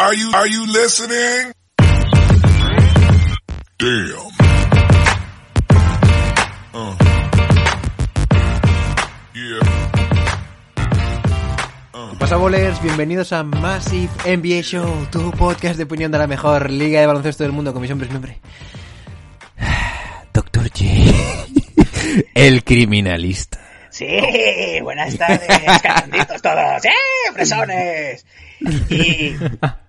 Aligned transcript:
Are 0.00 0.14
you 0.14 0.30
are 0.32 0.48
you 0.48 0.64
listening? 0.66 1.52
Damn. 3.76 4.32
Uh. 6.72 6.96
Yeah. 9.34 9.60
Pasa 12.18 12.36
bolers, 12.36 12.80
bienvenidos 12.80 13.34
a 13.34 13.42
Massive 13.42 14.08
NBA 14.24 14.62
Show, 14.62 15.06
tu 15.12 15.30
podcast 15.32 15.76
de 15.76 15.84
opinión 15.84 16.10
de 16.10 16.16
la 16.16 16.26
mejor 16.26 16.70
liga 16.70 17.02
de 17.02 17.06
baloncesto 17.06 17.44
del 17.44 17.52
mundo 17.52 17.74
con 17.74 17.82
mi 17.82 17.88
siempre 17.88 18.08
es 18.08 18.14
nombre. 18.14 18.40
Doctor 20.32 20.70
J. 20.70 20.84
El 22.34 22.64
criminalista. 22.64 23.69
Sí, 24.00 24.80
buenas 24.80 25.14
tardes, 25.18 25.46
cachonditos 25.82 26.40
todos, 26.40 26.86
¡eh, 26.86 27.32
fresones! 27.34 28.24
Y 28.88 29.34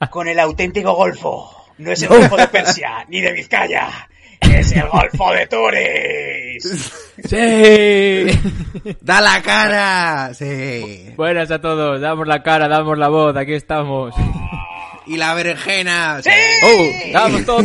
con 0.10 0.28
el 0.28 0.38
auténtico 0.38 0.94
golfo, 0.96 1.50
no 1.78 1.94
es 1.94 2.02
el 2.02 2.10
golfo 2.10 2.36
de 2.36 2.50
Persia, 2.50 3.06
ni 3.08 3.22
de 3.22 3.32
Vizcaya, 3.32 4.10
es 4.42 4.74
el 4.74 4.90
golfo 4.90 5.32
de 5.32 5.48
Turis. 5.48 6.92
¡Sí! 7.24 8.98
¡Da 9.00 9.22
la 9.22 9.42
cara! 9.42 10.34
¡Sí! 10.34 11.14
Buenas 11.16 11.50
a 11.50 11.62
todos, 11.62 12.02
damos 12.02 12.28
la 12.28 12.44
cara, 12.44 12.68
damos 12.68 12.98
la 12.98 13.08
voz, 13.08 13.34
aquí 13.38 13.54
estamos. 13.54 14.14
¡Y 15.08 15.16
la 15.16 15.34
berenjena! 15.36 16.22
¡Sí! 16.22 16.30
¡Oh! 16.64 17.14
¡Damos 17.14 17.46
todo! 17.46 17.64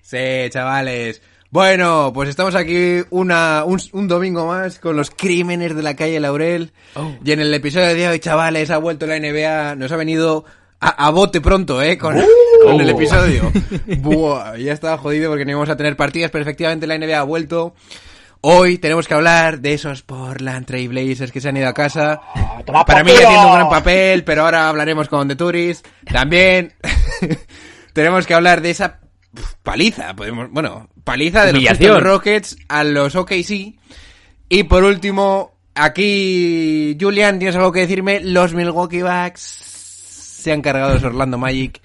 Sí, 0.00 0.48
chavales. 0.48 1.20
Bueno, 1.50 2.12
pues 2.12 2.28
estamos 2.28 2.54
aquí 2.54 3.00
una, 3.08 3.64
un, 3.64 3.80
un 3.92 4.06
domingo 4.06 4.46
más 4.46 4.78
con 4.78 4.96
los 4.96 5.10
crímenes 5.10 5.74
de 5.74 5.82
la 5.82 5.96
calle 5.96 6.20
Laurel. 6.20 6.72
Oh. 6.94 7.14
Y 7.24 7.32
en 7.32 7.40
el 7.40 7.54
episodio 7.54 7.94
de 7.94 8.06
hoy, 8.06 8.18
chavales, 8.18 8.70
ha 8.70 8.76
vuelto 8.76 9.06
la 9.06 9.18
NBA, 9.18 9.76
nos 9.76 9.90
ha 9.90 9.96
venido 9.96 10.44
a, 10.78 11.06
a 11.06 11.10
bote 11.10 11.40
pronto, 11.40 11.80
¿eh? 11.80 11.96
Con, 11.96 12.16
con 12.62 12.78
el 12.78 12.90
episodio. 12.90 13.50
Buah, 14.00 14.58
ya 14.58 14.74
estaba 14.74 14.98
jodido 14.98 15.30
porque 15.30 15.46
no 15.46 15.52
íbamos 15.52 15.70
a 15.70 15.76
tener 15.76 15.96
partidas, 15.96 16.30
pero 16.30 16.42
efectivamente 16.42 16.86
la 16.86 16.98
NBA 16.98 17.18
ha 17.18 17.22
vuelto. 17.22 17.74
Hoy 18.42 18.76
tenemos 18.76 19.08
que 19.08 19.14
hablar 19.14 19.60
de 19.60 19.72
esos 19.72 20.02
Portland 20.02 20.66
Trail 20.66 20.90
Blazers 20.90 21.32
que 21.32 21.40
se 21.40 21.48
han 21.48 21.56
ido 21.56 21.66
a 21.66 21.72
casa. 21.72 22.20
toma 22.66 22.84
Para 22.84 23.02
mí 23.02 23.10
haciendo 23.10 23.48
un 23.48 23.54
gran 23.54 23.70
papel, 23.70 24.22
pero 24.22 24.44
ahora 24.44 24.68
hablaremos 24.68 25.08
con 25.08 25.26
The 25.26 25.34
Tourist. 25.34 25.86
También 26.04 26.74
tenemos 27.94 28.26
que 28.26 28.34
hablar 28.34 28.60
de 28.60 28.70
esa 28.70 29.00
paliza, 29.62 30.14
podemos, 30.14 30.50
bueno, 30.50 30.88
paliza 31.04 31.44
de 31.44 31.52
los. 31.52 31.64
Houston 31.64 32.02
Rockets 32.02 32.56
a 32.68 32.84
los 32.84 33.14
OKC. 33.16 33.74
Y 34.48 34.62
por 34.64 34.84
último, 34.84 35.52
aquí, 35.74 36.96
Julian, 37.00 37.38
¿tienes 37.38 37.56
algo 37.56 37.72
que 37.72 37.80
decirme? 37.80 38.20
Los 38.20 38.54
Milwaukee 38.54 39.02
Bucks 39.02 39.42
se 39.42 40.52
han 40.52 40.62
cargado 40.62 40.94
los 40.94 41.04
Orlando 41.04 41.38
Magic. 41.38 41.80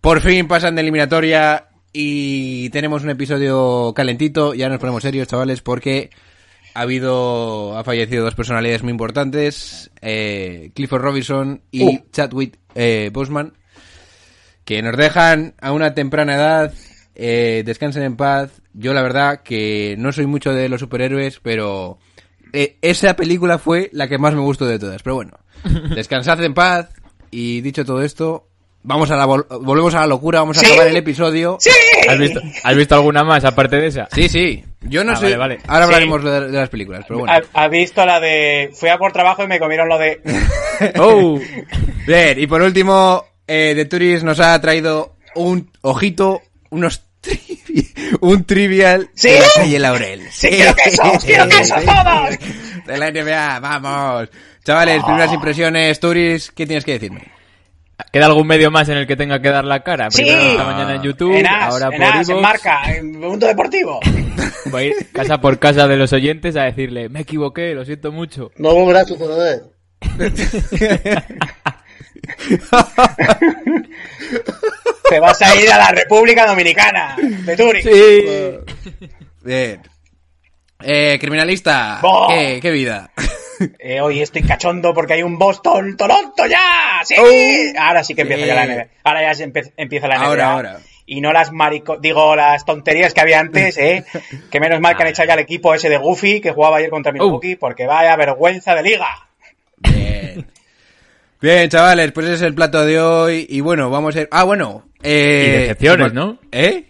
Por 0.00 0.20
fin 0.20 0.48
pasan 0.48 0.74
de 0.74 0.80
eliminatoria 0.80 1.68
y 1.92 2.70
tenemos 2.70 3.02
un 3.02 3.10
episodio 3.10 3.92
calentito. 3.94 4.54
Ya 4.54 4.68
nos 4.68 4.78
ponemos 4.78 5.02
serios, 5.02 5.28
chavales, 5.28 5.60
porque 5.60 6.10
ha 6.74 6.80
habido, 6.82 7.76
ha 7.76 7.84
fallecido 7.84 8.24
dos 8.24 8.34
personalidades 8.34 8.82
muy 8.82 8.92
importantes, 8.92 9.90
eh, 10.00 10.70
Clifford 10.74 11.02
Robinson 11.02 11.62
y 11.70 11.84
Uh. 11.84 11.98
Chadwick 12.12 12.58
eh, 12.74 13.10
Boseman, 13.12 13.54
que 14.70 14.82
nos 14.82 14.96
dejan 14.96 15.54
a 15.60 15.72
una 15.72 15.94
temprana 15.94 16.36
edad. 16.36 16.72
Eh, 17.16 17.64
descansen 17.66 18.04
en 18.04 18.16
paz. 18.16 18.62
Yo 18.72 18.94
la 18.94 19.02
verdad 19.02 19.40
que 19.42 19.96
no 19.98 20.12
soy 20.12 20.26
mucho 20.26 20.52
de 20.54 20.68
los 20.68 20.78
superhéroes, 20.78 21.40
pero 21.42 21.98
eh, 22.52 22.76
esa 22.80 23.16
película 23.16 23.58
fue 23.58 23.90
la 23.92 24.06
que 24.06 24.16
más 24.18 24.32
me 24.32 24.40
gustó 24.42 24.66
de 24.66 24.78
todas. 24.78 25.02
Pero 25.02 25.16
bueno, 25.16 25.32
descansad 25.96 26.40
en 26.44 26.54
paz. 26.54 26.88
Y 27.32 27.62
dicho 27.62 27.84
todo 27.84 28.00
esto, 28.04 28.46
vamos 28.84 29.10
a 29.10 29.16
la 29.16 29.26
vol- 29.26 29.44
volvemos 29.60 29.92
a 29.96 30.02
la 30.02 30.06
locura, 30.06 30.38
vamos 30.38 30.56
a 30.58 30.60
¿Sí? 30.60 30.66
acabar 30.66 30.86
el 30.86 30.96
episodio. 30.96 31.56
¡Sí! 31.58 31.70
¿Has 32.08 32.18
visto, 32.18 32.40
¿Has 32.62 32.76
visto 32.76 32.94
alguna 32.94 33.24
más 33.24 33.44
aparte 33.44 33.74
de 33.74 33.88
esa? 33.88 34.08
Sí, 34.12 34.28
sí. 34.28 34.64
Yo 34.82 35.02
no 35.02 35.12
Ah, 35.12 35.16
sé. 35.16 35.24
vale, 35.24 35.36
vale. 35.36 35.58
Ahora 35.66 35.86
Sí. 35.86 35.92
hablaremos 35.94 36.22
de, 36.24 36.40
de 36.48 36.58
las 36.58 36.68
películas, 36.68 37.04
pero 37.08 37.18
bueno. 37.20 37.32
¿Ha, 37.54 37.64
ha 37.64 37.66
visto 37.68 38.06
la 38.06 38.20
de... 38.20 38.70
Fui 38.72 38.88
a 38.88 38.98
por 38.98 39.10
trabajo 39.12 39.42
y 39.42 39.48
me 39.48 39.58
comieron 39.58 39.88
lo 39.88 39.98
de... 39.98 40.20
¡Oh! 41.00 41.40
Bien, 42.06 42.38
y 42.40 42.46
por 42.46 42.62
último, 42.62 43.24
eh, 43.52 43.72
The 43.74 43.84
Tourist 43.86 44.22
nos 44.24 44.38
ha 44.38 44.60
traído 44.60 45.16
un 45.34 45.70
ojito, 45.82 46.40
unos 46.70 47.02
trivi- 47.20 47.92
un 48.20 48.44
trivial 48.44 49.10
¿Sí? 49.14 49.30
de 49.30 49.40
la 49.40 49.46
calle 49.56 49.78
Laurel. 49.80 50.22
¡Sí, 50.30 50.48
quiero 50.50 50.74
quesos! 50.76 51.24
¡Quiero 51.24 51.48
quesos 51.48 51.84
todos! 51.84 52.86
De 52.86 52.96
la 52.96 53.10
NBA, 53.10 53.58
vamos. 53.60 54.28
Chavales, 54.64 55.02
primeras 55.02 55.32
impresiones, 55.32 55.98
Tourist, 55.98 56.50
¿qué 56.54 56.66
tienes 56.66 56.84
que 56.84 56.92
decirme? 56.92 57.22
¿Queda 58.12 58.26
algún 58.26 58.46
medio 58.46 58.70
más 58.70 58.88
en 58.88 58.96
el 58.98 59.06
que 59.06 59.16
tenga 59.16 59.42
que 59.42 59.50
dar 59.50 59.64
la 59.64 59.82
cara? 59.82 60.10
¡Sí! 60.10 60.22
Primero 60.22 60.42
esta 60.52 60.64
mañana 60.64 60.94
en 60.94 61.02
YouTube, 61.02 61.34
en 61.36 61.46
As, 61.46 61.72
ahora 61.74 61.88
en 61.92 62.00
por 62.02 62.16
As, 62.16 62.28
en. 62.28 62.40
Marca, 62.40 62.80
en 62.96 63.18
Mundo 63.20 63.46
Deportivo. 63.46 64.00
Voy 64.66 64.82
a 64.82 64.86
ir 64.86 64.94
casa 65.12 65.40
por 65.40 65.58
casa 65.58 65.86
de 65.88 65.96
los 65.96 66.12
oyentes 66.12 66.56
a 66.56 66.62
decirle, 66.64 67.08
me 67.08 67.20
equivoqué, 67.20 67.74
lo 67.74 67.84
siento 67.84 68.10
mucho. 68.12 68.52
No 68.56 68.74
volverá 68.74 69.00
a 69.00 69.04
suceder. 69.04 69.64
Te 75.08 75.18
vas 75.20 75.40
a 75.42 75.54
ir 75.56 75.70
a 75.70 75.78
la 75.78 75.90
República 75.90 76.46
Dominicana 76.46 77.16
de 77.18 77.56
Turis. 77.56 77.84
Sí. 77.84 78.24
Bien. 79.42 79.82
Eh, 80.82 81.18
criminalista. 81.20 82.00
¿qué, 82.28 82.58
qué 82.62 82.70
vida? 82.70 83.10
Eh, 83.78 84.00
hoy 84.00 84.22
estoy 84.22 84.42
cachondo 84.42 84.94
porque 84.94 85.14
hay 85.14 85.22
un 85.22 85.38
Boston 85.38 85.96
Toronto 85.96 86.46
ya. 86.46 87.02
Sí. 87.04 87.14
ahora 87.78 88.02
sí 88.02 88.14
que 88.14 88.22
empieza 88.22 88.42
Sí. 88.42 88.48
ya 88.48 88.54
la 88.54 88.66
NBA. 88.66 88.86
Ahora 89.04 89.22
ya 89.22 89.34
se 89.34 89.52
empieza 89.76 90.08
la 90.08 90.16
NBA. 90.16 90.24
Ahora, 90.26 90.52
ahora. 90.52 90.78
Y 91.04 91.20
no 91.20 91.32
las 91.32 91.50
marico, 91.52 91.96
digo 91.98 92.36
las 92.36 92.64
tonterías 92.64 93.12
que 93.12 93.20
había 93.20 93.40
antes, 93.40 93.76
eh. 93.78 94.04
Que 94.50 94.60
menos 94.60 94.80
mal 94.80 94.96
que 94.96 95.02
han 95.02 95.08
echado 95.08 95.26
ya 95.28 95.34
el 95.34 95.40
equipo 95.40 95.74
ese 95.74 95.88
de 95.90 95.98
Goofy 95.98 96.40
que 96.40 96.52
jugaba 96.52 96.76
ayer 96.78 96.88
contra 96.88 97.12
Milwaukee 97.12 97.56
porque 97.56 97.86
vaya 97.86 98.14
vergüenza 98.16 98.74
de 98.74 98.82
liga. 98.84 99.08
Bien. 101.40 101.68
Chavales, 101.68 102.12
pues 102.12 102.26
ese 102.26 102.34
es 102.36 102.42
el 102.42 102.54
plato 102.54 102.84
de 102.84 103.00
hoy. 103.00 103.46
Y 103.48 103.60
bueno, 103.60 103.90
vamos 103.90 104.14
a 104.16 104.20
ir. 104.22 104.28
Ah, 104.30 104.44
bueno. 104.44 104.86
Eh, 105.02 105.44
Y 105.46 105.58
decepciones, 105.60 106.12
¿no? 106.12 106.38
¿Eh? 106.52 106.84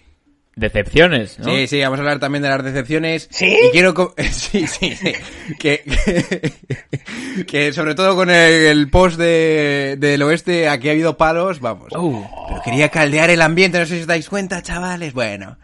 Decepciones, 0.56 1.38
¿no? 1.38 1.44
Sí, 1.44 1.66
sí, 1.68 1.80
vamos 1.80 1.98
a 2.00 2.02
hablar 2.02 2.18
también 2.18 2.42
de 2.42 2.48
las 2.50 2.62
decepciones. 2.62 3.28
¿Sí? 3.30 3.56
Y 3.68 3.70
quiero... 3.70 3.94
co- 3.94 4.14
Sí, 4.30 4.66
sí, 4.66 4.94
sí. 4.94 5.12
Que, 5.58 5.82
que, 5.84 7.44
que 7.46 7.72
sobre 7.72 7.94
todo 7.94 8.14
con 8.16 8.28
el, 8.28 8.36
el 8.66 8.90
post 8.90 9.16
de, 9.18 9.96
del 9.98 10.20
oeste, 10.22 10.68
aquí 10.68 10.88
ha 10.88 10.92
habido 10.92 11.16
palos, 11.16 11.60
vamos. 11.60 11.88
Oh. 11.94 12.28
Pero 12.48 12.60
quería 12.62 12.88
caldear 12.90 13.30
el 13.30 13.40
ambiente, 13.40 13.78
no 13.78 13.86
sé 13.86 13.94
si 13.94 14.00
os 14.02 14.06
dais 14.06 14.28
cuenta, 14.28 14.60
chavales. 14.60 15.14
Bueno. 15.14 15.56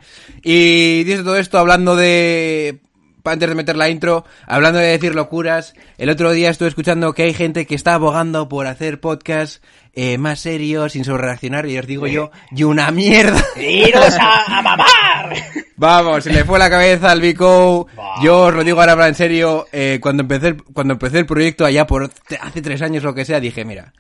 Y 0.43 1.03
dicho 1.05 1.25
todo 1.25 1.37
esto, 1.37 1.59
hablando 1.59 1.97
de... 1.97 2.79
Antes 3.33 3.49
de 3.49 3.55
meter 3.55 3.77
la 3.77 3.89
intro, 3.89 4.25
hablando 4.47 4.79
de 4.79 4.87
decir 4.87 5.15
locuras, 5.15 5.75
el 5.99 6.11
otro 6.11 6.33
día 6.33 6.51
estuve 6.51 6.69
escuchando 6.69 7.13
que 7.13 7.25
hay 7.25 7.35
gente 7.35 7.67
que 7.67 7.75
está 7.75 7.95
abogando 7.95 8.49
por 8.49 8.67
hacer 8.67 9.01
podcasts 9.01 9.61
eh, 9.95 10.19
más 10.19 10.41
serios, 10.41 10.93
sin 10.93 11.05
sobrereaccionar, 11.05 11.67
y 11.69 11.79
os 11.79 11.87
digo 11.87 12.07
yo, 12.07 12.31
y 12.51 12.65
una 12.65 12.91
mierda. 12.91 13.43
¡Iros 13.57 14.15
a, 14.21 14.59
a 14.59 14.63
mamar! 14.63 15.35
Vamos, 15.77 16.25
se 16.25 16.33
le 16.33 16.45
fue 16.45 16.59
la 16.59 16.71
cabeza 16.71 17.11
al 17.11 17.21
Vico. 17.21 17.87
Yo 18.23 18.43
os 18.45 18.55
lo 18.55 18.65
digo 18.65 18.81
ahora 18.81 19.09
en 19.09 19.15
serio. 19.15 19.67
eh, 19.73 19.99
cuando 20.01 20.23
empecé 20.23 20.49
el, 20.49 20.63
cuando 20.63 20.95
empecé 20.95 21.19
el 21.19 21.27
proyecto 21.27 21.65
allá 21.65 21.87
por 21.87 22.11
hace 22.41 22.63
tres 22.63 22.83
años 22.83 23.03
lo 23.05 23.15
que 23.15 23.25
sea, 23.25 23.41
dije, 23.41 23.65
mira, 23.65 23.93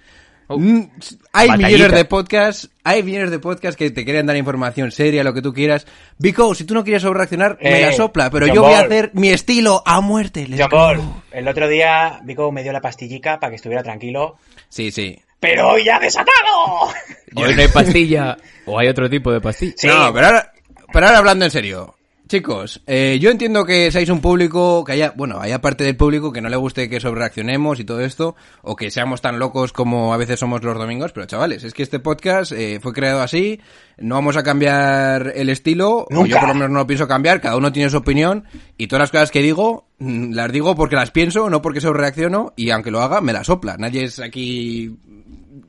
Oh. 0.48 0.58
mm, 0.58 0.90
hay 1.32 1.48
Batallita. 1.48 1.68
millones 1.68 1.96
de 1.96 2.04
podcasts, 2.04 2.70
hay 2.84 3.02
millones 3.02 3.30
de 3.32 3.38
podcasts 3.40 3.76
que 3.76 3.90
te 3.90 4.04
quieren 4.04 4.26
dar 4.26 4.36
información 4.36 4.92
seria, 4.92 5.24
lo 5.24 5.34
que 5.34 5.42
tú 5.42 5.52
quieras. 5.52 5.86
Vico, 6.18 6.54
si 6.54 6.64
tú 6.64 6.74
no 6.74 6.84
quieres 6.84 7.02
sobrereaccionar, 7.02 7.58
me 7.60 7.80
Eh, 7.82 7.86
la 7.86 7.92
sopla, 7.92 8.30
pero 8.30 8.46
John 8.46 8.54
yo 8.54 8.62
voy 8.62 8.74
a 8.74 8.80
hacer 8.80 9.10
mi 9.14 9.30
estilo 9.30 9.82
a 9.84 10.00
muerte. 10.00 10.46
John 10.56 11.22
el 11.32 11.48
otro 11.48 11.68
día 11.68 12.20
Vico 12.22 12.52
me 12.52 12.62
dio 12.62 12.72
la 12.72 12.80
pastillica 12.80 13.40
para 13.40 13.50
que 13.50 13.56
estuviera 13.56 13.82
tranquilo. 13.82 14.36
Sí, 14.68 14.90
sí. 14.90 15.18
¡Pero 15.40 15.70
hoy 15.70 15.84
ya 15.84 15.98
desatado! 15.98 16.90
Hoy 17.34 17.54
no 17.54 17.60
hay 17.62 17.68
pastilla, 17.68 18.36
o 18.64 18.78
hay 18.78 18.88
otro 18.88 19.10
tipo 19.10 19.32
de 19.32 19.40
pastilla. 19.40 19.74
Sí. 19.76 19.86
No, 19.88 20.12
pero 20.12 20.26
ahora, 20.26 20.52
pero 20.92 21.06
ahora 21.06 21.18
hablando 21.18 21.44
en 21.44 21.50
serio. 21.50 21.95
Chicos, 22.28 22.82
eh, 22.88 23.18
yo 23.20 23.30
entiendo 23.30 23.64
que 23.64 23.92
seáis 23.92 24.08
un 24.08 24.20
público, 24.20 24.82
que 24.84 24.92
haya, 24.92 25.12
bueno, 25.14 25.38
haya 25.40 25.60
parte 25.60 25.84
del 25.84 25.96
público 25.96 26.32
que 26.32 26.40
no 26.40 26.48
le 26.48 26.56
guste 26.56 26.88
que 26.88 26.98
sobrereaccionemos 26.98 27.78
y 27.78 27.84
todo 27.84 28.00
esto, 28.00 28.34
o 28.62 28.74
que 28.74 28.90
seamos 28.90 29.20
tan 29.20 29.38
locos 29.38 29.72
como 29.72 30.12
a 30.12 30.16
veces 30.16 30.40
somos 30.40 30.64
los 30.64 30.76
domingos, 30.76 31.12
pero 31.12 31.26
chavales, 31.26 31.62
es 31.62 31.72
que 31.72 31.84
este 31.84 32.00
podcast 32.00 32.50
eh, 32.50 32.80
fue 32.82 32.92
creado 32.92 33.22
así, 33.22 33.60
no 33.96 34.16
vamos 34.16 34.36
a 34.36 34.42
cambiar 34.42 35.34
el 35.36 35.50
estilo, 35.50 36.04
o 36.10 36.26
yo 36.26 36.40
por 36.40 36.48
lo 36.48 36.54
menos 36.54 36.70
no 36.70 36.80
lo 36.80 36.86
pienso 36.88 37.06
cambiar, 37.06 37.40
cada 37.40 37.56
uno 37.56 37.70
tiene 37.70 37.90
su 37.90 37.98
opinión, 37.98 38.44
y 38.76 38.88
todas 38.88 39.02
las 39.02 39.10
cosas 39.12 39.30
que 39.30 39.40
digo, 39.40 39.86
mm, 40.00 40.32
las 40.32 40.50
digo 40.50 40.74
porque 40.74 40.96
las 40.96 41.12
pienso, 41.12 41.48
no 41.48 41.62
porque 41.62 41.80
sobrereacciono, 41.80 42.54
y 42.56 42.70
aunque 42.70 42.90
lo 42.90 43.02
haga, 43.02 43.20
me 43.20 43.32
la 43.32 43.44
sopla. 43.44 43.76
Nadie 43.78 44.02
es 44.02 44.18
aquí, 44.18 44.96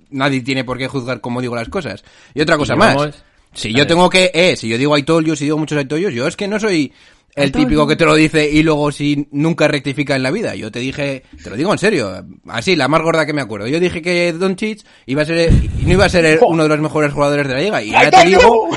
nadie 0.09 0.41
tiene 0.41 0.63
por 0.63 0.79
qué 0.79 0.87
juzgar 0.87 1.21
cómo 1.21 1.39
digo 1.39 1.55
las 1.55 1.69
cosas. 1.69 2.03
Y 2.33 2.41
otra 2.41 2.57
cosa 2.57 2.73
Y 2.73 2.77
más. 2.77 3.23
Si 3.57 3.73
yo 3.73 3.87
tengo 3.87 4.07
que, 4.07 4.29
eh, 4.35 4.55
si 4.55 4.67
yo 4.67 4.77
digo 4.77 4.95
I 4.95 5.01
told 5.01 5.25
you, 5.25 5.35
si 5.35 5.45
digo 5.45 5.57
muchos 5.57 5.81
I 5.81 5.85
told 5.85 6.03
you, 6.03 6.09
yo 6.09 6.27
es 6.27 6.37
que 6.37 6.47
no 6.47 6.59
soy 6.59 6.93
el 7.35 7.51
típico 7.51 7.87
que 7.87 7.95
te 7.95 8.05
lo 8.05 8.13
dice 8.13 8.47
y 8.47 8.61
luego 8.61 8.91
si 8.91 9.27
nunca 9.31 9.67
rectifica 9.67 10.15
en 10.15 10.21
la 10.21 10.29
vida. 10.29 10.53
Yo 10.53 10.71
te 10.71 10.77
dije, 10.77 11.23
te 11.43 11.49
lo 11.49 11.55
digo 11.55 11.71
en 11.71 11.79
serio, 11.79 12.23
así, 12.47 12.75
la 12.75 12.87
más 12.87 13.01
gorda 13.01 13.25
que 13.25 13.33
me 13.33 13.41
acuerdo. 13.41 13.65
Yo 13.67 13.79
dije 13.79 14.03
que 14.03 14.31
Doncic 14.31 14.85
iba 15.07 15.23
a 15.23 15.25
ser, 15.25 15.51
no 15.81 15.91
iba 15.91 16.05
a 16.05 16.09
ser 16.09 16.39
uno 16.47 16.63
de 16.63 16.69
los 16.69 16.79
mejores 16.79 17.11
jugadores 17.11 17.47
de 17.47 17.53
la 17.55 17.59
liga. 17.59 17.83
Y 17.83 17.95
ahora 17.95 18.11
te 18.11 18.27
digo. 18.27 18.69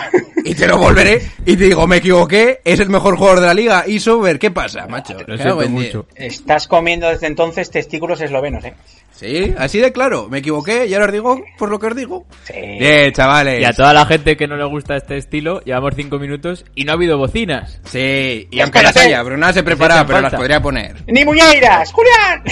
Y 0.45 0.55
te 0.55 0.67
lo 0.67 0.79
volveré, 0.79 1.21
y 1.45 1.57
te 1.57 1.65
digo, 1.65 1.87
me 1.87 1.97
equivoqué, 1.99 2.61
es 2.65 2.81
el 2.81 2.89
mejor 2.89 3.17
jugador 3.17 3.41
de 3.41 3.47
la 3.47 3.55
liga. 3.55 3.85
Y 3.87 4.01
Sober, 4.01 4.39
¿qué 4.39 4.51
pasa, 4.51 4.87
macho? 4.87 5.17
Lo 5.27 5.37
diez. 5.37 5.71
mucho. 5.71 6.07
Estás 6.15 6.67
comiendo 6.69 7.09
desde 7.09 7.27
entonces 7.27 7.71
testículos 7.71 8.21
eslovenos, 8.21 8.65
¿eh? 8.65 8.75
Sí, 9.13 9.55
así 9.59 9.79
de 9.79 9.93
claro, 9.93 10.29
me 10.31 10.39
equivoqué, 10.39 10.87
y 10.87 10.95
ahora 10.95 11.07
os 11.07 11.13
digo, 11.13 11.43
por 11.59 11.69
lo 11.69 11.79
que 11.79 11.89
os 11.89 11.97
digo. 11.97 12.25
Sí. 12.45 12.55
Bien, 12.79 13.13
chavales. 13.13 13.61
Y 13.61 13.65
a 13.65 13.73
toda 13.73 13.93
la 13.93 14.07
gente 14.07 14.37
que 14.37 14.47
no 14.47 14.57
le 14.57 14.65
gusta 14.65 14.97
este 14.97 15.19
estilo, 15.19 15.61
llevamos 15.63 15.95
cinco 15.95 16.19
minutos 16.19 16.65
y 16.75 16.85
no 16.85 16.93
ha 16.93 16.95
habido 16.95 17.19
bocinas. 17.19 17.81
Sí, 17.85 18.49
y 18.51 18.61
aunque 18.61 18.83
las 18.83 18.97
haya, 18.97 19.23
pero 19.23 19.37
nada 19.37 19.53
se 19.53 19.63
prepara, 19.63 20.07
pero 20.07 20.21
las 20.21 20.31
falta. 20.31 20.37
podría 20.39 20.63
poner. 20.63 20.97
¡Ni 21.07 21.25
muñeiras! 21.25 21.93
¡Julián! 21.93 22.45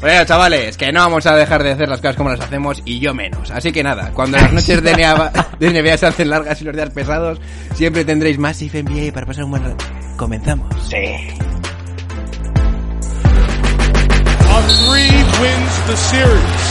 Bueno, 0.00 0.24
chavales, 0.24 0.76
que 0.76 0.90
no 0.90 1.00
vamos 1.00 1.26
a 1.26 1.36
dejar 1.36 1.62
de 1.62 1.72
hacer 1.72 1.88
las 1.88 2.00
cosas 2.00 2.16
como 2.16 2.30
las 2.30 2.40
hacemos 2.40 2.82
y 2.84 2.98
yo 2.98 3.14
menos. 3.14 3.50
Así 3.52 3.70
que 3.70 3.82
nada, 3.84 4.10
cuando 4.12 4.36
las 4.36 4.52
noches 4.52 4.82
de 4.82 4.92
NBA, 4.94 5.32
de 5.60 5.70
NBA 5.70 5.96
se 5.96 6.06
hacen 6.06 6.28
largas 6.30 6.60
y 6.60 6.64
los 6.64 6.74
días 6.74 6.90
pesados, 6.90 7.40
siempre 7.74 8.04
tendréis 8.04 8.38
más 8.38 8.60
IF 8.62 8.74
NBA 8.74 9.12
para 9.12 9.26
pasar 9.26 9.44
un 9.44 9.52
buen 9.52 9.62
rato. 9.62 9.84
Comenzamos. 10.16 10.66
Sí. 10.88 10.96
A 14.50 14.60
three 14.84 15.22
wins 15.40 15.86
the 15.86 15.96
series. 15.96 16.62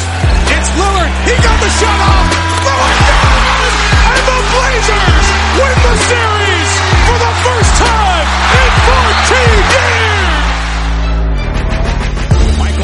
It's 0.51 0.69
Lillard. 0.75 1.11
He 1.25 1.35
got 1.41 1.57
the 1.59 1.69
shot 1.79 1.99
off. 2.01 2.27
Lillard 2.67 2.99
does! 3.07 3.73
And 4.11 4.23
the 4.27 4.39
Blazers 4.51 5.27
win 5.55 5.77
the 5.87 5.95
series 6.03 6.69
for 7.07 7.17
the 7.17 7.33
first 7.47 7.73
time 7.79 8.27
in 8.59 8.71
14 8.85 9.71
years. 9.71 9.90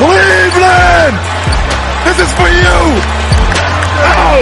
Cleveland! 0.00 1.16
This 2.06 2.18
is 2.24 2.32
for 2.32 2.48
you! 2.48 2.78
Oh! 4.08 4.40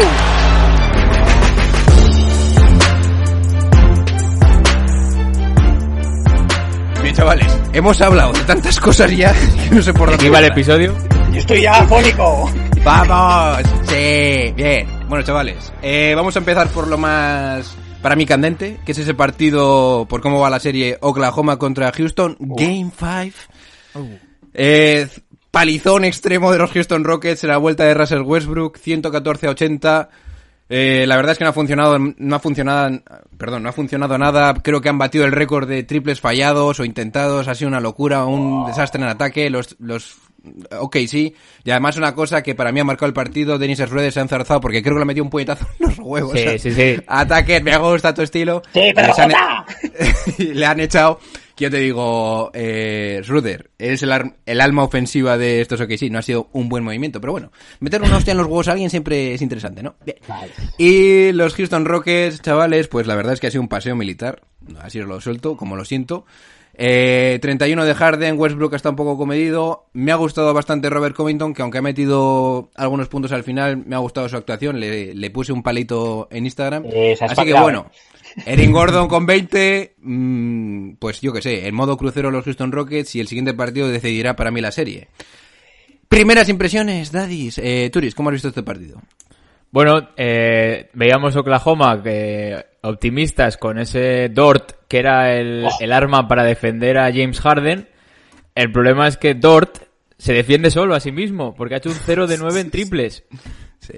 Bien, 7.02 7.14
chavales, 7.16 7.58
hemos 7.72 8.00
hablado 8.00 8.32
de 8.34 8.44
tantas 8.44 8.78
cosas 8.78 9.10
ya 9.16 9.32
que 9.32 9.75
no 9.75 9.82
sé 9.82 9.93
por 9.93 10.10
dónde. 10.10 10.31
Va 10.31 10.38
el 10.38 10.44
episodio. 10.44 10.94
Yo 11.32 11.40
estoy 11.40 11.62
ya 11.62 11.81
afónico. 11.81 12.49
¡Vamos! 12.84 13.62
Sí, 13.88 14.52
bien. 14.54 14.87
Bueno, 15.08 15.25
chavales, 15.25 15.72
eh, 15.82 16.12
vamos 16.14 16.37
a 16.37 16.38
empezar 16.38 16.69
por 16.69 16.87
lo 16.87 16.99
más 16.99 17.76
para 18.00 18.14
mí 18.14 18.26
candente, 18.26 18.78
que 18.87 18.93
es 18.93 18.99
ese 18.99 19.14
partido 19.14 20.06
por 20.08 20.20
cómo 20.20 20.38
va 20.38 20.50
la 20.50 20.61
serie 20.61 20.99
Oklahoma 21.00 21.58
contra 21.58 21.90
Houston, 21.90 22.37
Game 22.38 22.93
5. 22.96 23.37
Eh, 24.54 25.08
palizón 25.50 26.04
extremo 26.04 26.52
de 26.52 26.58
los 26.58 26.70
Houston 26.72 27.04
Rockets 27.04 27.44
en 27.44 27.50
la 27.50 27.56
vuelta 27.58 27.84
de 27.84 27.94
Russell 27.94 28.22
Westbrook, 28.22 28.78
114 28.78 29.46
a 29.46 29.50
80. 29.50 30.08
Eh, 30.70 31.06
la 31.06 31.16
verdad 31.16 31.32
es 31.32 31.38
que 31.38 31.44
no 31.44 31.50
ha 31.50 31.54
funcionado, 31.54 31.98
no 31.98 32.36
ha 32.36 32.40
funcionado, 32.40 33.00
perdón, 33.38 33.62
no 33.62 33.70
ha 33.70 33.72
funcionado 33.72 34.18
nada. 34.18 34.52
Creo 34.62 34.82
que 34.82 34.90
han 34.90 34.98
batido 34.98 35.24
el 35.24 35.32
récord 35.32 35.66
de 35.66 35.82
triples 35.82 36.20
fallados 36.20 36.78
o 36.78 36.84
intentados. 36.84 37.48
Ha 37.48 37.54
sido 37.54 37.68
una 37.68 37.80
locura, 37.80 38.26
un 38.26 38.66
desastre 38.66 39.00
en 39.02 39.08
ataque. 39.08 39.48
Los, 39.48 39.76
los, 39.78 40.16
ok, 40.78 40.96
sí. 41.06 41.34
Y 41.64 41.70
además 41.70 41.96
una 41.96 42.14
cosa 42.14 42.42
que 42.42 42.54
para 42.54 42.70
mí 42.70 42.80
ha 42.80 42.84
marcado 42.84 43.06
el 43.06 43.14
partido, 43.14 43.56
Dennis 43.56 43.78
Schroeder 43.78 44.12
se 44.12 44.18
ha 44.18 44.22
enzarzado 44.24 44.60
porque 44.60 44.82
creo 44.82 44.96
que 44.96 45.00
le 45.00 45.04
metió 45.06 45.22
un 45.22 45.30
puñetazo 45.30 45.66
en 45.80 45.86
los 45.88 45.98
huevos. 46.00 46.32
Sí, 46.38 46.58
sí, 46.58 46.72
sí. 46.72 46.96
Ataque, 47.06 47.62
me 47.62 47.74
gusta 47.78 48.12
tu 48.12 48.20
estilo. 48.20 48.60
Sí, 48.74 48.92
pero 48.94 49.08
Les 49.08 49.18
han- 49.18 49.32
le 50.38 50.66
han 50.66 50.80
echado. 50.80 51.18
Que 51.58 51.64
yo 51.64 51.70
te 51.72 51.78
digo, 51.78 52.50
eh, 52.55 53.20
Schroeder, 53.25 53.70
eres 53.78 54.02
el, 54.05 54.12
ar- 54.12 54.37
el 54.46 54.60
alma 54.60 54.84
ofensiva 54.84 55.37
de 55.37 55.60
estos 55.60 55.81
OK, 55.81 55.90
sí, 55.99 56.08
no 56.08 56.20
ha 56.20 56.22
sido 56.22 56.49
un 56.52 56.69
buen 56.69 56.84
movimiento, 56.84 57.20
pero 57.20 57.32
bueno, 57.32 57.50
meter 57.81 58.00
una 58.00 58.16
hostia 58.16 58.31
en 58.31 58.38
los 58.38 58.46
huevos 58.46 58.69
a 58.69 58.72
alguien 58.72 58.90
siempre 58.90 59.34
es 59.34 59.43
interesante, 59.43 59.82
¿no? 59.82 59.96
Bien. 60.05 60.19
Y 60.78 61.32
los 61.32 61.55
Houston 61.55 61.84
Rockets, 61.84 62.40
chavales, 62.43 62.87
pues 62.87 63.08
la 63.08 63.16
verdad 63.16 63.32
es 63.32 63.40
que 63.40 63.49
ha 63.49 63.50
sido 63.50 63.62
un 63.62 63.69
paseo 63.69 63.96
militar, 63.96 64.43
así 64.81 65.00
os 65.00 65.08
lo 65.08 65.20
suelto, 65.20 65.56
como 65.56 65.75
lo 65.75 65.84
siento. 65.84 66.25
Eh, 66.81 67.40
31 67.43 67.84
de 67.84 67.93
Harden, 67.94 68.38
Westbrook 68.38 68.75
está 68.75 68.90
un 68.90 68.94
poco 68.96 69.19
comedido. 69.19 69.87
Me 69.94 70.12
ha 70.12 70.14
gustado 70.14 70.54
bastante 70.54 70.88
Robert 70.88 71.16
Covington, 71.16 71.52
que 71.52 71.62
aunque 71.62 71.78
ha 71.78 71.82
metido 71.82 72.70
algunos 72.76 73.08
puntos 73.08 73.32
al 73.32 73.43
final, 73.43 73.78
me 73.84 73.96
ha 73.96 73.99
gustado 73.99 74.28
su 74.28 74.37
actuación. 74.37 74.78
Le, 74.78 75.12
le 75.12 75.31
puse 75.31 75.52
un 75.52 75.64
palito 75.64 76.28
en 76.31 76.44
Instagram. 76.46 76.84
Es 76.87 77.20
Así 77.20 77.34
que 77.44 77.52
bueno, 77.64 77.90
Erin 78.46 78.73
Gordon 78.73 79.08
con 79.08 79.26
20, 79.26 79.94
mm, 80.00 80.93
pues 80.99 81.20
yo 81.20 81.32
que 81.32 81.43
sé, 81.43 81.67
en 81.67 81.75
modo 81.75 81.96
crucero 81.96 82.30
los 82.30 82.45
Houston 82.45 82.73
Rockets 82.73 83.14
y 83.16 83.21
el 83.21 83.28
siguiente 83.28 83.54
partido 83.54 83.88
decidirá 83.88 84.37
para 84.37 84.50
mí 84.50 84.61
la 84.61 84.73
serie. 84.73 85.09
Primeras 86.09 86.49
impresiones, 86.49 87.12
Daddies. 87.12 87.59
Eh, 87.59 87.90
Turis, 87.92 88.14
¿cómo 88.14 88.30
has 88.30 88.35
visto 88.35 88.49
este 88.49 88.62
partido? 88.62 89.02
Bueno, 89.71 90.09
eh, 90.16 90.88
veíamos 90.95 91.37
Oklahoma 91.37 92.02
que 92.02 92.64
optimistas 92.83 93.59
con 93.59 93.78
ese 93.78 94.30
Dort 94.30 94.73
que 94.88 94.99
era 94.99 95.35
el, 95.35 95.66
Oh. 95.66 95.76
el 95.80 95.92
arma 95.92 96.26
para 96.26 96.45
defender 96.45 96.97
a 96.97 97.12
James 97.12 97.40
Harden. 97.40 97.88
El 98.54 98.73
problema 98.73 99.07
es 99.07 99.18
que 99.18 99.35
Dort 99.35 99.78
se 100.16 100.33
defiende 100.33 100.71
solo 100.71 100.95
a 100.95 101.00
sí 101.00 101.12
mismo 101.12 101.54
porque 101.54 101.75
ha 101.75 101.78
hecho 101.78 101.90
un 101.90 101.97
0 102.04 102.26
de 102.26 102.38
9 102.38 102.61
en 102.61 102.71
triples. 102.71 103.25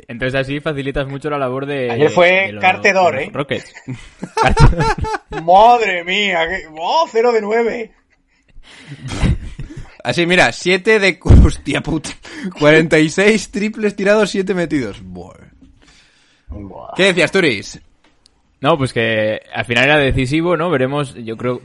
Entonces 0.08 0.40
así 0.40 0.60
facilitas 0.60 1.08
mucho 1.08 1.30
la 1.30 1.38
labor 1.38 1.66
de... 1.66 1.90
Ayer 1.90 2.10
fue 2.10 2.46
de 2.46 2.52
los- 2.52 2.62
Carte 2.62 2.92
Dort, 2.92 3.16
de 3.16 3.26
los 3.26 3.28
¿eh? 3.28 3.32
Rockets. 3.32 3.74
Madre 5.44 6.04
mía, 6.04 6.46
que... 6.48 6.66
¡Oh, 6.78 7.06
0 7.10 7.32
de 7.32 7.40
9! 7.40 7.92
Así, 10.04 10.26
mira, 10.26 10.52
7 10.52 10.98
de... 10.98 11.18
Hostia 11.44 11.80
puta. 11.82 12.10
46 12.58 13.50
triples 13.50 13.96
tirados, 13.96 14.30
7 14.30 14.54
metidos. 14.54 15.00
Buah. 15.02 15.34
¿Qué 16.96 17.04
decías, 17.04 17.30
Turis? 17.30 17.80
No, 18.60 18.76
pues 18.76 18.92
que 18.92 19.40
al 19.52 19.64
final 19.64 19.84
era 19.84 19.98
decisivo, 19.98 20.56
¿no? 20.56 20.70
Veremos, 20.70 21.14
yo 21.14 21.36
creo... 21.36 21.60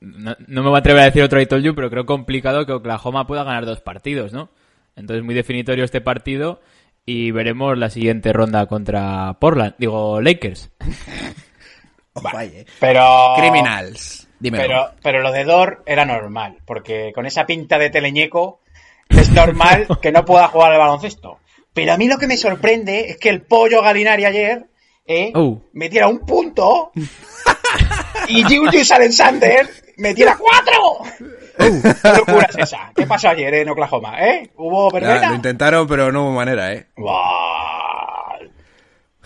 No, 0.00 0.36
no 0.46 0.62
me 0.62 0.68
voy 0.68 0.76
a 0.76 0.80
atrever 0.80 1.02
a 1.02 1.06
decir 1.06 1.22
otro 1.22 1.40
I 1.40 1.46
told 1.46 1.64
you, 1.64 1.74
pero 1.74 1.90
creo 1.90 2.06
complicado 2.06 2.64
que 2.64 2.72
Oklahoma 2.72 3.26
pueda 3.26 3.42
ganar 3.42 3.66
dos 3.66 3.80
partidos, 3.80 4.32
¿no? 4.32 4.50
Entonces 4.94 5.24
muy 5.24 5.34
definitorio 5.34 5.84
este 5.84 6.00
partido 6.00 6.60
y 7.08 7.30
veremos 7.30 7.78
la 7.78 7.88
siguiente 7.88 8.34
ronda 8.34 8.66
contra 8.66 9.32
Portland, 9.40 9.76
digo 9.78 10.20
Lakers. 10.20 10.70
Vaya. 12.14 12.64
Pero... 12.78 13.34
Criminals. 13.38 14.28
Dímelo. 14.38 14.62
Pero, 14.62 14.90
pero 15.02 15.22
lo 15.22 15.32
de 15.32 15.44
Dor 15.44 15.82
era 15.86 16.04
normal, 16.04 16.58
porque 16.66 17.12
con 17.14 17.24
esa 17.24 17.46
pinta 17.46 17.78
de 17.78 17.88
teleñeco 17.88 18.60
es 19.08 19.30
normal 19.30 19.86
que 20.02 20.12
no 20.12 20.26
pueda 20.26 20.48
jugar 20.48 20.72
al 20.72 20.78
baloncesto. 20.78 21.38
Pero 21.72 21.94
a 21.94 21.96
mí 21.96 22.08
lo 22.08 22.18
que 22.18 22.26
me 22.26 22.36
sorprende 22.36 23.08
es 23.08 23.16
que 23.16 23.30
el 23.30 23.40
pollo 23.40 23.80
Galinari 23.80 24.26
ayer 24.26 24.66
eh, 25.06 25.32
Oh. 25.34 25.62
metiera 25.72 26.08
un 26.08 26.18
punto 26.18 26.92
y 28.28 28.42
Julius 28.42 28.90
Alexander 28.92 29.66
metiera 29.96 30.36
cuatro. 30.36 30.98
¿Qué 31.58 32.08
locura 32.16 32.46
es 32.48 32.56
esa? 32.56 32.92
¿Qué 32.94 33.06
pasó 33.06 33.28
ayer 33.30 33.52
en 33.54 33.68
Oklahoma? 33.68 34.24
¿Eh? 34.24 34.50
¿Hubo 34.56 34.90
verbena? 34.90 35.30
lo 35.30 35.34
intentaron, 35.34 35.86
pero 35.86 36.12
no 36.12 36.22
hubo 36.22 36.32
manera, 36.32 36.72
¿eh? 36.72 36.86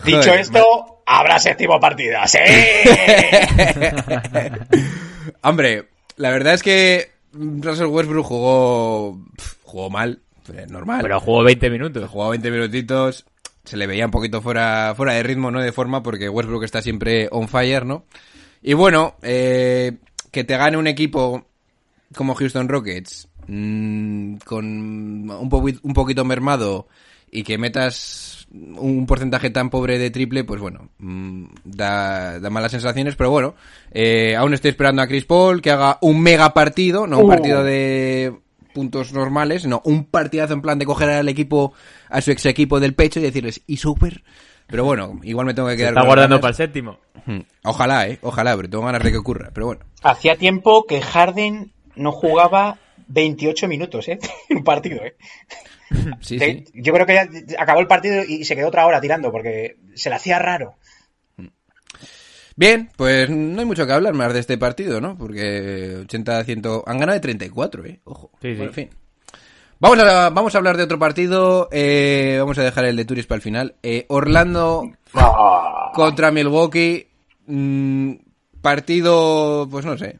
Dicho 0.03 0.33
esto, 0.33 1.03
habrá 1.05 1.39
séptimo 1.39 1.79
partido. 1.79 2.19
¡Sí! 2.25 2.39
Hombre, 5.41 5.87
la 6.17 6.31
verdad 6.31 6.55
es 6.55 6.63
que 6.63 7.11
Russell 7.31 7.85
Westbrook 7.85 8.25
jugó, 8.25 9.19
jugó 9.63 9.89
mal, 9.89 10.19
eh, 10.53 10.65
normal. 10.69 10.99
Pero 11.01 11.19
jugó 11.19 11.43
20 11.43 11.69
minutos. 11.69 12.09
jugaba 12.09 12.31
20 12.31 12.51
minutitos, 12.51 13.25
se 13.63 13.77
le 13.77 13.87
veía 13.87 14.05
un 14.05 14.11
poquito 14.11 14.41
fuera, 14.41 14.93
fuera 14.95 15.13
de 15.13 15.23
ritmo, 15.23 15.51
no 15.51 15.61
de 15.61 15.71
forma, 15.71 16.03
porque 16.03 16.27
Westbrook 16.27 16.63
está 16.63 16.81
siempre 16.81 17.29
on 17.31 17.47
fire, 17.47 17.85
¿no? 17.85 18.05
Y 18.61 18.73
bueno, 18.73 19.15
eh, 19.21 19.93
que 20.31 20.43
te 20.43 20.57
gane 20.57 20.77
un 20.77 20.87
equipo 20.87 21.45
como 22.15 22.35
Houston 22.35 22.69
Rockets, 22.69 23.27
mm, 23.47 24.35
con 24.45 24.65
un, 24.65 25.49
poqui- 25.49 25.79
un 25.83 25.93
poquito 25.93 26.23
mermado, 26.25 26.87
y 27.31 27.43
que 27.43 27.57
metas 27.57 28.47
un 28.51 29.05
porcentaje 29.07 29.49
tan 29.49 29.69
pobre 29.71 29.97
de 29.97 30.11
triple, 30.11 30.43
pues 30.43 30.61
bueno, 30.61 30.89
mm, 30.99 31.45
da, 31.63 32.39
da 32.39 32.49
malas 32.51 32.71
sensaciones, 32.71 33.15
pero 33.15 33.31
bueno, 33.31 33.55
eh, 33.91 34.35
aún 34.35 34.53
estoy 34.53 34.69
esperando 34.69 35.01
a 35.01 35.07
Chris 35.07 35.25
Paul 35.25 35.61
que 35.61 35.71
haga 35.71 35.97
un 36.01 36.21
mega 36.21 36.53
partido, 36.53 37.07
no 37.07 37.17
un 37.19 37.25
Uh. 37.25 37.29
partido 37.29 37.63
de 37.63 38.33
puntos 38.73 39.11
normales, 39.13 39.65
no, 39.65 39.81
un 39.85 40.05
partidazo 40.05 40.53
en 40.53 40.61
plan 40.61 40.77
de 40.79 40.85
coger 40.85 41.09
al 41.09 41.29
equipo, 41.29 41.73
a 42.09 42.21
su 42.21 42.31
ex 42.31 42.45
equipo 42.45 42.79
del 42.79 42.93
pecho 42.93 43.19
y 43.19 43.23
decirles, 43.23 43.61
y 43.67 43.77
super. 43.77 44.23
Pero 44.67 44.85
bueno, 44.85 45.19
igual 45.23 45.45
me 45.45 45.53
tengo 45.53 45.67
que 45.67 45.73
Se 45.73 45.77
quedar 45.77 45.91
está 45.93 46.01
con 46.01 46.07
guardando 46.07 46.39
para 46.41 46.49
el 46.49 46.55
séptimo. 46.55 46.97
Hmm. 47.25 47.39
Ojalá, 47.63 48.07
eh, 48.07 48.17
ojalá, 48.21 48.55
pero 48.55 48.69
tengo 48.69 48.85
ganas 48.85 49.03
de 49.03 49.11
que 49.11 49.17
ocurra, 49.17 49.49
pero 49.53 49.65
bueno. 49.67 49.81
Hacía 50.03 50.35
tiempo 50.37 50.85
que 50.87 51.01
Harden 51.01 51.71
no 51.95 52.11
jugaba 52.11 52.77
28 53.07 53.67
minutos, 53.67 54.07
¿eh? 54.07 54.19
En 54.49 54.57
un 54.59 54.63
partido, 54.63 55.03
¿eh? 55.03 55.15
Sí, 56.21 56.37
Que- 56.39 56.45
sí. 56.45 56.65
Yo 56.75 56.93
creo 56.93 57.05
que 57.05 57.13
ya 57.13 57.27
acabó 57.59 57.79
el 57.79 57.87
partido 57.87 58.23
y 58.27 58.43
se 58.45 58.55
quedó 58.55 58.67
otra 58.69 58.85
hora 58.85 58.99
tirando 59.01 59.31
porque 59.31 59.77
se 59.95 60.09
le 60.09 60.15
hacía 60.15 60.39
raro. 60.39 60.75
Bien, 62.55 62.89
pues 62.95 63.29
no 63.29 63.59
hay 63.61 63.65
mucho 63.65 63.87
que 63.87 63.93
hablar 63.93 64.13
más 64.13 64.31
de 64.33 64.39
este 64.39 64.57
partido, 64.59 65.01
¿no? 65.01 65.17
Porque 65.17 65.97
80 66.03 66.43
100 66.43 66.61
han 66.85 66.97
ganado 66.99 67.13
de 67.15 67.19
34, 67.19 67.85
eh. 67.85 67.99
Ojo. 68.03 68.31
Sí, 68.41 68.49
sí. 68.49 68.55
Bueno, 68.57 68.63
en 68.65 68.73
fin. 68.73 68.89
Vamos 69.79 69.99
a, 69.99 70.29
vamos 70.29 70.53
a 70.53 70.57
hablar 70.59 70.77
de 70.77 70.83
otro 70.83 70.99
partido. 70.99 71.67
eh, 71.71 72.37
vamos 72.39 72.57
a 72.59 72.63
dejar 72.63 72.85
el 72.85 72.95
de 72.95 73.05
Turis 73.05 73.25
para 73.25 73.37
el 73.37 73.41
final. 73.41 73.75
Eh, 73.81 74.05
Orlando 74.09 74.83
contra 75.95 76.31
Milwaukee. 76.31 77.07
mm, 77.47 78.13
partido, 78.61 79.67
pues 79.69 79.83
no 79.85 79.97
sé. 79.97 80.19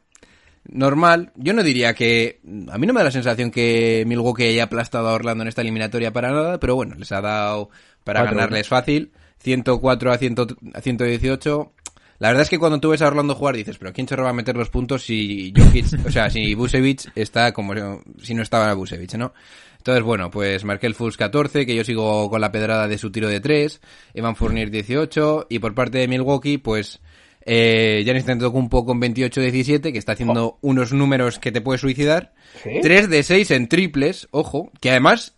Normal. 0.65 1.31
Yo 1.35 1.53
no 1.53 1.63
diría 1.63 1.93
que. 1.93 2.39
A 2.69 2.77
mí 2.77 2.87
no 2.87 2.93
me 2.93 3.01
da 3.01 3.05
la 3.05 3.11
sensación 3.11 3.51
que 3.51 4.03
Milwaukee 4.07 4.47
haya 4.47 4.63
aplastado 4.63 5.09
a 5.09 5.13
Orlando 5.13 5.43
en 5.43 5.49
esta 5.49 5.61
eliminatoria 5.61 6.13
para 6.13 6.31
nada, 6.31 6.59
pero 6.59 6.75
bueno, 6.75 6.95
les 6.95 7.11
ha 7.11 7.21
dado 7.21 7.69
para 8.03 8.21
Cuatro, 8.21 8.37
ganarles 8.37 8.67
fácil. 8.67 9.11
104 9.39 10.11
a, 10.11 10.17
100 10.17 10.35
a 10.73 10.81
118. 10.81 11.73
La 12.19 12.29
verdad 12.29 12.43
es 12.43 12.49
que 12.49 12.59
cuando 12.59 12.79
tú 12.79 12.89
ves 12.89 13.01
a 13.01 13.07
Orlando 13.07 13.35
jugar 13.35 13.55
dices, 13.55 13.77
pero 13.77 13.91
¿quién 13.91 14.07
se 14.07 14.15
va 14.15 14.29
a 14.29 14.33
meter 14.33 14.55
los 14.55 14.69
puntos 14.69 15.03
si 15.03 15.51
Jokic, 15.53 16.05
o 16.05 16.11
sea, 16.11 16.29
si 16.29 16.55
Busevich 16.55 17.11
está 17.15 17.51
como 17.51 17.73
si 18.21 18.33
no 18.33 18.41
estaba 18.41 18.73
Busevich, 18.73 19.15
¿no? 19.15 19.33
Entonces, 19.77 20.03
bueno, 20.03 20.31
pues 20.31 20.63
Markel 20.63 20.95
Fultz 20.95 21.17
14, 21.17 21.65
que 21.65 21.75
yo 21.75 21.83
sigo 21.83 22.29
con 22.29 22.39
la 22.39 22.53
pedrada 22.53 22.87
de 22.87 22.97
su 22.97 23.11
tiro 23.11 23.27
de 23.27 23.41
3, 23.41 23.81
Evan 24.13 24.37
Fournier 24.37 24.71
18, 24.71 25.47
y 25.49 25.59
por 25.59 25.75
parte 25.75 25.97
de 25.97 26.07
Milwaukee, 26.07 26.57
pues 26.57 27.01
eh, 27.45 28.01
Giannis 28.05 28.27
Antetokounmpo 28.27 28.85
con 28.85 29.01
28-17, 29.01 29.91
que 29.91 29.97
está 29.97 30.13
haciendo 30.13 30.57
unos 30.61 30.93
números 30.93 31.39
que 31.39 31.51
te 31.51 31.61
puede 31.61 31.79
suicidar. 31.79 32.33
¿Sí? 32.63 32.69
3 32.81 33.09
de 33.09 33.23
6 33.23 33.51
en 33.51 33.67
triples, 33.67 34.27
ojo, 34.31 34.71
que 34.79 34.91
además 34.91 35.35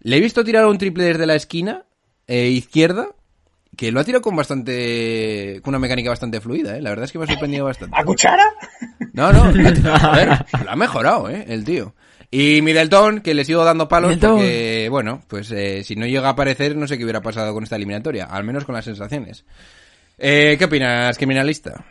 le 0.00 0.16
he 0.16 0.20
visto 0.20 0.44
tirar 0.44 0.66
un 0.66 0.78
triple 0.78 1.04
desde 1.04 1.26
la 1.26 1.34
esquina 1.34 1.84
eh, 2.26 2.48
izquierda, 2.48 3.08
que 3.76 3.92
lo 3.92 4.00
ha 4.00 4.04
tirado 4.04 4.22
con 4.22 4.34
bastante, 4.36 5.60
con 5.62 5.72
una 5.72 5.78
mecánica 5.78 6.10
bastante 6.10 6.40
fluida, 6.40 6.76
eh. 6.76 6.82
La 6.82 6.90
verdad 6.90 7.04
es 7.06 7.12
que 7.12 7.18
me 7.18 7.24
ha 7.24 7.28
sorprendido 7.28 7.64
bastante. 7.64 7.96
¿A 7.98 8.04
cuchara? 8.04 8.44
No, 9.12 9.32
no, 9.32 9.50
lo 9.52 9.92
ha- 9.94 9.96
a 9.96 10.16
ver, 10.16 10.28
lo 10.64 10.70
ha 10.70 10.76
mejorado, 10.76 11.28
eh, 11.30 11.44
el 11.48 11.64
tío. 11.64 11.94
Y 12.30 12.60
Middleton, 12.60 13.20
que 13.20 13.32
le 13.34 13.44
sigo 13.44 13.64
dando 13.64 13.88
palos 13.88 14.10
Middleton. 14.10 14.36
porque, 14.36 14.88
bueno, 14.90 15.22
pues 15.28 15.50
eh, 15.50 15.82
si 15.82 15.96
no 15.96 16.06
llega 16.06 16.28
a 16.28 16.32
aparecer, 16.32 16.76
no 16.76 16.86
sé 16.86 16.98
qué 16.98 17.04
hubiera 17.04 17.22
pasado 17.22 17.54
con 17.54 17.64
esta 17.64 17.76
eliminatoria, 17.76 18.26
al 18.26 18.44
menos 18.44 18.64
con 18.64 18.74
las 18.74 18.84
sensaciones. 18.84 19.44
Eh, 20.18 20.56
¿Qué 20.58 20.64
opinas, 20.64 21.16
criminalista? 21.16 21.84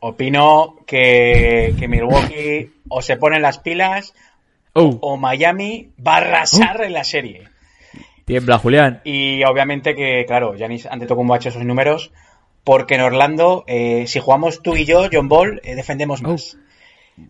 Opino 0.00 0.78
que, 0.86 1.74
que 1.78 1.86
Milwaukee 1.86 2.72
o 2.88 3.02
se 3.02 3.18
ponen 3.18 3.42
las 3.42 3.58
pilas 3.58 4.14
¡Oh! 4.72 4.98
o 5.02 5.16
Miami 5.18 5.90
va 6.04 6.14
a 6.14 6.16
arrasar 6.18 6.82
en 6.82 6.94
la 6.94 7.04
serie. 7.04 7.48
Tiembla, 8.24 8.58
Julián. 8.58 9.02
Y 9.04 9.44
obviamente 9.44 9.94
que, 9.94 10.24
claro, 10.26 10.56
Yanis 10.56 10.86
Antetokounmpo 10.86 11.34
ha 11.34 11.36
hecho 11.36 11.50
esos 11.50 11.64
números 11.64 12.12
porque 12.64 12.94
en 12.94 13.02
Orlando, 13.02 13.64
eh, 13.66 14.04
si 14.06 14.20
jugamos 14.20 14.62
tú 14.62 14.76
y 14.76 14.84
yo, 14.84 15.08
John 15.12 15.28
Ball, 15.28 15.60
eh, 15.64 15.74
defendemos 15.74 16.22
más. 16.22 16.56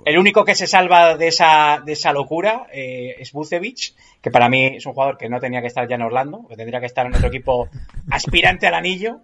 El 0.04 0.18
único 0.18 0.44
que 0.44 0.54
se 0.54 0.66
salva 0.66 1.16
de 1.16 1.28
esa, 1.28 1.82
de 1.84 1.92
esa 1.92 2.12
locura 2.12 2.66
eh, 2.72 3.16
es 3.18 3.32
Bucevic, 3.32 3.94
que 4.20 4.30
para 4.30 4.48
mí 4.48 4.76
es 4.76 4.86
un 4.86 4.92
jugador 4.92 5.18
que 5.18 5.28
no 5.28 5.40
tenía 5.40 5.60
que 5.60 5.66
estar 5.66 5.88
ya 5.88 5.96
en 5.96 6.02
Orlando, 6.02 6.46
que 6.48 6.56
tendría 6.56 6.78
que 6.78 6.86
estar 6.86 7.06
en 7.06 7.14
otro 7.14 7.28
equipo 7.28 7.68
aspirante 8.10 8.66
al 8.66 8.74
anillo. 8.74 9.22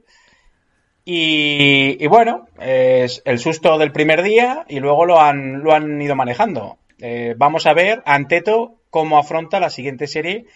Y, 1.08 2.02
y 2.02 2.06
bueno, 2.08 2.48
es 2.58 3.22
el 3.24 3.38
susto 3.38 3.78
del 3.78 3.92
primer 3.92 4.24
día 4.24 4.66
y 4.68 4.80
luego 4.80 5.06
lo 5.06 5.20
han, 5.20 5.62
lo 5.62 5.72
han 5.72 6.02
ido 6.02 6.16
manejando. 6.16 6.78
Eh, 6.98 7.36
vamos 7.38 7.66
a 7.66 7.74
ver 7.74 8.02
Anteto 8.04 8.80
cómo 8.90 9.16
afronta 9.16 9.60
la 9.60 9.70
siguiente 9.70 10.08
serie, 10.08 10.46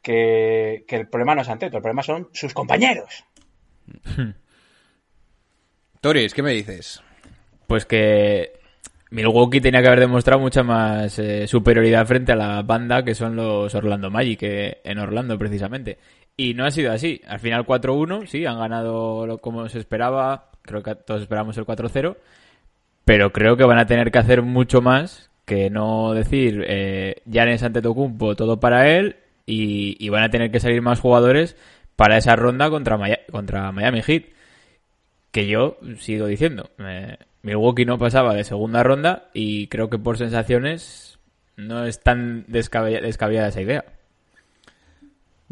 que, 0.00 0.84
que 0.88 0.96
el 0.96 1.06
problema 1.06 1.34
no 1.34 1.42
es 1.42 1.50
Anteto, 1.50 1.76
el 1.76 1.82
problema 1.82 2.02
son 2.02 2.30
sus 2.32 2.54
compañeros. 2.54 3.26
Toris, 6.00 6.32
¿qué 6.32 6.42
me 6.42 6.52
dices? 6.52 7.02
Pues 7.66 7.84
que 7.84 8.52
Milwaukee 9.10 9.60
tenía 9.60 9.82
que 9.82 9.88
haber 9.88 10.00
demostrado 10.00 10.40
mucha 10.40 10.62
más 10.62 11.18
eh, 11.18 11.46
superioridad 11.46 12.06
frente 12.06 12.32
a 12.32 12.36
la 12.36 12.62
banda 12.62 13.04
que 13.04 13.14
son 13.14 13.36
los 13.36 13.74
Orlando 13.74 14.10
Magic, 14.10 14.38
que 14.38 14.80
en 14.84 14.98
Orlando 14.98 15.36
precisamente. 15.38 15.98
Y 16.40 16.54
no 16.54 16.64
ha 16.64 16.70
sido 16.70 16.90
así. 16.90 17.20
Al 17.26 17.38
final 17.38 17.66
4-1, 17.66 18.26
sí, 18.26 18.46
han 18.46 18.58
ganado 18.58 19.38
como 19.42 19.68
se 19.68 19.78
esperaba. 19.78 20.50
Creo 20.62 20.82
que 20.82 20.94
todos 20.94 21.20
esperábamos 21.20 21.58
el 21.58 21.66
4-0. 21.66 22.16
Pero 23.04 23.30
creo 23.30 23.56
que 23.58 23.64
van 23.64 23.78
a 23.78 23.86
tener 23.86 24.10
que 24.10 24.18
hacer 24.20 24.40
mucho 24.40 24.80
más 24.80 25.30
que 25.44 25.68
no 25.68 26.14
decir 26.14 26.64
eh, 26.66 27.16
Giannis 27.26 27.62
Antetokounmpo 27.62 28.36
todo 28.36 28.58
para 28.60 28.88
él 28.88 29.16
y, 29.44 30.08
van 30.08 30.22
a 30.22 30.30
tener 30.30 30.50
que 30.50 30.60
salir 30.60 30.80
más 30.80 31.00
jugadores 31.00 31.56
para 31.96 32.16
esa 32.16 32.36
ronda 32.36 32.70
contra, 32.70 32.96
Maya- 32.96 33.20
contra 33.30 33.70
Miami 33.72 34.00
Heat 34.00 34.24
que 35.32 35.46
yo 35.46 35.76
sigo 35.98 36.26
diciendo, 36.26 36.70
eh, 36.78 37.16
Milwaukee 37.42 37.84
no 37.84 37.98
pasaba 37.98 38.34
de 38.34 38.44
segunda 38.44 38.82
ronda 38.82 39.28
y 39.34 39.66
creo 39.66 39.90
que 39.90 39.98
por 39.98 40.16
sensaciones 40.18 41.18
no 41.56 41.84
es 41.84 42.00
tan 42.00 42.46
descabe- 42.46 43.00
descabellada 43.00 43.48
esa 43.48 43.60
idea. 43.60 43.84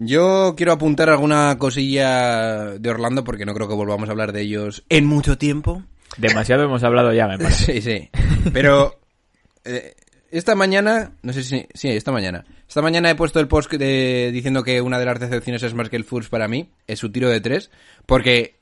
Yo 0.01 0.55
quiero 0.57 0.73
apuntar 0.73 1.11
alguna 1.11 1.59
cosilla 1.59 2.79
de 2.79 2.89
Orlando 2.91 3.25
porque 3.25 3.45
no 3.45 3.53
creo 3.53 3.69
que 3.69 3.75
volvamos 3.75 4.09
a 4.09 4.13
hablar 4.13 4.33
de 4.33 4.43
ellos 4.43 4.85
en 4.89 5.07
mucho 5.07 5.37
tiempo. 5.39 5.83
Demasiado 6.17 6.63
hemos 6.65 6.85
hablado 6.85 7.13
ya, 7.13 7.27
me 7.27 7.37
parece. 7.39 7.73
Sí, 7.73 7.83
sí. 7.83 8.09
Pero 8.53 8.99
eh, 9.65 9.95
esta 10.31 10.55
mañana, 10.55 11.13
no 11.23 11.33
sé 11.33 11.43
si, 11.43 11.67
sí, 11.75 11.89
esta 11.89 12.13
mañana. 12.13 12.45
Esta 12.69 12.81
mañana 12.81 13.11
he 13.11 13.15
puesto 13.17 13.41
el 13.41 13.49
post 13.49 13.73
de- 13.73 14.31
diciendo 14.33 14.63
que 14.63 14.81
una 14.81 14.99
de 15.01 15.05
las 15.07 15.19
decepciones 15.19 15.63
es 15.65 15.75
Markel 15.75 16.05
Fultz 16.05 16.29
para 16.29 16.47
mí, 16.47 16.71
es 16.87 17.01
su 17.01 17.11
tiro 17.11 17.29
de 17.29 17.41
tres, 17.41 17.71
porque 18.07 18.57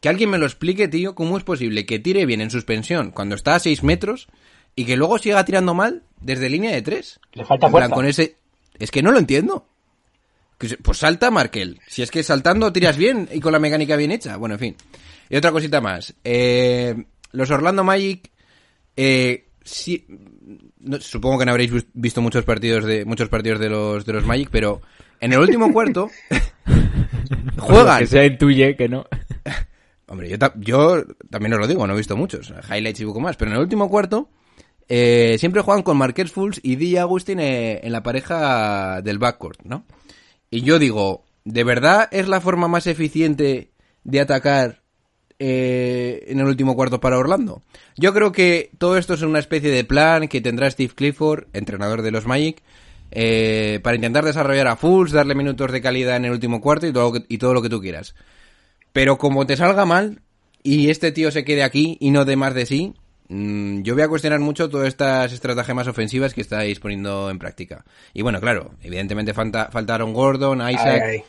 que 0.00 0.08
alguien 0.08 0.30
me 0.30 0.38
lo 0.38 0.46
explique, 0.46 0.88
tío, 0.88 1.14
cómo 1.14 1.36
es 1.36 1.44
posible 1.44 1.84
que 1.86 1.98
tire 1.98 2.24
bien 2.24 2.40
en 2.40 2.50
suspensión 2.50 3.10
cuando 3.10 3.34
está 3.34 3.54
a 3.56 3.60
6 3.60 3.82
metros 3.82 4.28
y 4.74 4.84
que 4.86 4.96
luego 4.96 5.18
siga 5.18 5.44
tirando 5.44 5.74
mal 5.74 6.02
desde 6.20 6.48
línea 6.48 6.72
de 6.72 6.82
tres. 6.82 7.20
Le 7.34 7.44
falta 7.44 7.68
fuerza. 7.68 7.90
con 7.90 8.06
ese... 8.06 8.36
Es 8.78 8.90
que 8.90 9.02
no 9.02 9.12
lo 9.12 9.18
entiendo. 9.18 9.68
Pues 10.82 10.98
salta 10.98 11.30
Markel. 11.30 11.80
Si 11.86 12.02
es 12.02 12.10
que 12.10 12.22
saltando 12.22 12.72
tiras 12.72 12.96
bien 12.96 13.28
y 13.32 13.40
con 13.40 13.52
la 13.52 13.58
mecánica 13.58 13.96
bien 13.96 14.10
hecha. 14.12 14.36
Bueno, 14.36 14.54
en 14.56 14.58
fin. 14.60 14.76
Y 15.30 15.36
otra 15.36 15.50
cosita 15.52 15.80
más. 15.80 16.14
Eh, 16.24 16.94
los 17.32 17.50
Orlando 17.50 17.84
Magic... 17.84 18.30
Eh, 18.96 19.48
sí, 19.64 20.06
no- 20.80 21.00
supongo 21.00 21.38
que 21.38 21.44
no 21.46 21.52
habréis 21.52 21.72
vis- 21.72 21.86
visto 21.94 22.20
muchos 22.20 22.44
partidos 22.44 22.84
de 22.84 23.04
muchos 23.06 23.28
partidos 23.30 23.58
de 23.58 23.70
los 23.70 24.04
de 24.04 24.12
los 24.12 24.26
Magic, 24.26 24.48
pero 24.52 24.82
en 25.20 25.32
el 25.32 25.38
último 25.38 25.72
cuarto 25.72 26.10
juegan. 27.58 28.00
Que 28.00 28.06
se 28.06 28.26
intuye 28.26 28.76
que 28.76 28.88
no. 28.88 29.06
Hombre, 30.06 30.28
yo, 30.28 30.38
ta- 30.38 30.52
yo 30.56 31.02
también 31.30 31.54
os 31.54 31.60
lo 31.60 31.66
digo, 31.66 31.86
no 31.86 31.94
he 31.94 31.96
visto 31.96 32.16
muchos, 32.16 32.52
highlights 32.70 33.00
y 33.00 33.06
poco 33.06 33.20
más, 33.20 33.36
pero 33.36 33.50
en 33.50 33.56
el 33.56 33.62
último 33.62 33.88
cuarto 33.88 34.28
eh, 34.88 35.36
siempre 35.38 35.62
juegan 35.62 35.82
con 35.82 35.96
Marqués 35.96 36.30
Fultz 36.30 36.60
y 36.62 36.76
Di 36.76 36.98
Agustín 36.98 37.40
eh, 37.40 37.80
en 37.82 37.92
la 37.92 38.02
pareja 38.02 39.00
del 39.00 39.18
backcourt, 39.18 39.62
¿no? 39.64 39.86
Y 40.52 40.60
yo 40.60 40.78
digo, 40.78 41.24
¿de 41.44 41.64
verdad 41.64 42.08
es 42.12 42.28
la 42.28 42.40
forma 42.40 42.68
más 42.68 42.86
eficiente 42.86 43.72
de 44.04 44.20
atacar 44.20 44.82
eh, 45.44 46.26
en 46.28 46.38
el 46.38 46.46
último 46.46 46.76
cuarto 46.76 47.00
para 47.00 47.18
Orlando. 47.18 47.62
Yo 47.96 48.14
creo 48.14 48.30
que 48.30 48.70
todo 48.78 48.96
esto 48.96 49.14
es 49.14 49.22
una 49.22 49.40
especie 49.40 49.70
de 49.70 49.82
plan 49.82 50.28
que 50.28 50.40
tendrá 50.40 50.70
Steve 50.70 50.92
Clifford, 50.94 51.46
entrenador 51.52 52.02
de 52.02 52.12
los 52.12 52.26
Magic, 52.26 52.62
eh, 53.10 53.80
para 53.82 53.96
intentar 53.96 54.24
desarrollar 54.24 54.68
a 54.68 54.76
Fulls, 54.76 55.10
darle 55.10 55.34
minutos 55.34 55.72
de 55.72 55.80
calidad 55.80 56.14
en 56.14 56.26
el 56.26 56.30
último 56.30 56.60
cuarto 56.60 56.86
y 56.86 56.92
todo, 56.92 57.14
y 57.26 57.38
todo 57.38 57.54
lo 57.54 57.62
que 57.62 57.70
tú 57.70 57.80
quieras. 57.80 58.14
Pero 58.92 59.18
como 59.18 59.44
te 59.44 59.56
salga 59.56 59.84
mal 59.84 60.20
y 60.62 60.90
este 60.90 61.10
tío 61.10 61.32
se 61.32 61.44
quede 61.44 61.64
aquí 61.64 61.96
y 61.98 62.12
no 62.12 62.24
dé 62.24 62.36
más 62.36 62.54
de 62.54 62.66
sí, 62.66 62.94
yo 63.82 63.94
voy 63.94 64.02
a 64.02 64.08
cuestionar 64.08 64.40
mucho 64.40 64.68
todas 64.68 64.88
estas 64.88 65.32
estratagemas 65.32 65.88
ofensivas 65.88 66.34
que 66.34 66.40
estáis 66.42 66.78
poniendo 66.80 67.30
en 67.30 67.38
práctica. 67.38 67.84
Y 68.12 68.22
bueno, 68.22 68.40
claro, 68.40 68.72
evidentemente 68.82 69.32
falta, 69.32 69.70
faltaron 69.72 70.12
Gordon, 70.12 70.58
Isaac 70.70 71.02
Ay, 71.04 71.10
ay. 71.18 71.22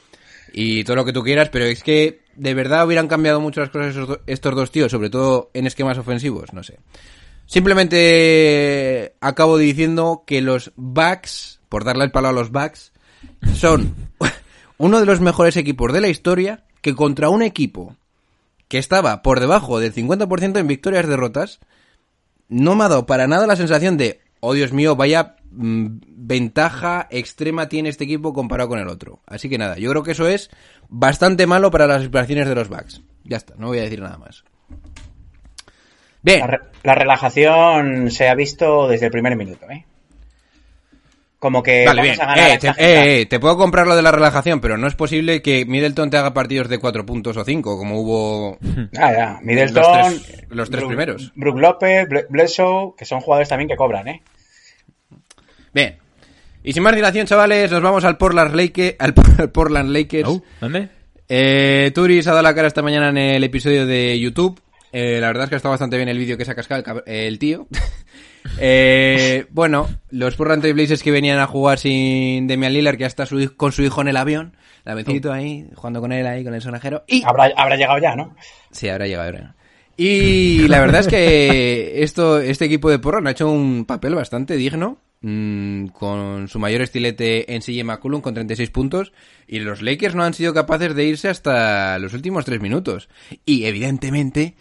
y 0.54 0.84
todo 0.84 0.98
lo 0.98 1.06
que 1.06 1.14
tú 1.14 1.24
quieras, 1.24 1.50
pero 1.50 1.66
es 1.66 1.82
que 1.84 2.22
de 2.36 2.54
verdad 2.54 2.86
hubieran 2.86 3.08
cambiado 3.08 3.40
mucho 3.40 3.62
las 3.62 3.70
cosas 3.70 3.92
esos 3.92 4.08
do- 4.08 4.20
estos 4.28 4.56
dos 4.56 4.72
tíos, 4.72 4.92
sobre 4.92 5.10
todo 5.10 5.50
en 5.54 5.66
esquemas 5.68 5.98
ofensivos, 5.98 6.52
no 6.54 6.64
sé. 6.64 6.78
Simplemente 7.46 9.16
acabo 9.22 9.58
diciendo 9.58 10.24
que 10.26 10.42
los 10.42 10.72
Bucks, 10.76 11.60
por 11.70 11.84
darle 11.84 12.06
el 12.06 12.12
palo 12.12 12.30
a 12.30 12.32
los 12.34 12.52
Bucks, 12.52 12.92
son 13.56 13.96
uno 14.78 15.00
de 15.00 15.06
los 15.06 15.22
mejores 15.22 15.56
equipos 15.58 15.94
de 15.94 16.02
la 16.02 16.10
historia 16.10 16.64
que 16.82 16.96
contra 16.96 17.30
un 17.30 17.42
equipo 17.44 17.96
que 18.68 18.78
estaba 18.80 19.22
por 19.22 19.40
debajo 19.40 19.80
del 19.80 19.94
50% 19.94 20.58
en 20.60 20.68
victorias 20.68 21.08
derrotas, 21.08 21.60
no 22.54 22.76
me 22.76 22.84
ha 22.86 22.90
dado 22.90 23.06
para 23.06 23.28
nada 23.28 23.48
la 23.48 23.56
sensación 23.56 23.98
de, 23.98 24.22
oh 24.40 24.54
Dios 24.54 24.72
mío, 24.72 24.96
vaya 24.96 25.36
mm, 25.52 25.88
ventaja 26.08 27.08
extrema 27.10 27.68
tiene 27.68 27.90
este 27.90 28.04
equipo 28.04 28.34
comparado 28.34 28.70
con 28.70 28.80
el 28.80 28.88
otro. 28.88 29.22
Así 29.26 29.50
que 29.50 29.58
nada, 29.58 29.78
yo 29.78 29.90
creo 29.90 30.04
que 30.04 30.12
eso 30.12 30.28
es 30.28 30.50
bastante 30.88 31.48
malo 31.48 31.72
para 31.72 31.88
las 31.88 32.04
aspiraciones 32.04 32.48
de 32.48 32.56
los 32.56 32.70
Bucks. 32.70 33.02
Ya 33.24 33.38
está, 33.38 33.56
no 33.58 33.68
voy 33.68 33.80
a 33.80 33.84
decir 33.84 34.02
nada 34.02 34.18
más. 34.18 34.44
Bien, 36.22 36.40
La, 36.40 36.62
la 36.84 36.96
relajación 36.96 38.12
se 38.12 38.30
ha 38.30 38.36
visto 38.36 38.88
desde 38.88 39.08
el 39.08 39.12
primer 39.12 39.36
minuto, 39.36 39.70
¿eh? 39.70 39.86
Como 41.44 41.62
que 41.62 41.84
vale, 41.86 42.02
vamos 42.02 42.16
bien. 42.18 42.22
a 42.22 42.26
ganar 42.36 42.50
Eh, 42.50 42.54
a 42.54 42.58
te, 42.60 42.68
eh, 42.70 43.22
eh, 43.22 43.26
te 43.26 43.38
puedo 43.38 43.58
comprar 43.58 43.86
lo 43.86 43.98
de 43.98 44.02
la 44.02 44.14
relajación, 44.14 44.62
pero 44.62 44.78
no 44.78 44.88
es 44.88 44.96
posible 44.96 45.42
que 45.42 45.66
Middleton 45.66 46.10
te 46.10 46.16
haga 46.16 46.34
partidos 46.34 46.70
de 46.70 46.78
4 46.78 47.06
puntos 47.06 47.36
o 47.36 47.44
5, 47.44 47.78
como 47.78 48.00
hubo... 48.00 48.58
Ah, 48.98 49.12
ya. 49.12 49.40
Middleton, 49.44 49.84
Los 49.84 50.24
tres- 50.24 50.44
los 50.48 50.70
tres 50.70 50.82
Brook- 50.84 50.88
primeros. 50.88 51.32
Brook 51.36 51.60
López, 51.60 52.08
Ble- 52.08 52.28
Bledsoe, 52.30 52.94
que 52.98 53.04
son 53.04 53.20
jugadores 53.20 53.50
también 53.50 53.68
que 53.68 53.76
cobran, 53.76 54.08
¿eh? 54.08 54.22
Bien. 55.74 55.98
Y 56.64 56.72
sin 56.72 56.82
más 56.84 56.96
dilación, 56.96 57.28
chavales, 57.28 57.70
nos 57.70 57.82
vamos 57.82 58.06
al 58.06 58.18
Portland 58.18 58.56
Lakers. 58.56 58.96
Al 59.00 59.14
Portland 59.52 59.90
Lakers. 59.92 60.30
Oh, 60.30 60.42
¿Dónde? 60.62 60.88
Eh, 61.28 61.92
Turis 61.94 62.26
ha 62.28 62.32
dado 62.32 62.44
la 62.44 62.56
cara 62.56 62.70
esta 62.70 62.82
mañana 62.82 63.10
en 63.10 63.18
el 63.18 63.44
episodio 63.44 63.86
de 63.86 64.18
YouTube. 64.18 64.62
Eh, 64.94 65.18
la 65.20 65.28
verdad 65.28 65.44
es 65.44 65.50
que 65.50 65.56
ha 65.56 65.58
estado 65.58 65.74
bastante 65.74 65.98
bien 65.98 66.08
el 66.08 66.18
vídeo 66.18 66.38
que 66.38 66.46
se 66.46 66.52
ha 66.52 66.56
cascado 66.56 66.80
el, 66.80 66.86
cab- 66.86 67.04
el 67.06 67.38
tío. 67.38 67.68
Eh, 68.60 69.46
bueno, 69.52 69.90
los 70.10 70.36
Portland 70.36 70.62
Trail 70.62 70.76
Blazers 70.76 71.04
que 71.04 71.12
venían 71.12 71.40
a 71.40 71.48
jugar 71.48 71.80
sin 71.80 72.48
Demian 72.48 72.74
Lillard, 72.74 72.96
que 72.98 73.02
ya 73.02 73.08
está 73.08 73.26
su 73.26 73.56
con 73.56 73.72
su 73.72 73.84
hijo 73.84 74.02
en 74.02 74.10
el 74.10 74.18
avión. 74.18 74.56
La 74.84 74.96
vencito 74.96 75.32
ahí, 75.32 75.70
jugando 75.76 76.02
con 76.02 76.12
él 76.12 76.28
ahí, 76.28 76.44
con 76.44 76.54
el 76.54 76.62
sonajero. 76.62 77.04
Y 77.08 77.24
Habrá, 77.24 77.52
habrá 77.56 77.78
llegado 77.78 78.00
ya, 78.00 78.16
¿no? 78.16 78.36
Sí, 78.72 78.90
habrá 78.90 79.08
llegado 79.08 79.26
ahora. 79.26 79.56
Y 79.96 80.68
la 80.68 80.80
verdad 80.80 81.02
es 81.02 81.08
que 81.08 82.04
esto, 82.04 82.40
este 82.40 82.66
equipo 82.66 82.90
de 82.90 83.00
Portland 83.00 83.28
ha 83.28 83.32
hecho 83.32 83.50
un 83.50 83.86
papel 83.86 84.16
bastante 84.16 84.56
digno, 84.58 84.98
mm, 85.22 85.88
con 85.88 86.48
su 86.48 86.58
mayor 86.58 86.82
estilete 86.82 87.54
en 87.54 87.62
CJ 87.62 87.84
McCollum 87.84 88.22
con 88.22 88.34
36 88.34 88.72
puntos, 88.72 89.14
y 89.48 89.60
los 89.60 89.82
Lakers 89.84 90.16
no 90.16 90.24
han 90.24 90.34
sido 90.34 90.54
capaces 90.54 90.96
de 90.96 91.06
irse 91.06 91.30
hasta 91.30 92.00
los 92.00 92.14
últimos 92.14 92.44
tres 92.44 92.60
minutos. 92.60 93.08
Y 93.46 93.66
evidentemente, 93.66 94.56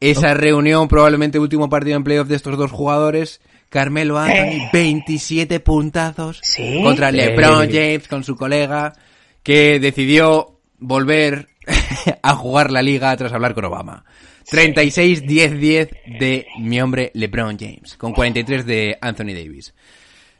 esa 0.00 0.34
reunión, 0.34 0.88
probablemente 0.88 1.38
último 1.38 1.68
partido 1.68 1.96
en 1.96 2.04
playoff 2.04 2.28
de 2.28 2.36
estos 2.36 2.56
dos 2.56 2.70
jugadores, 2.70 3.40
Carmelo 3.68 4.18
Anthony, 4.18 4.68
27 4.72 5.60
puntazos 5.60 6.40
¿Sí? 6.42 6.80
contra. 6.82 7.10
LeBron 7.10 7.68
James 7.70 8.08
con 8.08 8.24
su 8.24 8.36
colega, 8.36 8.94
que 9.42 9.78
decidió 9.80 10.58
volver 10.78 11.48
a 12.22 12.34
jugar 12.34 12.70
la 12.70 12.82
liga 12.82 13.16
tras 13.16 13.32
hablar 13.32 13.54
con 13.54 13.64
Obama. 13.64 14.04
36-10-10 14.50 16.18
de 16.18 16.46
mi 16.58 16.80
hombre 16.80 17.10
LeBron 17.12 17.58
James, 17.58 17.96
con 17.98 18.12
43 18.12 18.64
de 18.64 18.96
Anthony 19.00 19.34
Davis. 19.34 19.74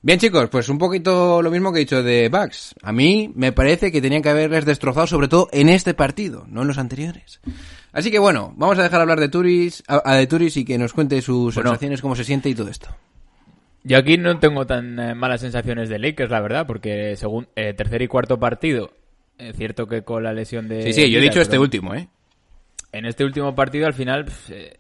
Bien 0.01 0.19
chicos, 0.19 0.49
pues 0.49 0.69
un 0.69 0.79
poquito 0.79 1.43
lo 1.43 1.51
mismo 1.51 1.73
que 1.73 1.79
he 1.79 1.85
dicho 1.85 2.03
de 2.03 2.29
Bucks. 2.29 2.75
A 2.83 2.93
mí 2.93 3.33
me 3.35 3.53
parece 3.53 3.91
que 3.91 4.01
tenían 4.01 4.23
que 4.23 4.29
haberles 4.29 4.65
destrozado 4.65 5.07
sobre 5.07 5.29
todo 5.29 5.49
en 5.53 5.69
este 5.69 5.93
partido, 5.95 6.47
no 6.49 6.63
en 6.63 6.69
los 6.69 6.79
anteriores. 6.79 7.41
Así 7.93 8.11
que 8.11 8.19
bueno, 8.21 8.55
vamos 8.57 8.79
a 8.79 8.85
dejar 8.85 9.01
hablar 9.01 9.19
de 9.19 9.29
Turis, 9.29 9.83
a, 9.89 10.01
a 10.05 10.15
de 10.17 10.27
Turis 10.27 10.57
y 10.57 10.65
que 10.65 10.79
nos 10.79 10.93
cuente 10.93 11.21
sus 11.21 11.55
Bueno. 11.55 11.71
sensaciones, 11.71 12.01
cómo 12.01 12.15
se 12.15 12.25
siente 12.25 12.49
y 12.49 12.55
todo 12.55 12.69
esto. 12.69 12.89
Yo 13.83 13.99
aquí 13.99 14.19
no 14.19 14.39
tengo 14.39 14.67
tan 14.67 14.99
eh, 15.01 15.15
malas 15.15 15.41
sensaciones 15.41 15.89
de 15.89 15.99
Lakers, 15.99 16.31
la 16.31 16.41
verdad, 16.41 16.67
porque 16.67 17.17
según 17.17 17.49
eh, 17.57 17.73
tercer 17.75 18.03
y 18.03 18.09
cuarto 18.09 18.39
partido, 18.39 18.93
es 19.39 19.57
cierto 19.57 19.87
que 19.87 20.03
con 20.03 20.23
la 20.23 20.33
lesión 20.33 20.69
de... 20.69 20.83
Sí, 20.83 20.93
sí, 20.93 21.11
yo 21.11 21.19
he 21.19 21.23
dicho 21.23 21.41
este 21.41 21.59
último, 21.59 21.95
¿eh? 21.95 22.09
En 22.93 23.05
este 23.07 23.25
último 23.25 23.55
partido, 23.55 23.87
al 23.87 23.95
final, 23.95 24.27
eh, 24.51 24.77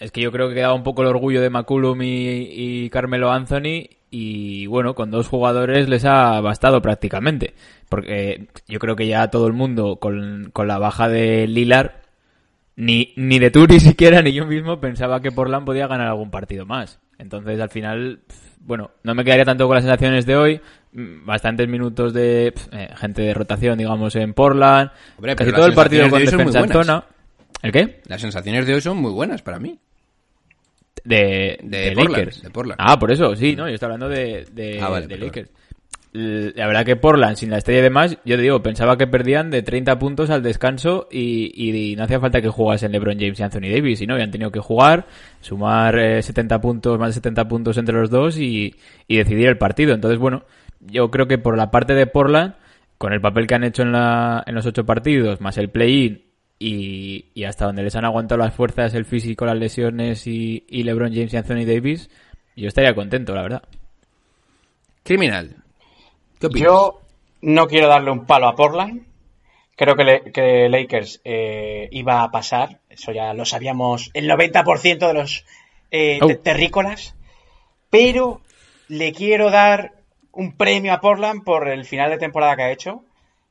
es 0.00 0.12
que 0.12 0.20
yo 0.20 0.30
creo 0.32 0.48
que 0.48 0.54
quedaba 0.54 0.74
un 0.74 0.82
poco 0.82 1.02
el 1.02 1.08
orgullo 1.08 1.40
de 1.40 1.50
McCullum 1.50 2.00
y, 2.02 2.84
y 2.84 2.90
Carmelo 2.90 3.30
Anthony, 3.32 3.88
y 4.12 4.66
bueno, 4.66 4.94
con 4.94 5.10
dos 5.10 5.26
jugadores 5.26 5.88
les 5.88 6.04
ha 6.04 6.38
bastado 6.42 6.82
prácticamente, 6.82 7.54
porque 7.88 8.46
yo 8.68 8.78
creo 8.78 8.94
que 8.94 9.06
ya 9.06 9.28
todo 9.28 9.46
el 9.46 9.54
mundo, 9.54 9.96
con, 9.96 10.50
con 10.52 10.68
la 10.68 10.78
baja 10.78 11.08
de 11.08 11.46
Lillard, 11.48 11.92
ni, 12.76 13.14
ni 13.16 13.38
de 13.38 13.50
Turi 13.50 13.80
siquiera, 13.80 14.20
ni 14.20 14.32
yo 14.34 14.46
mismo 14.46 14.78
pensaba 14.80 15.20
que 15.22 15.32
Portland 15.32 15.64
podía 15.64 15.86
ganar 15.86 16.08
algún 16.08 16.30
partido 16.30 16.66
más. 16.66 17.00
Entonces, 17.18 17.58
al 17.58 17.70
final, 17.70 18.20
bueno, 18.60 18.90
no 19.02 19.14
me 19.14 19.24
quedaría 19.24 19.46
tanto 19.46 19.66
con 19.66 19.76
las 19.76 19.84
sensaciones 19.84 20.26
de 20.26 20.36
hoy. 20.36 20.60
mm, 20.92 21.24
Bastantes 21.24 21.66
minutos 21.66 22.12
de 22.12 22.48
eh, 22.70 22.88
gente 22.96 23.22
de 23.22 23.32
rotación, 23.32 23.78
digamos, 23.78 24.14
en 24.16 24.34
Portland. 24.34 24.90
Hombre, 25.16 25.36
Casi 25.36 25.52
todo 25.52 25.66
el 25.66 25.74
partido 25.74 26.10
con 26.10 26.22
defensa 26.22 26.60
en 26.60 26.68
zona. 26.68 27.04
¿El 27.62 27.72
qué? 27.72 28.02
Las 28.08 28.20
sensaciones 28.20 28.66
de 28.66 28.74
hoy 28.74 28.80
son 28.82 28.98
muy 28.98 29.12
buenas 29.12 29.40
para 29.40 29.58
mí. 29.58 29.78
De, 31.04 31.58
De 31.62 31.78
de 31.78 31.92
Portland, 31.92 32.16
Lakers. 32.18 32.42
de 32.42 32.50
Portland. 32.50 32.80
Ah, 32.82 32.98
por 32.98 33.10
eso, 33.10 33.34
sí, 33.36 33.56
no, 33.56 33.68
yo 33.68 33.74
estoy 33.74 33.86
hablando 33.86 34.08
de, 34.08 34.46
de, 34.52 34.80
Ah, 34.80 34.88
vale, 34.88 35.06
de. 35.06 35.18
Lakers. 35.18 35.50
La 36.14 36.66
verdad 36.66 36.84
que 36.84 36.96
Portland, 36.96 37.36
sin 37.36 37.48
la 37.48 37.56
estrella 37.56 37.80
de 37.80 37.88
más, 37.88 38.18
yo 38.26 38.36
te 38.36 38.42
digo, 38.42 38.62
pensaba 38.62 38.98
que 38.98 39.06
perdían 39.06 39.50
de 39.50 39.62
30 39.62 39.98
puntos 39.98 40.28
al 40.28 40.42
descanso 40.42 41.08
y, 41.10 41.50
y 41.56 41.96
no 41.96 42.04
hacía 42.04 42.20
falta 42.20 42.42
que 42.42 42.50
jugasen 42.50 42.92
LeBron 42.92 43.18
James 43.18 43.40
y 43.40 43.42
Anthony 43.42 43.70
Davis, 43.72 44.02
y 44.02 44.06
no, 44.06 44.12
habían 44.12 44.30
tenido 44.30 44.50
que 44.52 44.60
jugar, 44.60 45.06
sumar 45.40 45.98
eh, 45.98 46.22
70 46.22 46.60
puntos, 46.60 46.98
más 46.98 47.08
de 47.08 47.12
70 47.14 47.48
puntos 47.48 47.78
entre 47.78 47.94
los 47.94 48.10
dos 48.10 48.36
y, 48.36 48.74
y 49.08 49.16
decidir 49.16 49.48
el 49.48 49.56
partido. 49.56 49.94
Entonces, 49.94 50.18
bueno, 50.18 50.44
yo 50.80 51.10
creo 51.10 51.26
que 51.26 51.38
por 51.38 51.56
la 51.56 51.70
parte 51.70 51.94
de 51.94 52.06
Portland, 52.06 52.56
con 52.98 53.14
el 53.14 53.22
papel 53.22 53.46
que 53.46 53.54
han 53.54 53.64
hecho 53.64 53.80
en, 53.82 53.92
la, 53.92 54.44
en 54.46 54.54
los 54.54 54.66
ocho 54.66 54.84
partidos, 54.84 55.40
más 55.40 55.56
el 55.56 55.70
play-in 55.70 56.22
y, 56.62 57.26
y 57.34 57.44
hasta 57.44 57.66
donde 57.66 57.82
les 57.82 57.94
han 57.96 58.04
aguantado 58.04 58.38
las 58.40 58.54
fuerzas, 58.54 58.94
el 58.94 59.04
físico, 59.04 59.44
las 59.46 59.56
lesiones 59.58 60.26
y, 60.26 60.64
y 60.68 60.82
LeBron 60.84 61.12
James 61.12 61.32
y 61.32 61.36
Anthony 61.36 61.64
Davis, 61.66 62.08
yo 62.56 62.68
estaría 62.68 62.94
contento, 62.94 63.34
la 63.34 63.42
verdad. 63.42 63.62
Criminal. 65.02 65.56
¿Qué 66.38 66.46
opinas? 66.46 66.64
Yo 66.68 67.00
no 67.42 67.66
quiero 67.66 67.88
darle 67.88 68.10
un 68.10 68.24
palo 68.26 68.48
a 68.48 68.54
Portland. 68.54 69.06
Creo 69.76 69.96
que, 69.96 70.04
le- 70.04 70.32
que 70.32 70.68
Lakers 70.68 71.20
eh, 71.24 71.88
iba 71.92 72.22
a 72.22 72.30
pasar. 72.30 72.78
Eso 72.88 73.10
ya 73.12 73.32
lo 73.34 73.44
sabíamos 73.44 74.10
el 74.14 74.28
90% 74.30 74.98
de 75.08 75.14
los 75.14 75.44
eh, 75.90 76.18
Oh. 76.22 76.26
te- 76.26 76.36
terrícolas. 76.36 77.16
Pero 77.90 78.40
le 78.88 79.12
quiero 79.12 79.50
dar 79.50 79.92
un 80.32 80.52
premio 80.56 80.92
a 80.92 81.00
Portland 81.00 81.42
por 81.44 81.68
el 81.68 81.84
final 81.84 82.10
de 82.10 82.18
temporada 82.18 82.56
que 82.56 82.62
ha 82.62 82.70
hecho. 82.72 83.02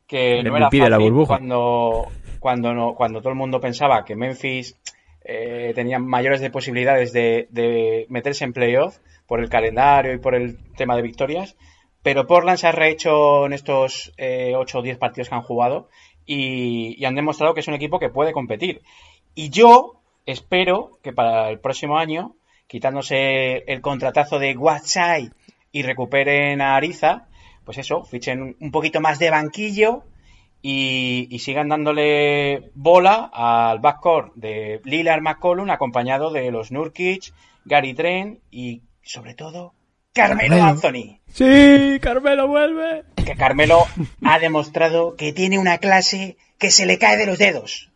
Que 0.08 0.40
El 0.40 0.46
no 0.48 0.58
era 0.58 0.70
de 0.70 0.78
la 0.80 0.90
fácil 0.98 1.12
burbuja. 1.12 1.28
cuando, 1.38 2.08
cuando, 2.42 2.74
no, 2.74 2.96
cuando 2.96 3.20
todo 3.20 3.30
el 3.30 3.38
mundo 3.38 3.62
pensaba 3.62 4.04
que 4.04 4.16
Memphis 4.16 4.76
eh, 5.24 5.74
tenía 5.76 6.00
mayores 6.00 6.42
de 6.42 6.50
posibilidades 6.50 7.14
de, 7.14 8.08
meterse 8.10 8.44
en 8.44 8.52
playoff 8.52 8.98
por 9.28 9.42
el 9.42 9.48
calendario 9.48 10.12
y 10.12 10.18
por 10.18 10.34
el 10.34 10.58
tema 10.74 10.96
de 10.96 11.04
victorias. 11.04 11.56
Pero 12.02 12.26
Portland 12.26 12.58
se 12.58 12.66
ha 12.66 12.72
rehecho 12.72 13.46
en 13.46 13.54
estos 13.54 14.12
eh, 14.18 14.54
8 14.56 14.80
o 14.80 14.82
10 14.82 14.98
partidos 14.98 15.30
que 15.30 15.36
han 15.36 15.44
jugado 15.44 15.88
y, 16.26 16.96
y 17.00 17.06
han 17.06 17.14
demostrado 17.14 17.54
que 17.54 17.60
es 17.60 17.68
un 17.68 17.76
equipo 17.76 18.00
que 18.00 18.10
puede 18.10 18.34
competir. 18.34 18.82
Y 19.36 19.52
yo 19.52 20.02
espero 20.26 20.98
que 21.04 21.14
para 21.14 21.48
el 21.52 21.60
próximo 21.60 22.00
año, 22.00 22.36
quitándose 22.66 23.58
el 23.68 23.82
contratazo 23.82 24.40
de 24.40 24.56
Guachai 24.56 25.30
y 25.72 25.84
recuperen 25.84 26.60
a 26.60 26.76
Ariza, 26.76 27.28
pues 27.66 27.78
eso, 27.78 28.04
fichen 28.04 28.56
un 28.60 28.72
poquito 28.72 29.00
más 29.00 29.20
de 29.20 29.30
banquillo 29.30 30.06
y, 30.62 31.28
y 31.30 31.40
sigan 31.40 31.70
dándole 31.70 32.72
bola 32.76 33.30
al 33.34 33.80
backcourt 33.80 34.34
de 34.36 34.82
Lillard 34.84 35.22
McCollum 35.22 35.70
acompañado 35.70 36.32
de 36.32 36.52
los 36.52 36.72
Nurkic, 36.72 37.34
Gary 37.66 37.94
Trent 37.94 38.40
y 38.52 38.82
sobre 39.02 39.34
todo 39.34 39.74
Carmelo 40.14 40.58
Carmelo. 40.58 40.64
Anthony 40.64 41.20
Sí, 41.28 42.00
Carmelo 42.02 42.48
vuelve. 42.48 43.04
que 43.16 43.36
Carmelo 43.36 43.86
ha 44.26 44.40
demostrado 44.40 45.16
que 45.16 45.32
tiene 45.34 45.58
una 45.58 45.78
clase 45.78 46.38
que 46.58 46.70
se 46.72 46.86
le 46.86 46.98
cae 47.00 47.18
de 47.18 47.26
los 47.26 47.38
dedos. 47.40 47.90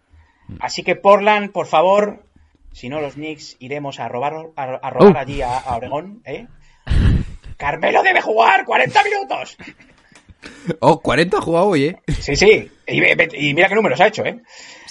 Así 0.59 0.83
que 0.83 0.95
Portland, 0.95 1.51
por 1.51 1.67
favor, 1.67 2.23
si 2.71 2.87
no 2.89 3.01
los 3.01 3.13
Knicks 3.15 3.57
iremos 3.59 3.99
a 3.99 4.07
robar, 4.07 4.33
a, 4.55 4.63
a 4.63 4.89
robar 4.89 5.13
Uh. 5.15 5.17
allí 5.17 5.41
a, 5.41 5.57
a 5.57 5.75
Obregón, 5.77 6.21
¿eh? 6.25 6.47
Carmelo 7.57 8.03
debe 8.03 8.21
jugar 8.21 8.65
40 8.65 9.03
minutos. 9.03 9.57
Oh, 10.79 11.01
40 11.01 11.37
ha 11.37 11.41
jugado 11.41 11.67
hoy, 11.67 11.85
¿eh? 11.85 11.97
Sí, 12.19 12.35
sí. 12.35 12.71
Y, 12.87 13.53
mira 13.53 13.67
qué 13.67 13.75
números 13.75 14.01
ha 14.01 14.07
hecho, 14.07 14.25
¿eh? 14.25 14.41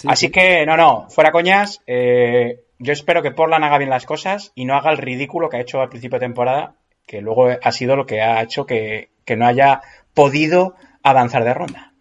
Así 0.07 0.31
que, 0.31 0.65
no, 0.67 0.77
no, 0.77 1.07
fuera 1.11 1.33
coñas. 1.33 1.81
eh, 1.87 2.61
yo 2.79 2.93
espero 2.93 3.23
que 3.23 3.31
Portland 3.31 3.65
haga 3.65 3.79
bien 3.79 3.91
las 3.91 4.05
cosas 4.05 4.53
y 4.55 4.65
no 4.65 4.75
haga 4.75 4.91
el 4.91 4.99
ridículo 4.99 5.49
que 5.49 5.57
ha 5.57 5.61
hecho 5.61 5.81
al 5.81 5.89
principio 5.89 6.19
de 6.19 6.27
temporada, 6.27 6.75
que 7.07 7.21
luego 7.21 7.49
ha 7.63 7.73
sido 7.73 7.97
lo 7.97 8.07
que 8.07 8.21
ha 8.21 8.43
hecho 8.43 8.67
que, 8.67 9.11
que 9.25 9.37
no 9.37 9.47
haya 9.47 9.81
podido 10.13 10.75
avanzar 11.03 11.45
de 11.45 11.55
ronda. 11.55 11.93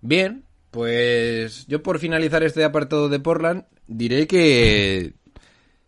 Bien, 0.00 0.44
pues 0.70 1.66
yo 1.68 1.82
por 1.82 2.00
finalizar 2.00 2.42
este 2.42 2.64
apartado 2.64 3.08
de 3.08 3.20
Portland 3.20 3.64
diré 3.86 4.26
que 4.26 5.14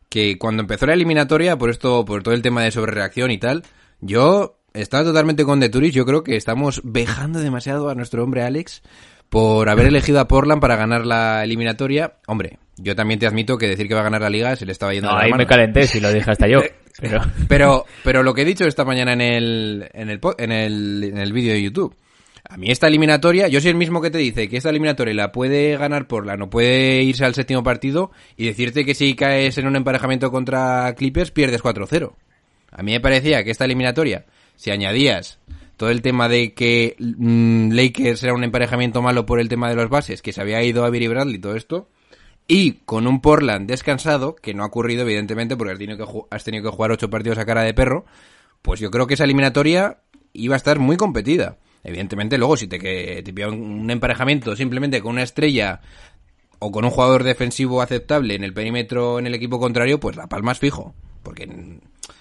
que 0.09 0.39
cuando 0.39 0.63
empezó 0.63 0.87
la 0.87 0.93
eliminatoria, 0.93 1.59
por 1.59 1.71
esto, 1.71 2.05
por 2.05 2.23
todo 2.23 2.35
el 2.35 2.43
tema 2.43 2.63
de 2.63 2.71
sobrereacción 2.71 3.33
y 3.33 3.39
tal, 3.39 3.65
yo 4.01 4.61
estaba 4.75 5.05
totalmente 5.05 5.45
con 5.45 5.61
The 5.61 5.69
Turis, 5.69 5.95
yo 5.95 6.05
creo 6.05 6.23
que 6.23 6.37
estamos 6.37 6.81
vejando 6.85 7.39
demasiado 7.41 7.89
a 7.89 7.95
nuestro 7.95 8.23
hombre 8.25 8.43
Alex 8.43 8.83
por 9.29 9.69
haber 9.69 9.87
elegido 9.87 10.21
a 10.21 10.29
Portland 10.29 10.61
para 10.61 10.77
ganar 10.77 11.07
la 11.07 11.43
eliminatoria. 11.45 12.15
Hombre, 12.27 12.59
yo 12.77 12.95
también 12.95 13.19
te 13.21 13.27
admito 13.27 13.57
que 13.57 13.69
decir 13.69 13.89
que 13.89 13.95
va 13.95 14.01
a 14.01 14.05
ganar 14.05 14.21
la 14.21 14.31
liga 14.31 14.55
se 14.57 14.67
le 14.67 14.73
estaba 14.73 14.93
yendo 14.93 15.09
No, 15.09 15.15
de 15.15 15.19
la 15.19 15.25
ahí 15.25 15.31
mano. 15.31 15.43
me 15.43 15.47
calenté, 15.47 15.87
si 15.87 16.01
lo 16.01 16.13
dije 16.13 16.31
hasta 16.31 16.47
yo. 16.49 16.61
Pero 17.01 17.21
Pero, 17.49 17.85
pero 18.05 18.23
lo 18.23 18.35
que 18.35 18.43
he 18.43 18.45
dicho 18.45 18.67
esta 18.67 18.85
mañana 18.85 19.15
en 19.15 19.21
el, 19.21 19.91
en 19.93 20.11
el, 20.11 20.21
en 20.39 20.53
el, 20.53 21.03
en 21.03 21.19
el 21.19 21.33
vídeo 21.33 21.53
de 21.53 21.61
YouTube. 21.61 21.97
A 22.49 22.57
mí 22.57 22.71
esta 22.71 22.87
eliminatoria, 22.87 23.49
yo 23.49 23.61
soy 23.61 23.71
el 23.71 23.77
mismo 23.77 24.01
que 24.01 24.13
te 24.13 24.19
dice 24.19 24.49
que 24.49 24.59
esta 24.59 24.71
eliminatoria 24.71 25.13
la 25.13 25.33
puede 25.33 25.77
ganar 25.77 26.07
por 26.07 26.25
la 26.25 26.37
no 26.37 26.51
puede 26.51 27.03
irse 27.03 27.25
al 27.25 27.35
séptimo 27.35 27.65
partido 27.65 28.13
y 28.37 28.47
decirte 28.47 28.85
que 28.85 28.95
si 28.95 29.17
caes 29.17 29.59
en 29.59 29.67
un 29.67 29.75
emparejamiento 29.75 30.31
contra 30.31 30.95
Clippers 30.97 31.33
pierdes 31.33 31.65
4-0. 31.65 32.13
A 32.71 32.83
mí 32.85 32.93
me 32.93 33.01
parecía 33.01 33.43
que 33.43 33.51
esta 33.51 33.65
eliminatoria, 33.65 34.25
si 34.57 34.71
añadías 34.71 35.39
todo 35.77 35.91
el 35.91 36.03
tema 36.03 36.29
de 36.29 36.55
que 36.55 36.97
mm, 36.99 37.73
Lakers 37.73 38.23
era 38.23 38.35
un 38.35 38.45
emparejamiento 38.45 39.03
malo 39.03 39.27
por 39.27 39.41
el 39.41 39.49
tema 39.49 39.69
de 39.69 39.75
los 39.75 39.89
bases, 39.89 40.23
que 40.23 40.33
se 40.33 40.41
había 40.41 40.63
ido 40.63 40.85
a 40.85 40.91
Billy 40.91 41.09
Bradley 41.09 41.37
y 41.37 41.41
todo 41.41 41.57
esto, 41.57 41.89
y 42.47 42.73
con 42.85 43.07
un 43.07 43.21
Portland 43.21 43.69
descansado, 43.69 44.37
que 44.37 44.55
no 44.55 44.63
ha 44.63 44.67
ocurrido 44.67 45.03
evidentemente 45.03 45.57
porque 45.57 45.73
has 45.73 45.79
tenido 45.79 45.97
que, 45.99 46.21
has 46.31 46.45
tenido 46.45 46.65
que 46.65 46.77
jugar 46.77 46.93
ocho 46.93 47.11
partidos 47.11 47.39
a 47.39 47.47
cara 47.47 47.63
de 47.63 47.75
perro, 47.75 48.05
pues 48.63 48.81
yo 48.81 48.91
creo 48.91 49.07
que 49.07 49.15
esa 49.15 49.25
eliminatoria 49.25 49.99
iba 50.33 50.55
a 50.55 50.57
estar 50.57 50.79
muy 50.79 50.97
competida. 50.97 51.59
Evidentemente 51.83 52.39
luego 52.39 52.57
si 52.57 52.67
te, 52.67 52.79
que, 52.79 53.23
te 53.25 53.33
pilla 53.33 53.49
un, 53.49 53.91
emparejamiento 53.91 54.57
simplemente 54.57 55.03
con 55.03 55.13
una 55.13 55.23
estrella 55.23 55.81
o 56.59 56.71
con 56.71 56.85
un 56.85 56.91
jugador 56.91 57.25
defensivo 57.25 57.83
aceptable 57.83 58.35
en 58.35 58.45
el 58.45 58.55
perímetro 58.55 59.19
en 59.19 59.27
el 59.27 59.35
equipo 59.35 59.59
contrario, 59.61 60.01
pues 60.01 60.17
la 60.17 60.29
palma 60.29 60.53
es 60.53 60.59
fijo. 60.59 60.95
Porque 61.23 61.47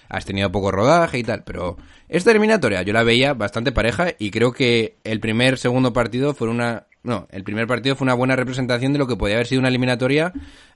has 0.08 0.24
tenido 0.24 0.50
poco 0.52 0.70
rodaje 0.70 1.18
y 1.18 1.22
tal. 1.24 1.44
Pero 1.44 1.76
esta 2.08 2.30
eliminatoria 2.30 2.82
yo 2.82 2.92
la 2.92 3.02
veía 3.02 3.34
bastante 3.34 3.72
pareja 3.72 4.08
y 4.18 4.30
creo 4.30 4.52
que 4.52 4.96
el 5.04 5.20
primer, 5.20 5.58
segundo 5.58 5.92
partido 5.92 6.34
fue 6.34 6.48
una... 6.48 6.86
No, 7.02 7.28
el 7.30 7.44
primer 7.44 7.66
partido 7.66 7.96
fue 7.96 8.06
una 8.06 8.14
buena 8.14 8.34
representación 8.34 8.92
de 8.94 8.98
lo 8.98 9.06
que 9.06 9.16
podía 9.16 9.34
haber 9.34 9.46
sido 9.46 9.58
una 9.60 9.68
eliminatoria 9.68 10.32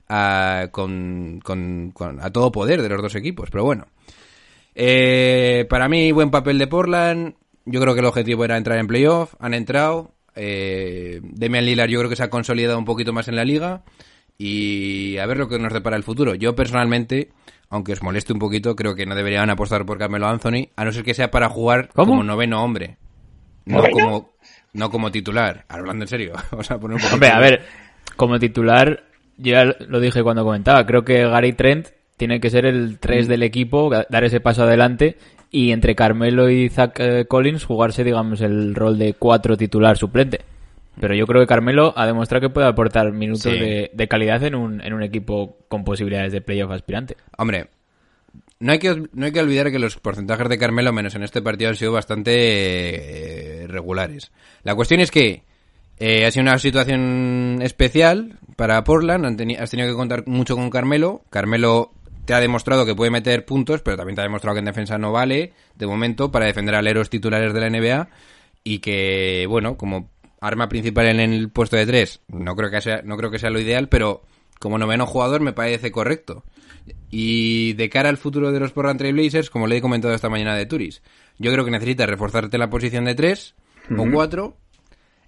ah, 0.07 0.67
con, 0.71 1.39
con- 1.43 1.89
con- 1.91 2.21
a 2.21 2.29
todo 2.31 2.51
poder 2.51 2.81
de 2.83 2.89
los 2.89 3.01
dos 3.01 3.15
equipos. 3.15 3.49
Pero 3.49 3.63
bueno. 3.63 3.87
Eh, 4.75 5.65
para 5.69 5.89
mí, 5.89 6.11
buen 6.11 6.29
papel 6.31 6.57
de 6.59 6.67
Portland. 6.67 7.33
Yo 7.65 7.81
creo 7.81 7.93
que 7.93 7.99
el 7.99 8.05
objetivo 8.05 8.45
era 8.45 8.57
entrar 8.57 8.77
en 8.79 8.87
playoff. 8.87 9.33
Han 9.39 9.53
entrado. 9.53 10.13
Eh, 10.35 11.19
Demian 11.23 11.65
Lillard 11.65 11.89
yo 11.89 11.99
creo 11.99 12.09
que 12.09 12.15
se 12.15 12.23
ha 12.23 12.29
consolidado 12.29 12.77
un 12.77 12.85
poquito 12.85 13.11
más 13.13 13.27
en 13.27 13.35
la 13.35 13.43
liga. 13.43 13.83
Y 14.41 15.17
a 15.17 15.25
ver 15.25 15.37
lo 15.37 15.49
que 15.49 15.59
nos 15.59 15.73
depara 15.73 15.97
el 15.97 16.03
futuro. 16.03 16.33
Yo 16.33 16.55
personalmente, 16.55 17.29
aunque 17.69 17.91
os 17.91 18.01
moleste 18.01 18.31
un 18.31 18.39
poquito, 18.39 18.73
creo 18.73 18.95
que 18.95 19.05
no 19.05 19.13
deberían 19.13 19.49
apostar 19.49 19.85
por 19.85 19.97
Carmelo 19.99 20.27
Anthony, 20.27 20.69
a 20.77 20.85
no 20.85 20.93
ser 20.93 21.03
que 21.03 21.13
sea 21.13 21.29
para 21.29 21.49
jugar 21.49 21.89
¿Cómo? 21.93 22.13
como 22.13 22.23
noveno 22.23 22.63
hombre. 22.63 22.95
No 23.65 23.79
¿Noveno? 23.79 23.93
como, 23.93 24.29
no 24.71 24.89
como 24.89 25.11
titular. 25.11 25.65
Hablando 25.67 26.05
en 26.05 26.07
serio. 26.07 26.33
Vamos 26.51 26.71
a 26.71 26.79
poner 26.79 26.95
un 26.95 27.01
poco 27.01 27.15
Hombre, 27.15 27.29
a 27.29 27.39
ver, 27.39 27.65
como 28.15 28.39
titular, 28.39 29.03
yo 29.35 29.51
ya 29.51 29.65
lo 29.65 29.99
dije 29.99 30.23
cuando 30.23 30.45
comentaba, 30.45 30.85
creo 30.85 31.03
que 31.03 31.27
Gary 31.27 31.51
Trent 31.51 31.89
tiene 32.15 32.39
que 32.39 32.49
ser 32.49 32.65
el 32.65 32.97
3 32.97 33.27
del 33.27 33.43
equipo, 33.43 33.89
dar 34.09 34.23
ese 34.23 34.39
paso 34.39 34.63
adelante 34.63 35.17
y 35.51 35.71
entre 35.71 35.95
Carmelo 35.95 36.49
y 36.49 36.69
Zach 36.69 36.97
eh, 36.99 37.25
Collins 37.27 37.65
jugarse, 37.65 38.05
digamos, 38.05 38.39
el 38.39 38.73
rol 38.73 38.97
de 38.97 39.15
4 39.15 39.57
titular 39.57 39.97
suplente. 39.97 40.41
Pero 40.99 41.15
yo 41.15 41.25
creo 41.25 41.41
que 41.41 41.47
Carmelo 41.47 41.93
ha 41.95 42.05
demostrado 42.05 42.41
que 42.41 42.53
puede 42.53 42.67
aportar 42.67 43.11
minutos 43.13 43.43
Sí. 43.43 43.51
de, 43.57 43.91
de 43.93 44.07
calidad 44.07 44.43
en 44.43 44.55
un, 44.55 44.81
en 44.81 44.93
un 44.93 45.01
equipo 45.03 45.57
con 45.67 45.83
posibilidades 45.83 46.31
de 46.33 46.41
playoff 46.41 46.71
aspirante. 46.71 47.15
Hombre, 47.37 47.67
no 48.59 48.73
hay, 48.73 48.79
que, 48.79 49.03
no 49.13 49.25
hay 49.25 49.31
que 49.31 49.39
olvidar 49.39 49.71
que 49.71 49.79
los 49.79 49.95
porcentajes 49.97 50.49
de 50.49 50.57
Carmelo, 50.57 50.91
menos 50.91 51.15
en 51.15 51.23
este 51.23 51.41
partido, 51.41 51.69
han 51.69 51.77
sido 51.77 51.93
bastante 51.93 52.33
eh, 53.63 53.67
regulares. 53.67 54.31
La 54.63 54.75
cuestión 54.75 54.99
es 54.99 55.11
que 55.11 55.43
eh, 55.97 56.25
ha 56.25 56.31
sido 56.31 56.43
una 56.43 56.57
situación 56.59 57.59
especial 57.61 58.37
para 58.55 58.83
Portland. 58.83 59.25
han 59.25 59.37
teni- 59.37 59.57
has 59.59 59.69
tenido 59.71 59.87
que 59.89 59.95
contar 59.95 60.27
mucho 60.27 60.55
con 60.55 60.69
Carmelo. 60.69 61.21
Carmelo 61.29 61.91
te 62.25 62.33
ha 62.33 62.39
demostrado 62.41 62.85
que 62.85 62.95
puede 62.95 63.11
meter 63.11 63.45
puntos, 63.45 63.81
pero 63.81 63.97
también 63.97 64.15
te 64.15 64.21
ha 64.21 64.25
demostrado 64.25 64.55
que 64.55 64.59
en 64.59 64.65
defensa 64.65 64.97
no 64.97 65.11
vale, 65.11 65.53
de 65.75 65.87
momento, 65.87 66.31
para 66.31 66.45
defender 66.45 66.75
a 66.75 66.79
aleros 66.79 67.09
titulares 67.09 67.53
de 67.53 67.59
la 67.61 67.69
NBA. 67.69 68.09
Y 68.63 68.79
que, 68.79 69.45
bueno, 69.47 69.77
como 69.77 70.09
arma 70.41 70.69
principal 70.69 71.07
en 71.07 71.19
el 71.19 71.49
puesto 71.49 71.75
de 71.75 71.85
tres, 71.85 72.21
no 72.27 72.55
creo 72.55 72.71
que 72.71 72.81
sea, 72.81 73.01
no 73.03 73.17
creo 73.17 73.31
que 73.31 73.39
sea 73.39 73.49
lo 73.49 73.59
ideal, 73.59 73.89
pero 73.89 74.21
como 74.59 74.77
noveno 74.77 75.05
jugador 75.05 75.41
me 75.41 75.53
parece 75.53 75.91
correcto. 75.91 76.43
Y 77.11 77.73
de 77.73 77.89
cara 77.89 78.09
al 78.09 78.17
futuro 78.17 78.51
de 78.51 78.59
los 78.59 78.71
Portland 78.71 78.99
Trail 78.99 79.13
Blazers, 79.13 79.49
como 79.49 79.67
le 79.67 79.77
he 79.77 79.81
comentado 79.81 80.13
esta 80.13 80.29
mañana 80.29 80.55
de 80.55 80.65
Turis, 80.65 81.01
yo 81.37 81.51
creo 81.51 81.65
que 81.65 81.71
necesitas 81.71 82.09
reforzarte 82.09 82.57
la 82.57 82.69
posición 82.69 83.05
de 83.05 83.15
3 83.15 83.55
o 83.97 84.05
4. 84.11 84.57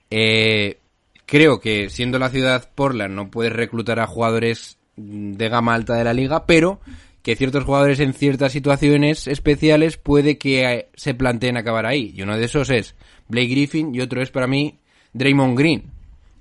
Eh, 0.09 0.79
creo 1.25 1.59
que 1.59 1.89
siendo 1.89 2.19
la 2.19 2.29
ciudad 2.29 2.69
Portland 2.75 3.15
no 3.15 3.31
puedes 3.31 3.53
reclutar 3.53 3.99
a 3.99 4.07
jugadores 4.07 4.77
de 4.97 5.49
gama 5.49 5.73
alta 5.73 5.95
de 5.95 6.03
la 6.03 6.13
liga, 6.13 6.45
pero 6.45 6.81
que 7.23 7.35
ciertos 7.35 7.63
jugadores 7.63 7.99
en 7.99 8.13
ciertas 8.13 8.51
situaciones 8.51 9.27
especiales 9.27 9.97
puede 9.97 10.37
que 10.37 10.65
eh, 10.65 10.89
se 10.95 11.13
planteen 11.13 11.57
acabar 11.57 11.85
ahí. 11.85 12.13
Y 12.15 12.23
uno 12.23 12.37
de 12.37 12.45
esos 12.45 12.69
es 12.69 12.95
Blake 13.27 13.47
Griffin 13.47 13.93
y 13.95 14.01
otro 14.01 14.21
es 14.21 14.31
para 14.31 14.47
mí 14.47 14.80
Draymond 15.13 15.57
Green. 15.57 15.91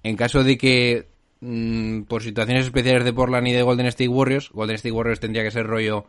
En 0.02 0.16
caso 0.16 0.44
de 0.44 0.56
que 0.56 1.08
mm, 1.40 2.02
por 2.02 2.22
situaciones 2.22 2.66
especiales 2.66 3.04
de 3.04 3.12
Portland 3.12 3.48
y 3.48 3.52
de 3.52 3.62
Golden 3.62 3.86
State 3.86 4.08
Warriors, 4.08 4.50
Golden 4.50 4.76
State 4.76 4.92
Warriors 4.92 5.20
tendría 5.20 5.42
que 5.42 5.50
ser 5.50 5.66
rollo 5.66 6.06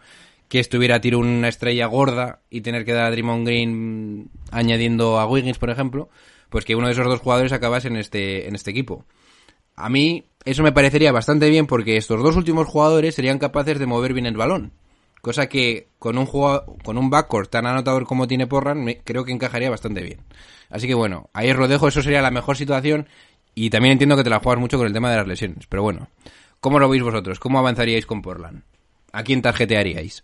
que 0.47 0.60
estuviera 0.60 0.95
a 0.95 1.02
tiro 1.02 1.19
una 1.19 1.47
estrella 1.47 1.86
gorda 1.86 2.41
y 2.50 2.62
tener 2.62 2.84
que 2.84 2.91
dar 2.91 3.06
a 3.06 3.12
Draymond 3.12 3.45
Green 3.45 4.19
mm, 4.19 4.30
añadiendo 4.52 5.19
a 5.19 5.26
Wiggins, 5.26 5.58
por 5.58 5.69
ejemplo, 5.69 6.10
pues 6.50 6.65
que 6.65 6.76
uno 6.76 6.88
de 6.88 6.93
esos 6.93 7.06
dos 7.06 7.19
jugadores 7.19 7.54
acabase 7.54 7.88
en 7.88 7.95
este, 7.95 8.47
en 8.47 8.56
este 8.56 8.71
equipo. 8.71 9.06
A 9.76 9.89
mí 9.89 10.26
eso 10.43 10.63
me 10.63 10.71
parecería 10.71 11.12
bastante 11.12 11.50
bien 11.50 11.67
porque 11.67 11.97
estos 11.97 12.21
dos 12.21 12.36
últimos 12.36 12.67
jugadores 12.67 13.15
serían 13.15 13.39
capaces 13.39 13.80
de 13.80 13.86
mover 13.86 14.13
bien 14.13 14.26
el 14.26 14.38
balón. 14.38 14.74
Cosa 15.21 15.47
que 15.47 15.88
con 15.99 16.17
un 16.17 16.25
jugador, 16.25 16.65
con 16.84 16.97
un 16.97 17.10
backcourt 17.10 17.49
tan 17.49 17.67
anotador 17.67 18.05
como 18.05 18.27
tiene 18.27 18.47
Porran, 18.47 18.84
me- 18.84 18.97
creo 18.97 19.23
que 19.23 19.31
encajaría 19.31 19.69
bastante 19.69 20.01
bien. 20.01 20.19
Así 20.69 20.88
que 20.88 20.95
bueno, 20.95 21.29
ahí 21.34 21.51
os 21.51 21.57
lo 21.57 21.67
dejo, 21.67 21.88
eso 21.88 22.01
sería 22.01 22.21
la 22.21 22.31
mejor 22.31 22.57
situación. 22.57 23.07
Y 23.53 23.69
también 23.69 23.91
entiendo 23.93 24.15
que 24.17 24.23
te 24.23 24.29
la 24.29 24.39
juegas 24.39 24.60
mucho 24.62 24.77
con 24.77 24.88
el 24.88 24.93
tema 24.93 25.12
de 25.12 25.17
las 25.17 25.27
lesiones. 25.27 25.67
Pero 25.67 25.84
bueno, 25.84 26.07
¿cómo 26.60 26.79
lo 26.79 26.88
veis 26.89 27.03
vosotros? 27.03 27.39
¿Cómo 27.39 27.60
avanzaríais 27.60 28.05
con 28.05 28.21
Portland? 28.21 28.63
¿A 29.12 29.23
quién 29.23 29.41
tarjetearíais? 29.41 30.23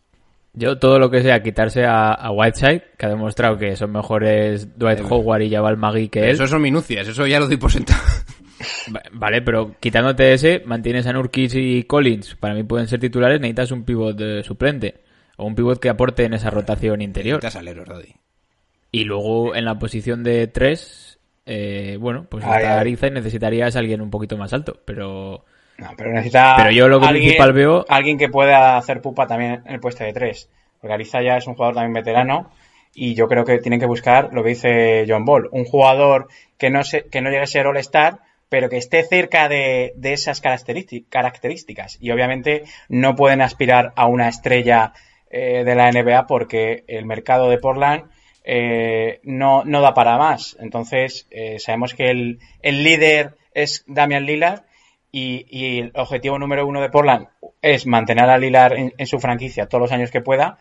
Yo 0.53 0.79
todo 0.79 0.97
lo 0.97 1.12
que 1.12 1.21
sea 1.21 1.43
quitarse 1.43 1.86
a, 1.86 2.13
a 2.13 2.31
Whiteside, 2.31 2.81
que 2.97 3.05
ha 3.05 3.10
demostrado 3.10 3.57
que 3.60 3.75
son 3.75 3.91
mejores 3.91 4.79
Dwight 4.79 5.01
Howard 5.12 5.41
y 5.41 5.51
Jabal 5.51 5.77
Magui 5.77 6.07
que 6.10 6.21
él. 6.21 6.29
Eso 6.29 6.47
son 6.47 6.62
minucias, 6.63 7.07
eso 7.07 7.27
ya 7.27 7.39
lo 7.39 7.47
doy 7.47 7.57
por 7.57 7.71
sentado. 7.71 8.01
Va- 8.95 9.01
Vale, 9.11 9.41
pero 9.41 9.75
quitándote 9.79 10.33
ese, 10.33 10.61
mantienes 10.65 11.05
a 11.07 11.13
Nurkic 11.13 11.51
y 11.55 11.83
Collins. 11.83 12.35
Para 12.35 12.53
mí 12.53 12.63
pueden 12.63 12.87
ser 12.87 12.99
titulares, 12.99 13.39
necesitas 13.39 13.71
un 13.71 13.83
pivot 13.83 14.19
eh, 14.19 14.43
suplente. 14.43 15.01
O 15.37 15.45
un 15.45 15.53
pivot 15.55 15.79
que 15.79 15.89
aporte 15.89 16.23
en 16.25 16.33
esa 16.33 16.49
rotación 16.49 17.01
interior. 17.01 17.39
Necesitas. 17.43 18.15
Y 18.91 19.03
luego 19.03 19.55
en 19.55 19.65
la 19.65 19.77
posición 19.77 20.23
de 20.23 20.47
tres, 20.47 21.19
eh, 21.45 21.97
bueno, 21.99 22.25
pues 22.29 22.43
Ay, 22.45 22.63
está. 22.63 22.79
Ariza 22.79 23.07
y 23.07 23.11
necesitarías 23.11 23.75
a 23.75 23.79
alguien 23.79 24.01
un 24.01 24.09
poquito 24.09 24.35
más 24.37 24.51
alto. 24.53 24.79
Pero 24.85 25.45
No, 25.77 25.89
pero 25.95 26.11
necesita. 26.11 26.55
Pero 26.57 26.71
yo 26.71 26.87
lo 26.87 26.99
que 26.99 27.07
principal 27.09 27.53
veo- 27.53 27.85
Alguien 27.89 28.17
que 28.17 28.29
pueda 28.29 28.77
hacer 28.77 29.01
pupa 29.01 29.27
también 29.27 29.61
en 29.65 29.73
el 29.73 29.79
puesto 29.79 30.03
de 30.03 30.13
tres. 30.13 30.49
Porque 30.81 30.93
Ariza 30.93 31.21
ya 31.21 31.37
es 31.37 31.45
un 31.45 31.53
jugador 31.53 31.75
también 31.75 31.93
veterano. 31.93 32.51
Y 32.95 33.13
yo 33.13 33.27
creo 33.27 33.45
que 33.45 33.59
tienen 33.59 33.79
que 33.79 33.85
buscar 33.85 34.29
lo 34.33 34.41
que 34.41 34.49
dice 34.49 35.05
John 35.07 35.23
Ball. 35.25 35.49
Un 35.51 35.65
jugador 35.65 36.29
que 36.57 36.71
no, 36.71 36.83
se, 36.83 37.03
que 37.05 37.21
no 37.21 37.29
llegue 37.29 37.43
a 37.43 37.47
ser 37.47 37.67
All-Star, 37.67 38.21
pero 38.49 38.69
que 38.69 38.77
esté 38.77 39.03
cerca 39.03 39.49
de, 39.49 39.93
de 39.95 40.13
esas 40.13 40.41
característi- 40.41 41.05
características. 41.10 41.97
Y 42.01 42.12
obviamente 42.12 42.63
no 42.89 43.15
pueden 43.15 43.41
aspirar 43.41 43.93
a 43.95 44.07
una 44.07 44.27
estrella 44.29 44.93
eh, 45.29 45.63
de 45.65 45.75
la 45.75 45.91
NBA 45.91 46.27
porque 46.27 46.83
el 46.88 47.05
mercado 47.05 47.49
de 47.49 47.57
Portland 47.57 48.05
eh, 48.43 49.19
no, 49.23 49.63
no 49.65 49.81
da 49.81 49.93
para 49.93 50.17
más. 50.17 50.55
Entonces, 50.60 51.27
eh, 51.31 51.60
sabemos 51.60 51.93
que 51.93 52.10
el, 52.10 52.39
el 52.62 52.83
líder 52.83 53.36
es 53.53 53.83
Damian 53.88 54.25
Lillard 54.25 54.62
y, 55.12 55.45
y 55.49 55.79
el 55.79 55.91
objetivo 55.95 56.39
número 56.39 56.65
uno 56.65 56.81
de 56.81 56.89
Portland 56.89 57.27
es 57.62 57.86
mantener 57.86 58.29
a 58.29 58.38
Lilar 58.38 58.73
en, 58.77 58.93
en 58.97 59.07
su 59.07 59.19
franquicia 59.19 59.67
todos 59.67 59.81
los 59.81 59.91
años 59.91 60.12
que 60.12 60.21
pueda. 60.21 60.60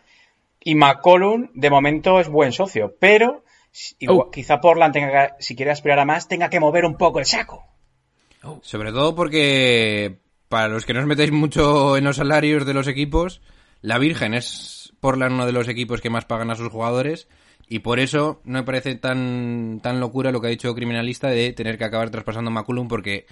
Y 0.59 0.75
McCollum, 0.75 1.49
de 1.53 1.69
momento, 1.69 2.19
es 2.19 2.27
buen 2.27 2.51
socio, 2.51 2.95
pero 2.99 3.43
igual- 3.99 4.27
Oh. 4.27 4.31
quizá 4.31 4.59
Portland 4.59 4.93
tenga 4.93 5.27
que, 5.27 5.33
si 5.43 5.55
quiere 5.55 5.71
aspirar 5.71 5.99
a 5.99 6.05
más, 6.05 6.27
tenga 6.27 6.49
que 6.49 6.59
mover 6.59 6.83
un 6.85 6.97
poco 6.97 7.19
el 7.19 7.25
saco. 7.25 7.65
Sobre 8.61 8.91
todo 8.91 9.15
porque, 9.15 10.19
para 10.47 10.67
los 10.67 10.85
que 10.85 10.93
no 10.93 11.01
os 11.01 11.05
metéis 11.05 11.31
mucho 11.31 11.97
en 11.97 12.03
los 12.03 12.17
salarios 12.17 12.65
de 12.65 12.73
los 12.73 12.87
equipos, 12.87 13.41
la 13.81 13.97
Virgen 13.97 14.33
es 14.33 14.93
Portland 14.99 15.33
uno 15.33 15.45
de 15.45 15.51
los 15.51 15.67
equipos 15.67 16.01
que 16.01 16.09
más 16.09 16.25
pagan 16.25 16.49
a 16.51 16.55
sus 16.55 16.69
jugadores 16.69 17.27
y 17.69 17.79
por 17.79 17.99
eso 17.99 18.41
no 18.45 18.59
me 18.59 18.63
parece 18.63 18.95
tan, 18.95 19.79
tan 19.81 19.99
locura 19.99 20.31
lo 20.31 20.39
que 20.39 20.47
ha 20.47 20.51
dicho 20.51 20.73
Criminalista 20.73 21.29
de 21.29 21.53
tener 21.53 21.77
que 21.77 21.83
acabar 21.83 22.09
traspasando 22.09 22.49
a 22.49 22.53
McCullum 22.53 22.87
porque 22.87 23.25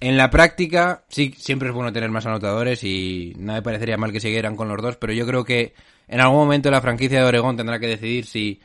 en 0.00 0.16
la 0.16 0.30
práctica 0.30 1.04
sí 1.08 1.34
siempre 1.36 1.68
es 1.68 1.74
bueno 1.74 1.92
tener 1.92 2.10
más 2.10 2.26
anotadores 2.26 2.82
y 2.84 3.34
no 3.38 3.52
me 3.52 3.62
parecería 3.62 3.96
mal 3.96 4.12
que 4.12 4.20
siguieran 4.20 4.56
con 4.56 4.68
los 4.68 4.80
dos, 4.80 4.96
pero 4.96 5.12
yo 5.12 5.26
creo 5.26 5.44
que 5.44 5.74
en 6.08 6.20
algún 6.20 6.38
momento 6.38 6.70
la 6.70 6.80
franquicia 6.80 7.20
de 7.20 7.24
Oregón 7.24 7.56
tendrá 7.56 7.78
que 7.78 7.88
decidir 7.88 8.26
si 8.26 8.60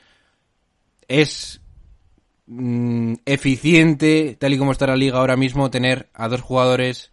es 1.08 1.62
mm, 2.48 3.14
eficiente, 3.26 4.36
tal 4.40 4.54
y 4.54 4.58
como 4.58 4.72
está 4.72 4.88
la 4.88 4.96
liga 4.96 5.20
ahora 5.20 5.38
mismo, 5.38 5.70
tener 5.70 6.10
a 6.14 6.28
dos 6.28 6.42
jugadores, 6.42 7.12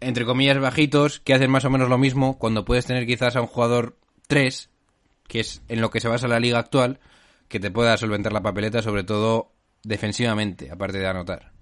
entre 0.00 0.24
comillas, 0.24 0.58
bajitos, 0.58 1.20
que 1.20 1.34
hacen 1.34 1.50
más 1.50 1.64
o 1.64 1.70
menos 1.70 1.88
lo 1.88 1.98
mismo, 1.98 2.38
cuando 2.38 2.64
puedes 2.64 2.86
tener 2.86 3.06
quizás 3.06 3.36
a 3.36 3.40
un 3.40 3.46
jugador 3.46 3.96
3, 4.26 4.70
que 5.26 5.40
es 5.40 5.62
en 5.68 5.80
lo 5.80 5.90
que 5.90 6.00
se 6.00 6.08
basa 6.08 6.28
la 6.28 6.40
liga 6.40 6.58
actual, 6.58 7.00
que 7.48 7.60
te 7.60 7.70
pueda 7.70 7.96
solventar 7.96 8.32
la 8.32 8.42
papeleta, 8.42 8.82
sobre 8.82 9.04
todo 9.04 9.52
defensivamente, 9.82 10.70
aparte 10.70 10.98
de 10.98 11.06
anotar. 11.06 11.52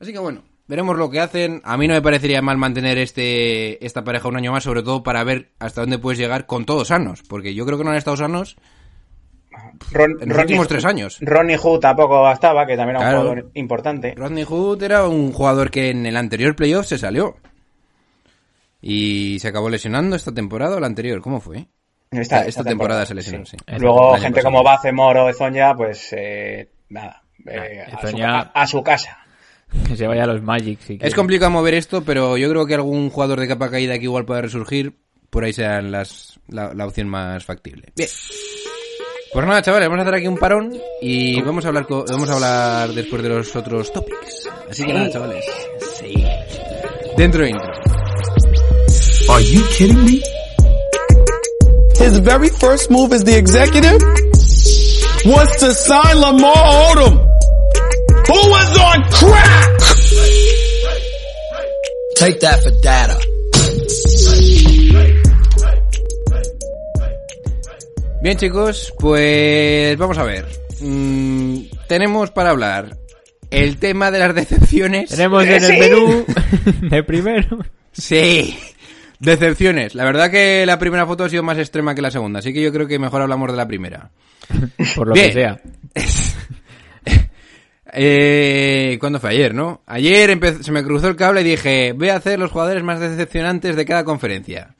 Así 0.00 0.12
que 0.12 0.18
bueno, 0.18 0.44
veremos 0.66 0.96
lo 0.96 1.10
que 1.10 1.20
hacen. 1.20 1.60
A 1.64 1.76
mí 1.76 1.88
no 1.88 1.94
me 1.94 2.02
parecería 2.02 2.42
mal 2.42 2.58
mantener 2.58 2.98
este 2.98 3.84
esta 3.84 4.04
pareja 4.04 4.28
un 4.28 4.36
año 4.36 4.52
más, 4.52 4.64
sobre 4.64 4.82
todo 4.82 5.02
para 5.02 5.24
ver 5.24 5.52
hasta 5.58 5.80
dónde 5.80 5.98
puedes 5.98 6.18
llegar 6.18 6.46
con 6.46 6.64
todos 6.64 6.88
sanos, 6.88 7.22
porque 7.28 7.54
yo 7.54 7.66
creo 7.66 7.78
que 7.78 7.84
no 7.84 7.90
han 7.90 7.96
estado 7.96 8.16
sanos 8.16 8.56
Ron- 9.92 10.10
en 10.20 10.28
los 10.28 10.36
Ronnie 10.36 10.40
últimos 10.42 10.66
Hood- 10.66 10.68
tres 10.68 10.84
años. 10.84 11.18
Ronnie 11.20 11.56
Hood 11.56 11.80
tampoco 11.80 12.30
estaba, 12.30 12.66
que 12.66 12.76
también 12.76 12.96
era 12.96 13.06
un 13.10 13.16
jugador 13.16 13.50
importante. 13.54 14.14
Rodney 14.16 14.44
Hood 14.44 14.82
era 14.82 15.06
un 15.06 15.32
jugador 15.32 15.70
que 15.70 15.90
en 15.90 16.06
el 16.06 16.16
anterior 16.16 16.54
playoff 16.56 16.86
se 16.86 16.98
salió. 16.98 17.36
Y 18.80 19.38
se 19.40 19.48
acabó 19.48 19.68
lesionando 19.70 20.14
esta 20.16 20.32
temporada 20.32 20.76
o 20.76 20.80
la 20.80 20.86
anterior, 20.86 21.20
¿cómo 21.20 21.40
fue? 21.40 21.66
Esta, 22.10 22.44
esta 22.46 22.64
temporada 22.64 23.04
se 23.04 23.14
lesionó, 23.14 23.44
sí. 23.44 23.56
Luego, 23.78 24.14
gente 24.14 24.36
pasado. 24.40 24.44
como 24.52 24.62
Bacemore 24.62 25.20
o 25.20 25.28
Ezonia, 25.28 25.74
pues 25.74 26.08
eh, 26.12 26.70
nada, 26.88 27.22
eh, 27.46 27.84
Ah, 27.86 27.96
a, 27.96 28.00
su, 28.00 28.06
Ezonia- 28.06 28.30
a- 28.54 28.62
a 28.62 28.66
su 28.66 28.82
casa. 28.82 29.18
Que 29.86 29.96
se 29.96 30.06
vaya 30.06 30.22
a 30.24 30.26
los 30.26 30.42
Magic. 30.42 30.78
si 30.80 30.94
Es 30.94 30.98
quiere. 31.00 31.14
complicado 31.14 31.50
mover 31.50 31.74
esto, 31.74 32.02
pero 32.04 32.36
yo 32.38 32.48
creo 32.48 32.64
que 32.66 32.74
algún 32.74 33.10
jugador 33.10 33.40
de 33.40 33.48
capa 33.48 33.70
caída 33.70 33.98
que 33.98 34.04
igual 34.04 34.24
pueda 34.24 34.40
resurgir, 34.40 34.94
por 35.28 35.44
ahí 35.44 35.52
sea 35.52 35.82
las, 35.82 36.40
la, 36.48 36.72
la 36.72 36.86
opción 36.86 37.08
más 37.08 37.44
factible. 37.44 37.92
Bien. 37.96 38.08
Pues 39.32 39.46
nada, 39.46 39.60
chavales, 39.62 39.88
vamos 39.88 40.00
a 40.00 40.08
hacer 40.08 40.14
aquí 40.18 40.26
un 40.26 40.38
parón 40.38 40.72
y 41.02 41.40
vamos 41.42 41.64
a 41.64 41.68
hablar 41.68 41.86
co- 41.86 42.04
vamos 42.08 42.28
a 42.30 42.34
hablar 42.34 42.92
después 42.92 43.22
de 43.22 43.28
los 43.28 43.54
otros 43.54 43.92
topics. 43.92 44.48
Así 44.70 44.84
que 44.84 44.92
nada, 44.94 45.10
chavales. 45.10 45.44
Sí. 45.98 46.14
Dentro 47.16 47.46
intro. 47.46 47.70
Are 49.30 49.44
you 49.44 49.62
kidding 49.76 50.02
me? 50.04 50.20
His 52.00 52.18
very 52.20 52.48
first 52.48 52.90
move 52.90 53.12
as 53.12 53.24
the 53.24 53.36
executive 53.36 54.00
was 55.26 55.48
to 55.58 55.72
sign 55.74 56.20
Lamar 56.20 56.54
Odom, 56.94 57.18
who 58.26 58.50
was 58.50 58.78
on 58.78 59.02
crack. 59.10 59.78
Take 62.16 62.40
that 62.40 62.62
for 62.62 62.70
data. 62.80 63.18
Bien 68.22 68.36
chicos, 68.36 68.92
pues 68.98 69.96
vamos 69.96 70.18
a 70.18 70.24
ver. 70.24 70.46
Mm, 70.80 71.58
tenemos 71.88 72.30
para 72.30 72.50
hablar 72.50 72.96
el 73.50 73.78
tema 73.78 74.10
de 74.10 74.18
las 74.18 74.34
decepciones. 74.34 75.10
Tenemos 75.10 75.44
en 75.44 75.52
el 75.52 75.60
Sí. 75.62 75.78
menú 75.78 76.24
de 76.90 77.02
primero. 77.04 77.58
Sí, 77.92 78.58
decepciones. 79.20 79.94
La 79.94 80.04
verdad 80.04 80.30
que 80.30 80.64
la 80.66 80.78
primera 80.78 81.06
foto 81.06 81.24
ha 81.24 81.28
sido 81.28 81.42
más 81.42 81.58
extrema 81.58 81.94
que 81.94 82.02
la 82.02 82.10
segunda, 82.10 82.40
así 82.40 82.52
que 82.52 82.62
yo 82.62 82.72
creo 82.72 82.86
que 82.86 82.98
mejor 82.98 83.22
hablamos 83.22 83.50
de 83.50 83.56
la 83.56 83.66
primera. 83.68 84.10
Por 84.96 85.08
lo 85.08 85.14
Bien. 85.14 85.26
que 85.28 85.32
sea. 85.32 85.60
Eh, 87.92 88.98
¿Cuándo 89.00 89.18
fue? 89.18 89.30
Ayer, 89.30 89.54
¿no? 89.54 89.82
Ayer 89.86 90.38
se 90.62 90.72
me 90.72 90.82
cruzó 90.84 91.08
el 91.08 91.16
cable 91.16 91.40
y 91.40 91.44
dije, 91.44 91.92
voy 91.92 92.10
a 92.10 92.16
hacer 92.16 92.38
los 92.38 92.50
jugadores 92.50 92.82
más 92.82 93.00
decepcionantes 93.00 93.76
de 93.76 93.84
cada 93.86 94.04
conferencia. 94.04 94.74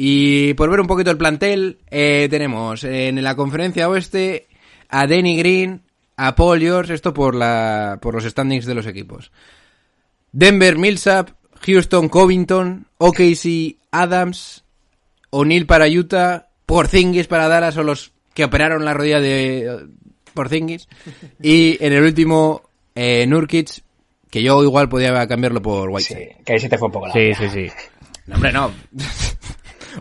Y 0.00 0.54
por 0.54 0.70
ver 0.70 0.78
un 0.80 0.86
poquito 0.86 1.10
el 1.10 1.18
plantel, 1.18 1.78
eh, 1.90 2.28
tenemos 2.30 2.84
en 2.84 3.20
la 3.20 3.34
conferencia 3.34 3.88
oeste 3.88 4.46
a 4.88 5.08
Danny 5.08 5.36
Green, 5.36 5.82
a 6.16 6.36
Paul 6.36 6.60
George, 6.60 6.94
esto 6.94 7.12
por, 7.12 7.34
la, 7.34 7.98
por 8.00 8.14
los 8.14 8.22
standings 8.22 8.64
de 8.64 8.76
los 8.76 8.86
equipos. 8.86 9.32
Denver 10.30 10.78
Millsap, 10.78 11.30
Houston 11.66 12.08
Covington, 12.08 12.86
OKC 12.98 13.76
Adams, 13.90 14.62
O'Neal 15.30 15.66
para 15.66 15.88
Utah, 15.88 16.46
Porzingis 16.64 17.26
para 17.26 17.48
Dallas 17.48 17.76
o 17.76 17.82
los 17.82 18.12
que 18.34 18.44
operaron 18.44 18.84
la 18.84 18.94
rodilla 18.94 19.20
de 19.20 19.66
eh, 19.66 19.76
Porzingis 20.32 20.88
y 21.42 21.76
en 21.84 21.92
el 21.92 22.04
último 22.04 22.62
eh, 22.94 23.26
Nurkic 23.26 23.82
que 24.30 24.44
yo 24.44 24.62
igual 24.62 24.88
podía 24.88 25.26
cambiarlo 25.26 25.60
por 25.60 25.88
Sí, 25.88 25.94
Whiteside. 26.14 26.36
que 26.44 26.52
ahí 26.52 26.58
se 26.60 26.68
te 26.68 26.78
fue 26.78 26.86
un 26.86 26.92
poco 26.92 27.08
la 27.08 27.14
Sí, 27.14 27.34
sí, 27.34 27.48
sí. 27.48 27.66
No, 28.26 28.36
hombre, 28.36 28.52
no. 28.52 28.70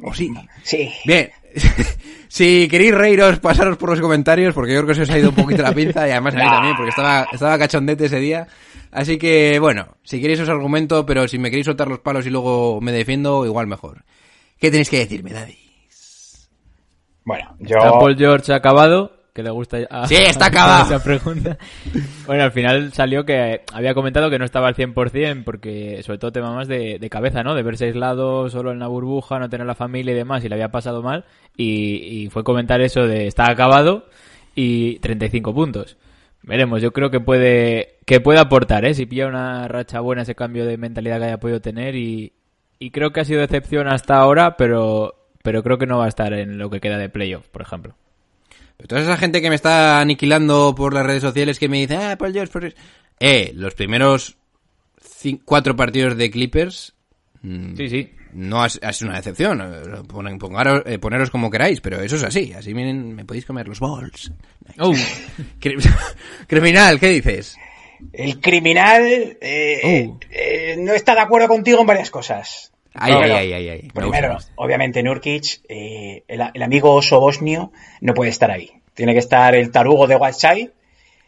O 0.01 0.13
sí. 0.13 0.33
Sí. 0.63 0.91
Bien. 1.05 1.29
si 2.27 2.67
queréis 2.67 2.93
reíros, 2.93 3.39
pasaros 3.39 3.77
por 3.77 3.89
los 3.89 4.01
comentarios, 4.01 4.53
porque 4.53 4.73
yo 4.73 4.79
creo 4.79 4.87
que 4.87 4.95
se 4.95 5.01
os 5.03 5.09
ha 5.09 5.19
ido 5.19 5.29
un 5.29 5.35
poquito 5.35 5.63
la 5.63 5.73
pinza 5.73 6.07
y 6.07 6.11
además 6.11 6.35
a 6.35 6.37
mí 6.37 6.49
también, 6.49 6.75
porque 6.75 6.89
estaba, 6.89 7.27
estaba 7.31 7.57
cachondete 7.57 8.05
ese 8.05 8.19
día. 8.19 8.47
Así 8.91 9.17
que, 9.17 9.59
bueno, 9.59 9.97
si 10.03 10.21
queréis 10.21 10.39
os 10.39 10.49
argumento, 10.49 11.05
pero 11.05 11.27
si 11.27 11.37
me 11.37 11.49
queréis 11.49 11.65
soltar 11.65 11.87
los 11.87 11.99
palos 11.99 12.25
y 12.25 12.29
luego 12.29 12.79
me 12.81 12.91
defiendo, 12.91 13.45
igual 13.45 13.67
mejor. 13.67 14.03
¿Qué 14.59 14.71
tenéis 14.71 14.89
que 14.89 14.99
decirme, 14.99 15.33
Daddy? 15.33 15.57
Bueno, 17.23 17.55
yo... 17.59 17.77
Está 17.77 17.91
Paul 17.91 18.17
George 18.17 18.53
acabado, 18.53 19.16
que 19.37 19.43
le 19.43 19.51
gusta... 19.51 19.77
a- 19.89 20.05
Sí, 20.07 20.15
está 20.15 20.45
acabado. 20.47 20.83
Esa 20.93 21.01
pregunta. 21.03 21.57
Bueno, 22.25 22.43
al 22.43 22.51
final 22.51 22.91
salió 22.91 23.23
que 23.23 23.61
había 23.71 23.93
comentado 23.93 24.29
que 24.29 24.39
no 24.39 24.43
estaba 24.45 24.67
al 24.67 24.75
100% 24.75 25.43
porque 25.45 26.01
sobre 26.03 26.17
todo 26.19 26.31
tema 26.33 26.53
más 26.53 26.67
de, 26.67 26.97
de 26.99 27.09
cabeza, 27.09 27.43
¿no? 27.43 27.55
De 27.55 27.63
verse 27.63 27.85
aislado 27.85 28.49
solo 28.49 28.71
en 28.71 28.79
la 28.79 28.87
burbuja, 28.87 29.39
no 29.39 29.47
tener 29.49 29.65
la 29.67 29.75
familia 29.75 30.13
y 30.13 30.17
demás, 30.17 30.43
y 30.43 30.49
le 30.49 30.55
había 30.55 30.71
pasado 30.71 31.01
mal. 31.03 31.23
Y, 31.55 32.23
y 32.25 32.29
fue 32.29 32.43
comentar 32.43 32.81
eso 32.81 33.07
de 33.07 33.27
está 33.27 33.49
acabado 33.49 34.09
y 34.55 34.99
35 34.99 35.53
puntos. 35.53 35.97
Veremos, 36.43 36.81
yo 36.81 36.91
creo 36.91 37.11
que 37.11 37.19
puede 37.19 37.97
que 38.05 38.19
puede 38.21 38.39
aportar, 38.39 38.85
¿eh? 38.85 38.93
Si 38.93 39.05
pilla 39.05 39.27
una 39.27 39.67
racha 39.67 39.99
buena 39.99 40.23
ese 40.23 40.33
cambio 40.35 40.65
de 40.65 40.77
mentalidad 40.77 41.19
que 41.19 41.25
haya 41.25 41.39
podido 41.39 41.61
tener 41.61 41.95
y, 41.95 42.33
y 42.79 42.91
creo 42.91 43.11
que 43.11 43.19
ha 43.19 43.25
sido 43.25 43.41
decepción 43.41 43.87
hasta 43.87 44.15
ahora, 44.15 44.55
pero 44.57 45.13
pero 45.43 45.61
creo 45.63 45.77
que 45.77 45.85
no 45.87 45.97
va 45.97 46.05
a 46.05 46.09
estar 46.09 46.33
en 46.33 46.57
lo 46.57 46.69
que 46.69 46.79
queda 46.79 46.97
de 46.97 47.09
playoff, 47.09 47.47
por 47.49 47.61
ejemplo. 47.61 47.95
Pero 48.77 48.87
toda 48.87 49.01
esa 49.01 49.17
gente 49.17 49.41
que 49.41 49.49
me 49.49 49.55
está 49.55 49.99
aniquilando 49.99 50.73
por 50.75 50.93
las 50.93 51.05
redes 51.05 51.23
sociales 51.23 51.57
que 51.59 51.67
me 51.69 51.77
dice, 51.79 51.95
ah, 51.97 52.15
Paul 52.17 52.33
George, 52.33 52.51
Paul 52.53 52.61
George". 52.63 52.77
Eh, 53.19 53.51
los 53.55 53.73
primeros 53.73 54.37
cuatro 55.45 55.75
partidos 55.75 56.15
de 56.15 56.29
Clippers 56.29 56.93
mm, 57.41 57.75
Sí, 57.75 57.89
sí. 57.89 58.11
no 58.33 58.61
ha, 58.63 58.69
sido 58.69 59.09
una 59.09 59.17
decepción. 59.17 59.57
Pon- 60.07 60.39
pongaros- 60.39 60.83
eh, 60.85 60.99
poneros 60.99 61.31
como 61.31 61.49
queráis, 61.49 61.81
pero 61.81 61.99
eso 62.01 62.15
es 62.17 62.23
así. 62.23 62.53
Así 62.53 62.73
miren, 62.75 63.15
me 63.15 63.25
podéis 63.25 63.45
comer 63.45 63.67
los 63.67 63.79
balls. 63.79 64.31
Oh, 64.79 64.91
Cri- 65.61 65.77
Criminal, 66.47 66.99
¿qué 66.99 67.07
dices? 67.09 67.57
El 68.13 68.39
criminal 68.41 69.37
eh, 69.41 70.07
Oh. 70.11 70.19
eh, 70.29 70.75
no 70.77 70.93
está 70.93 71.15
de 71.15 71.21
acuerdo 71.21 71.47
contigo 71.47 71.79
en 71.81 71.87
varias 71.87 72.11
cosas. 72.11 72.71
Ay, 72.99 73.13
ay, 73.13 73.31
ay, 73.31 73.53
ay, 73.53 73.69
ay. 73.69 73.81
Me 73.93 74.01
Primero, 74.01 74.37
obviamente 74.55 75.03
Nurkic, 75.03 75.61
eh, 75.69 76.23
el, 76.27 76.41
el 76.53 76.63
amigo 76.63 76.93
oso 76.93 77.19
bosnio, 77.19 77.71
no 78.01 78.13
puede 78.13 78.29
estar 78.31 78.51
ahí. 78.51 78.71
Tiene 78.93 79.13
que 79.13 79.19
estar 79.19 79.53
el 79.55 79.71
tarugo 79.71 80.07
de 80.07 80.15
Whiteside. 80.15 80.71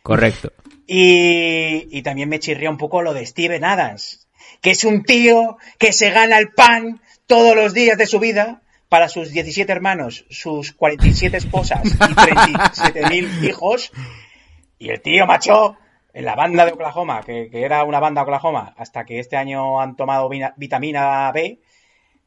correcto. 0.02 0.52
Y, 0.88 1.88
y 1.96 2.02
también 2.02 2.30
me 2.30 2.40
chirría 2.40 2.70
un 2.70 2.78
poco 2.78 3.04
lo 3.04 3.14
de 3.14 3.26
Steven 3.26 3.64
Adams, 3.64 4.28
que 4.60 4.72
es 4.72 4.84
un 4.84 5.04
tío 5.04 5.58
que 5.78 5.94
se 5.94 6.10
gana 6.10 6.40
el 6.40 6.50
pan 6.52 7.00
todos 7.28 7.56
los 7.56 7.76
días 7.76 7.98
de 7.98 8.08
su 8.08 8.20
vida 8.20 8.62
para 8.90 9.08
sus 9.08 9.30
17 9.30 9.72
hermanos, 9.72 10.26
sus 10.32 10.72
47 10.72 11.38
esposas 11.38 11.86
y 11.86 11.90
37.000 11.92 13.44
hijos. 13.48 13.92
Y 14.80 14.90
el 14.90 15.02
tío, 15.02 15.28
macho, 15.28 15.78
en 16.14 16.26
la 16.26 16.36
banda 16.36 16.66
de 16.66 16.72
Oklahoma, 16.72 17.22
que, 17.24 17.50
que 17.52 17.62
era 17.64 17.84
una 17.84 18.00
banda 18.00 18.22
de 18.22 18.24
Oklahoma, 18.24 18.74
hasta 18.78 19.06
que 19.06 19.20
este 19.20 19.36
año 19.38 19.80
han 19.80 19.96
tomado 19.96 20.30
vitamina 20.58 21.32
B, 21.32 21.60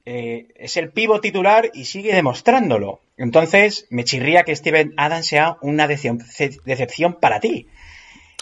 eh, 0.04 0.48
es 0.56 0.76
el 0.76 0.90
pivo 0.90 1.20
titular 1.20 1.70
y 1.74 1.84
sigue 1.84 2.14
demostrándolo. 2.14 3.00
Entonces, 3.16 3.86
me 3.90 4.04
chirría 4.04 4.42
que 4.44 4.56
Steven 4.56 4.94
Adams 4.96 5.26
sea 5.26 5.56
una 5.62 5.86
decep- 5.86 6.62
decepción 6.64 7.14
para 7.20 7.40
ti. 7.40 7.68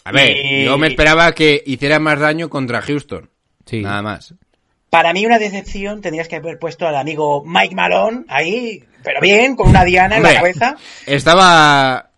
A 0.04 0.12
ver, 0.12 0.36
Y- 0.36 0.64
yo 0.64 0.78
me 0.78 0.86
esperaba 0.88 1.32
que 1.32 1.62
hiciera 1.66 1.98
más 1.98 2.18
daño 2.18 2.48
contra 2.48 2.80
Houston. 2.80 3.28
Sí. 3.66 3.82
Nada 3.82 4.00
más. 4.02 4.34
Para 4.88 5.12
mí 5.12 5.24
una 5.26 5.38
decepción 5.38 6.00
tendrías 6.00 6.26
que 6.28 6.36
haber 6.36 6.58
puesto 6.58 6.88
al 6.88 6.96
amigo 6.96 7.44
Mike 7.44 7.74
Malone 7.74 8.24
ahí, 8.28 8.82
pero 9.04 9.20
bien, 9.20 9.54
con 9.54 9.68
una 9.68 9.84
diana 9.84 10.16
en 10.16 10.22
la 10.22 10.34
cabeza. 10.34 10.76
Estaba. 11.06 12.10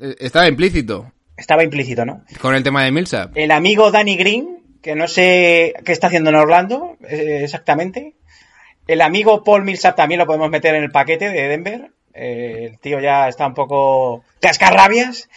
eh, 0.00 0.16
Estaba 0.18 0.48
implícito 0.48 1.12
Estaba 1.40 1.64
implícito, 1.64 2.04
¿no? 2.04 2.22
con 2.38 2.54
el 2.54 2.62
tema 2.62 2.84
de 2.84 2.92
Millsap. 2.92 3.32
El 3.34 3.50
amigo 3.50 3.90
Danny 3.90 4.16
Green, 4.16 4.58
que 4.82 4.94
no 4.94 5.08
sé 5.08 5.72
qué 5.86 5.92
está 5.92 6.08
haciendo 6.08 6.28
en 6.28 6.36
Orlando 6.36 6.98
eh, 7.08 7.40
exactamente. 7.42 8.14
El 8.86 9.00
amigo 9.00 9.42
Paul 9.42 9.64
Millsap 9.64 9.96
también 9.96 10.18
lo 10.18 10.26
podemos 10.26 10.50
meter 10.50 10.74
en 10.74 10.84
el 10.84 10.90
paquete 10.90 11.30
de 11.30 11.48
Denver. 11.48 11.92
Eh, 12.12 12.68
el 12.72 12.78
tío 12.78 13.00
ya 13.00 13.26
está 13.26 13.46
un 13.46 13.54
poco 13.54 14.22
cascarrabias. 14.40 15.30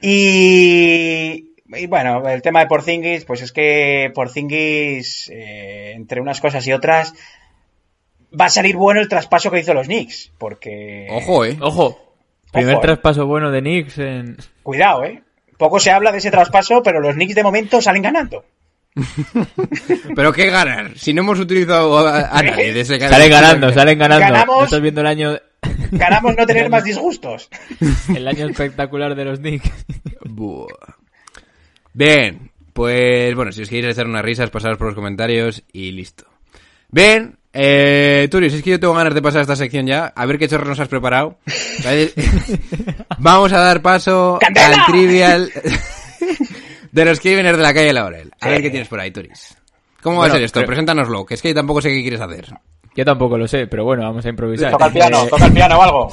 Y, 0.00 1.54
y 1.66 1.86
bueno, 1.88 2.28
el 2.28 2.40
tema 2.40 2.60
de 2.60 2.66
Porzingis, 2.66 3.24
pues 3.24 3.42
es 3.42 3.50
que 3.50 4.12
Porzingis, 4.14 5.28
eh, 5.32 5.92
entre 5.96 6.20
unas 6.20 6.40
cosas 6.40 6.64
y 6.68 6.72
otras, 6.72 7.14
va 8.38 8.44
a 8.44 8.50
salir 8.50 8.76
bueno 8.76 9.00
el 9.00 9.08
traspaso 9.08 9.50
que 9.50 9.58
hizo 9.58 9.74
los 9.74 9.88
Knicks. 9.88 10.30
Porque... 10.38 11.08
Ojo, 11.10 11.44
eh. 11.44 11.58
Ojo. 11.60 11.98
Primer 12.52 12.74
Ojo, 12.74 12.84
eh. 12.84 12.86
traspaso 12.86 13.26
bueno 13.26 13.50
de 13.50 13.60
Knicks 13.60 13.98
en... 13.98 14.36
Cuidado, 14.62 15.04
eh. 15.04 15.22
Poco 15.62 15.78
se 15.78 15.92
habla 15.92 16.10
de 16.10 16.18
ese 16.18 16.32
traspaso, 16.32 16.82
pero 16.82 16.98
los 16.98 17.14
Knicks 17.14 17.36
de 17.36 17.44
momento 17.44 17.80
salen 17.80 18.02
ganando. 18.02 18.44
Pero 20.16 20.32
qué 20.32 20.46
ganar. 20.50 20.98
Si 20.98 21.14
no 21.14 21.22
hemos 21.22 21.38
utilizado 21.38 21.96
a, 22.04 22.36
a 22.36 22.42
nadie 22.42 22.72
de 22.72 22.80
ese 22.80 22.98
Salen 22.98 23.30
ganando, 23.30 23.72
salen 23.72 23.96
ganando. 23.96 24.26
Ganamos. 24.26 24.58
¿No 24.58 24.64
estás 24.64 24.80
viendo 24.80 25.02
el 25.02 25.06
año, 25.06 25.38
Ganamos 25.92 26.36
no 26.36 26.46
tener 26.46 26.68
más 26.68 26.82
disgustos. 26.82 27.48
el 28.08 28.26
año 28.26 28.48
espectacular 28.48 29.14
de 29.14 29.24
los 29.24 29.38
Knicks? 29.38 29.70
Buah. 30.24 30.66
Bien, 31.92 32.50
pues 32.72 33.32
bueno, 33.36 33.52
si 33.52 33.62
os 33.62 33.68
queréis 33.68 33.94
echar 33.94 34.08
unas 34.08 34.24
risas, 34.24 34.50
pasaros 34.50 34.78
por 34.78 34.88
los 34.88 34.96
comentarios 34.96 35.62
y 35.72 35.92
listo. 35.92 36.24
Bien, 36.90 37.38
eh, 37.52 38.28
Turios, 38.30 38.52
es 38.54 38.62
que 38.62 38.70
yo 38.70 38.80
tengo 38.80 38.94
ganas 38.94 39.14
de 39.14 39.22
pasar 39.22 39.40
a 39.40 39.42
esta 39.42 39.56
sección 39.56 39.86
ya, 39.86 40.06
a 40.14 40.26
ver 40.26 40.38
qué 40.38 40.48
chorro 40.48 40.64
nos 40.66 40.80
has 40.80 40.88
preparado. 40.88 41.38
Vamos 43.18 43.52
a 43.52 43.58
dar 43.58 43.82
paso 43.82 44.38
¡Candela! 44.40 44.84
al 44.84 44.92
trivial 44.92 45.52
de 46.92 47.04
los 47.04 47.20
crímenes 47.20 47.56
de 47.56 47.62
la 47.62 47.74
calle 47.74 47.92
Laurel. 47.92 48.30
A 48.40 48.48
ver 48.48 48.62
qué 48.62 48.70
tienes 48.70 48.88
por 48.88 49.00
ahí, 49.00 49.10
Turis. 49.10 49.56
¿Cómo 50.02 50.18
va 50.20 50.26
a 50.26 50.30
ser 50.30 50.42
esto? 50.42 50.60
pero- 50.60 50.66
Preséntanoslo, 50.68 51.24
que 51.24 51.34
es 51.34 51.42
que 51.42 51.54
tampoco 51.54 51.80
sé 51.80 51.90
qué 51.90 52.02
quieres 52.02 52.20
hacer. 52.20 52.46
Yo 52.94 53.04
tampoco 53.04 53.38
lo 53.38 53.46
sé, 53.48 53.66
pero 53.68 53.84
bueno, 53.84 54.02
vamos 54.02 54.24
a 54.26 54.28
improvisar. 54.28 54.70
Toca 54.72 54.86
el 54.86 54.92
piano, 54.92 55.24
Eh, 55.24 55.28
toca 55.30 55.46
el 55.46 55.52
piano 55.52 55.78
o 55.78 55.82
algo. 55.82 56.08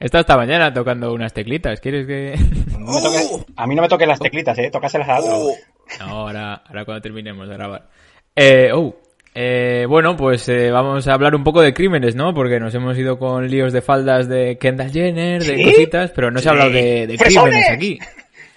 He 0.00 0.04
estado 0.04 0.20
esta 0.22 0.36
mañana 0.36 0.72
tocando 0.72 1.12
unas 1.12 1.32
teclitas. 1.32 1.80
¿Quieres 1.80 2.06
que...? 2.06 2.34
No 2.78 2.92
me 2.92 3.00
toque- 3.00 3.44
a 3.56 3.66
mí 3.66 3.74
no 3.74 3.82
me 3.82 3.88
toquen 3.88 4.08
las 4.08 4.18
teclitas, 4.18 4.58
eh. 4.58 4.70
Tócaselas 4.72 5.08
a 5.08 5.18
otro. 5.20 5.50
No, 6.00 6.04
ahora, 6.06 6.54
ahora 6.66 6.84
cuando 6.84 7.02
terminemos 7.02 7.48
de 7.48 7.54
grabar. 7.54 7.88
Eh, 8.34 8.70
oh, 8.74 8.94
eh, 9.34 9.86
bueno, 9.88 10.16
pues 10.16 10.48
eh, 10.48 10.70
vamos 10.70 11.06
a 11.06 11.14
hablar 11.14 11.34
un 11.34 11.44
poco 11.44 11.60
de 11.60 11.74
crímenes, 11.74 12.14
¿no? 12.16 12.34
Porque 12.34 12.58
nos 12.58 12.74
hemos 12.74 12.96
ido 12.98 13.18
con 13.18 13.48
líos 13.48 13.72
de 13.72 13.82
faldas 13.82 14.28
de 14.28 14.58
Kendall 14.58 14.90
Jenner, 14.92 15.42
de 15.44 15.56
¿Sí? 15.56 15.64
cositas, 15.64 16.10
pero 16.10 16.30
no 16.30 16.40
se 16.40 16.48
ha 16.48 16.52
hablado 16.52 16.70
de, 16.70 17.16
crímenes 17.18 17.70
aquí. 17.70 17.98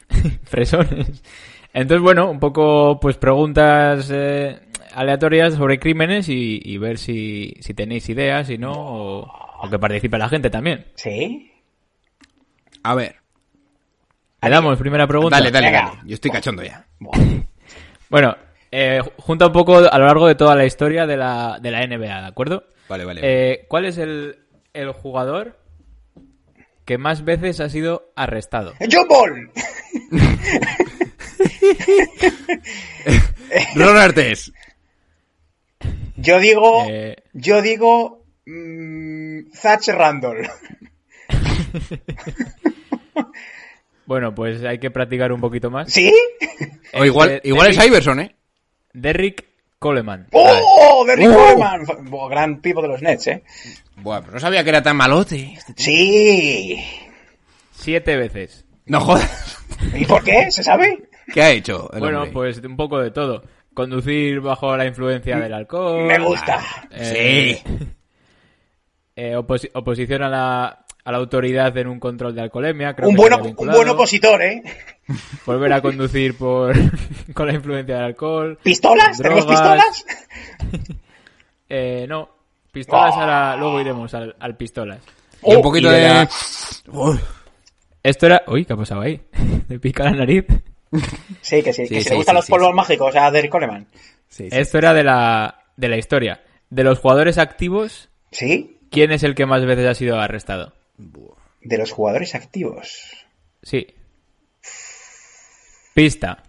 Fresones. 0.43 1.23
Entonces, 1.73 2.01
bueno, 2.01 2.29
un 2.29 2.39
poco, 2.39 2.99
pues 2.99 3.17
preguntas 3.17 4.09
eh, 4.13 4.59
aleatorias 4.93 5.53
sobre 5.55 5.79
crímenes 5.79 6.27
y, 6.29 6.59
y 6.63 6.77
ver 6.77 6.97
si, 6.97 7.53
si 7.59 7.73
tenéis 7.73 8.09
ideas, 8.09 8.47
si 8.47 8.57
no, 8.57 8.71
o, 8.73 9.19
o 9.61 9.69
que 9.69 9.79
participe 9.79 10.17
la 10.17 10.27
gente 10.29 10.49
también. 10.49 10.85
¿Sí? 10.95 11.51
A 12.83 12.95
ver, 12.95 13.15
Le 14.41 14.49
damos 14.49 14.77
primera 14.79 15.05
pregunta. 15.07 15.37
dale, 15.37 15.51
dale, 15.51 15.71
dale. 15.71 15.91
Yo 16.05 16.15
estoy 16.15 16.31
cachondo 16.31 16.63
ya. 16.63 16.85
Bueno, 18.09 18.35
eh, 18.71 18.99
junta 19.17 19.47
un 19.47 19.53
poco 19.53 19.77
a 19.77 19.97
lo 19.99 20.05
largo 20.05 20.27
de 20.27 20.35
toda 20.35 20.55
la 20.55 20.65
historia 20.65 21.05
de 21.05 21.17
la, 21.17 21.59
de 21.61 21.71
la 21.71 21.85
NBA, 21.85 22.21
¿de 22.21 22.27
acuerdo? 22.27 22.63
Vale, 22.87 23.05
vale. 23.05 23.21
Eh, 23.23 23.65
¿Cuál 23.67 23.85
es 23.85 23.97
el, 23.97 24.37
el 24.73 24.91
jugador 24.91 25.57
que 26.85 26.97
más 26.97 27.23
veces 27.23 27.59
ha 27.59 27.69
sido 27.69 28.11
arrestado? 28.15 28.73
¡John 28.91 29.07
Ball! 29.07 29.51
Ron 33.75 33.97
Artes. 33.97 34.51
Yo 36.15 36.39
digo. 36.39 36.85
Eh, 36.89 37.15
Yo 37.33 37.61
digo. 37.61 38.23
mm, 38.45 39.51
Thatch 39.61 39.89
Randall. 39.89 40.49
bueno, 44.05 44.35
pues 44.35 44.63
hay 44.63 44.79
que 44.79 44.91
practicar 44.91 45.31
un 45.31 45.41
poquito 45.41 45.71
más. 45.71 45.91
¿Sí? 45.91 46.13
O 46.93 47.05
igual, 47.05 47.31
eh, 47.31 47.41
igual 47.45 47.69
es 47.69 47.85
Iverson, 47.85 48.19
¿eh? 48.19 48.35
Derrick 48.93 49.45
Coleman. 49.79 50.27
¡Oh! 50.31 51.03
Derrick 51.07 51.29
¡Oh! 51.29 51.33
Coleman. 51.55 52.05
Buah, 52.09 52.29
Gran 52.29 52.61
pivo 52.61 52.81
de 52.81 52.87
los 52.87 53.01
Nets, 53.01 53.27
eh. 53.27 53.43
Buah, 53.97 54.21
pero 54.21 54.33
no 54.33 54.39
sabía 54.39 54.63
que 54.63 54.69
era 54.69 54.83
tan 54.83 54.95
malote. 54.97 55.57
Sí. 55.75 56.83
Siete 57.71 58.15
veces. 58.17 58.65
No 58.85 58.99
jodas. 59.01 59.57
¿Y 59.95 60.05
por 60.05 60.23
qué? 60.23 60.51
¿Se 60.51 60.63
sabe? 60.63 61.03
¿Qué 61.33 61.41
ha 61.41 61.51
hecho? 61.51 61.89
el 61.93 61.99
Bueno, 61.99 62.19
hombre? 62.19 62.33
pues 62.33 62.57
un 62.59 62.75
poco 62.75 62.99
de 62.99 63.11
todo. 63.11 63.43
Conducir 63.73 64.41
bajo 64.41 64.75
la 64.75 64.85
influencia 64.85 65.37
del 65.39 65.53
alcohol. 65.53 66.03
Me 66.05 66.19
gusta. 66.19 66.59
eh, 66.91 67.61
Sí. 67.63 67.75
eh, 69.15 69.35
oposi- 69.37 69.71
oposición 69.73 70.23
a 70.23 70.29
la, 70.29 70.85
a 71.03 71.11
la 71.11 71.17
autoridad 71.17 71.75
en 71.77 71.87
un 71.87 71.99
control 71.99 72.35
de 72.35 72.41
alcoholemia. 72.41 72.93
Creo 72.93 73.09
Un 73.09 73.15
que 73.15 73.53
un 73.57 73.69
buen 73.71 73.89
opositor, 73.89 74.41
¿eh? 74.41 74.61
Volver 75.45 75.73
a 75.73 75.81
conducir 75.81 76.37
por 76.37 76.73
con 77.33 77.47
la 77.47 77.53
influencia 77.53 77.95
del 77.95 78.03
alcohol. 78.05 78.57
¿Pistolas? 78.63 79.17
¿Tenemos 79.17 79.45
Drogas. 79.45 80.03
pistolas? 80.05 80.97
Eh, 81.73 82.05
no. 82.05 82.27
Pistolas 82.69 83.15
Oh. 83.15 83.19
ahora, 83.21 83.55
luego 83.55 83.79
iremos 83.79 84.13
al, 84.13 84.35
al 84.41 84.57
pistolas. 84.57 84.99
Y 85.41 85.55
un 85.55 85.61
poquito 85.61 85.89
y 85.89 85.95
de 85.95 86.01
la-. 86.01 86.29
Esto 88.03 88.25
era... 88.25 88.43
Uy, 88.47 88.65
¿qué 88.65 88.73
ha 88.73 88.75
pasado 88.75 88.99
ahí? 89.01 89.21
Me 89.69 89.79
pica 89.79 90.03
la 90.03 90.11
nariz. 90.11 90.45
Sí, 91.41 91.63
que 91.63 91.71
sí. 91.71 91.85
Sí, 91.87 91.93
que 91.95 92.01
sí, 92.01 92.03
se 92.03 92.09
le 92.09 92.15
gustan 92.17 92.33
sí, 92.33 92.37
los 92.37 92.45
sí, 92.45 92.51
polvos 92.51 92.69
sí. 92.71 92.75
mágicos 92.75 93.15
a 93.15 93.31
Derrick 93.31 93.51
Coleman. 93.51 93.87
Sí, 94.27 94.49
sí. 94.49 94.57
Esto 94.57 94.79
era 94.79 94.93
de 94.93 95.03
la, 95.05 95.63
de 95.77 95.87
la 95.87 95.97
historia. 95.97 96.41
De 96.69 96.83
los 96.83 96.99
jugadores 96.99 97.37
activos, 97.37 98.09
¿Sí? 98.31 98.77
¿quién 98.89 99.11
es 99.13 99.23
el 99.23 99.33
que 99.33 99.45
más 99.45 99.65
veces 99.65 99.87
ha 99.87 99.93
sido 99.93 100.19
arrestado? 100.19 100.73
De 101.61 101.77
los 101.77 101.91
jugadores 101.91 102.35
activos. 102.35 103.25
Sí. 103.61 103.87
Pista. 105.93 106.43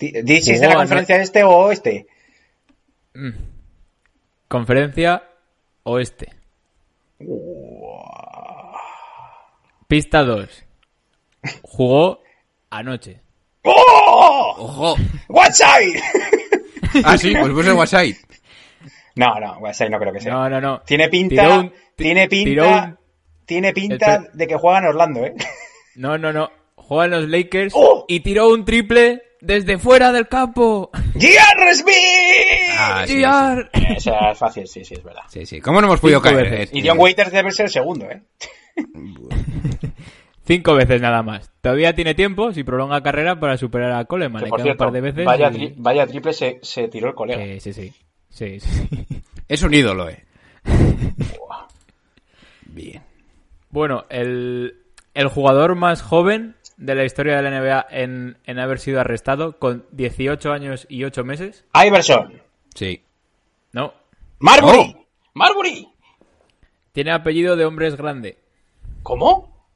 Di 0.00 0.40
si 0.42 0.52
es 0.52 0.60
de 0.60 0.68
la 0.68 0.74
conferencia 0.76 1.16
este 1.20 1.42
o 1.44 1.50
oeste. 1.50 2.06
Conferencia 4.48 5.22
Oeste. 5.84 6.28
Pista 9.86 10.22
2. 10.22 10.64
Jugó 11.62 12.20
anoche. 12.70 13.20
¡Oh! 13.64 14.54
¡Ojo! 14.58 14.96
¡Whiteside! 15.28 16.00
Ah, 17.04 17.16
sí, 17.18 17.32
pues 17.38 17.52
puse 17.52 17.72
WhatsApp. 17.72 18.06
no, 19.16 19.38
no, 19.40 19.58
Whiteside 19.58 19.90
no 19.90 19.98
creo 19.98 20.12
que 20.12 20.20
sea. 20.20 20.32
No, 20.32 20.48
no, 20.48 20.60
no. 20.60 20.80
Tiene 20.82 21.08
pinta, 21.08 21.42
Tiró 21.42 21.60
un- 21.60 21.70
ti- 21.70 21.76
tiene 21.96 22.28
tiró 22.28 22.64
pinta, 22.64 22.84
un- 22.84 22.98
tiene 23.48 23.72
pinta 23.72 24.24
de 24.32 24.46
que 24.46 24.54
juega 24.56 24.78
en 24.78 24.84
Orlando, 24.84 25.24
¿eh? 25.24 25.34
No, 25.96 26.16
no, 26.16 26.32
no. 26.32 26.48
Juega 26.76 27.06
en 27.06 27.10
los 27.10 27.28
Lakers 27.28 27.72
¡Oh! 27.76 28.04
y 28.06 28.20
tiró 28.20 28.48
un 28.50 28.64
triple 28.64 29.22
desde 29.40 29.78
fuera 29.78 30.12
del 30.12 30.28
campo. 30.28 30.90
¡J.R. 31.14 31.74
Smith! 31.74 31.94
Ah, 32.78 33.04
sí. 33.06 33.18
Esa 33.96 34.30
es 34.30 34.38
fácil, 34.38 34.66
sí, 34.68 34.84
sí, 34.84 34.94
es 34.94 35.02
verdad. 35.02 35.22
Sí, 35.28 35.44
sí. 35.44 35.60
¿Cómo 35.60 35.80
no 35.80 35.88
hemos 35.88 36.00
podido 36.00 36.20
Cinco 36.20 36.34
caer? 36.36 36.50
veces. 36.50 36.70
Y 36.72 36.86
John 36.86 36.98
Waiters 36.98 37.32
debe 37.32 37.50
ser 37.50 37.66
el 37.66 37.72
segundo, 37.72 38.06
¿eh? 38.08 38.22
Cinco 40.46 40.74
veces 40.74 41.00
nada 41.02 41.22
más. 41.22 41.50
Todavía 41.60 41.94
tiene 41.94 42.14
tiempo, 42.14 42.52
si 42.52 42.62
prolonga 42.64 43.02
carrera, 43.02 43.38
para 43.40 43.56
superar 43.58 43.92
a 43.92 44.04
Coleman. 44.04 44.44
Que, 44.44 44.48
por 44.48 44.62
cierto, 44.62 44.84
un 44.84 44.86
par 44.88 44.92
de 44.94 45.00
veces. 45.00 45.24
vaya, 45.26 45.50
y- 45.50 45.54
tri- 45.56 45.74
vaya 45.76 46.06
triple 46.06 46.32
se, 46.32 46.58
se 46.62 46.88
tiró 46.88 47.08
el 47.08 47.14
colega. 47.14 47.42
Eh, 47.42 47.60
sí, 47.60 47.72
sí. 47.72 47.92
Sí, 48.30 48.60
sí. 48.60 48.88
Es 49.48 49.62
un 49.62 49.74
ídolo, 49.74 50.08
eh. 50.08 50.24
Bien. 52.66 53.02
Bueno, 53.70 54.04
el, 54.08 54.82
el 55.14 55.28
jugador 55.28 55.74
más 55.74 56.02
joven 56.02 56.56
de 56.76 56.94
la 56.94 57.04
historia 57.04 57.36
de 57.36 57.42
la 57.42 57.60
NBA 57.60 57.86
en, 57.90 58.38
en 58.44 58.58
haber 58.58 58.78
sido 58.78 59.00
arrestado 59.00 59.58
con 59.58 59.84
18 59.92 60.52
años 60.52 60.86
y 60.88 61.04
8 61.04 61.24
meses. 61.24 61.64
Iverson. 61.74 62.40
Sí. 62.74 63.02
No. 63.72 63.92
Marbury. 64.38 64.94
Oh. 64.96 65.06
Marbury. 65.34 65.88
Tiene 66.92 67.12
apellido 67.12 67.56
de 67.56 67.64
hombres 67.64 67.96
grande. 67.96 68.38
¿Cómo? 69.02 69.68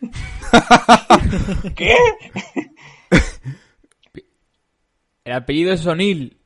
¿Qué? 1.76 1.96
El 5.24 5.32
apellido 5.32 5.72
es 5.72 5.86
O'Neill. 5.86 6.36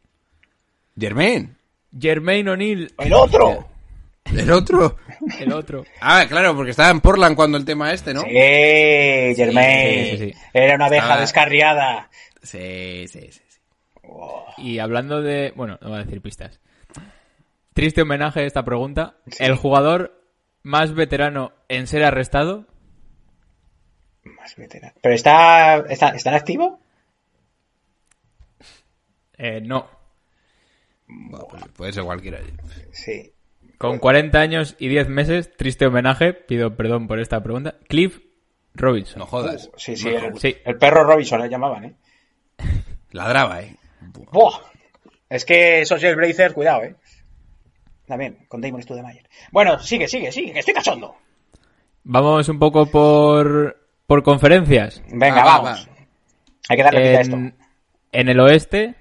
Germain. 0.98 1.56
Jermaine 1.98 2.50
O'Neill. 2.50 2.94
El 2.98 3.12
otro. 3.12 3.66
El 4.38 4.50
otro. 4.50 4.96
El 5.40 5.52
otro. 5.52 5.84
Ah, 6.00 6.24
claro, 6.28 6.54
porque 6.54 6.70
estaba 6.72 6.90
en 6.90 7.00
Portland 7.00 7.36
cuando 7.36 7.56
el 7.58 7.64
tema 7.64 7.92
este, 7.92 8.12
¿no? 8.14 8.22
Sí, 8.22 8.28
Germain. 9.36 10.10
Sí, 10.10 10.16
sí, 10.18 10.32
sí. 10.32 10.38
Era 10.52 10.74
una 10.76 10.86
abeja 10.86 11.04
Estaba- 11.04 11.20
descarriada. 11.20 12.10
Sí, 12.42 13.06
sí, 13.08 13.20
sí. 13.30 13.40
sí. 13.48 13.60
Y 14.58 14.78
hablando 14.78 15.22
de... 15.22 15.52
Bueno, 15.56 15.78
no 15.80 15.88
voy 15.88 15.98
a 15.98 16.04
decir 16.04 16.20
pistas. 16.20 16.60
Triste 17.72 18.02
homenaje 18.02 18.40
a 18.40 18.44
esta 18.44 18.64
pregunta. 18.64 19.16
El 19.38 19.56
jugador 19.56 20.20
más 20.62 20.94
veterano 20.94 21.52
en 21.68 21.86
ser 21.86 22.04
arrestado. 22.04 22.66
Más 24.24 24.54
veterano. 24.56 24.94
¿Pero 25.02 25.14
está, 25.14 25.78
está, 25.88 26.08
está 26.10 26.30
en 26.30 26.36
activo? 26.36 26.80
Eh, 29.36 29.60
no. 29.60 29.88
Bueno, 31.06 31.46
pues 31.50 31.64
puede 31.76 31.92
ser 31.92 32.04
cualquiera. 32.04 32.38
Sí. 32.92 33.33
Con 33.84 33.98
40 33.98 34.40
años 34.40 34.76
y 34.78 34.88
10 34.88 35.08
meses, 35.08 35.54
triste 35.56 35.86
homenaje, 35.86 36.32
pido 36.32 36.74
perdón 36.74 37.06
por 37.06 37.18
esta 37.20 37.42
pregunta. 37.42 37.76
Cliff 37.86 38.18
Robinson. 38.74 39.18
No 39.18 39.26
jodas. 39.26 39.70
Sí, 39.76 39.94
sí, 39.96 40.08
el, 40.08 40.38
Sí. 40.38 40.56
el 40.64 40.76
perro 40.78 41.04
Robinson 41.04 41.40
le 41.42 41.48
llamaban, 41.50 41.84
¿eh? 41.84 41.94
Ladraba, 43.12 43.60
eh. 43.60 43.76
¡Buah! 44.32 44.58
Es 45.28 45.44
que 45.44 45.82
esos 45.82 46.00
Jailblazers, 46.00 46.54
cuidado, 46.54 46.82
¿eh? 46.84 46.96
También, 48.06 48.46
con 48.48 48.60
Damon 48.60 48.82
Studemayer. 48.82 49.28
Bueno, 49.52 49.78
sigue, 49.78 50.08
sigue, 50.08 50.32
sigue, 50.32 50.52
que 50.52 50.58
estoy 50.60 50.74
cachondo. 50.74 51.16
Vamos 52.04 52.48
un 52.48 52.58
poco 52.58 52.86
por, 52.86 53.76
por 54.06 54.22
conferencias. 54.22 55.02
Venga, 55.10 55.42
Ah, 55.42 55.44
va, 55.44 55.60
vamos. 55.60 55.88
Hay 56.68 56.76
que 56.78 56.82
darle 56.82 57.00
vida 57.02 57.18
a 57.18 57.20
esto. 57.20 57.36
En, 57.36 57.54
en 58.12 58.28
el 58.28 58.40
oeste, 58.40 58.94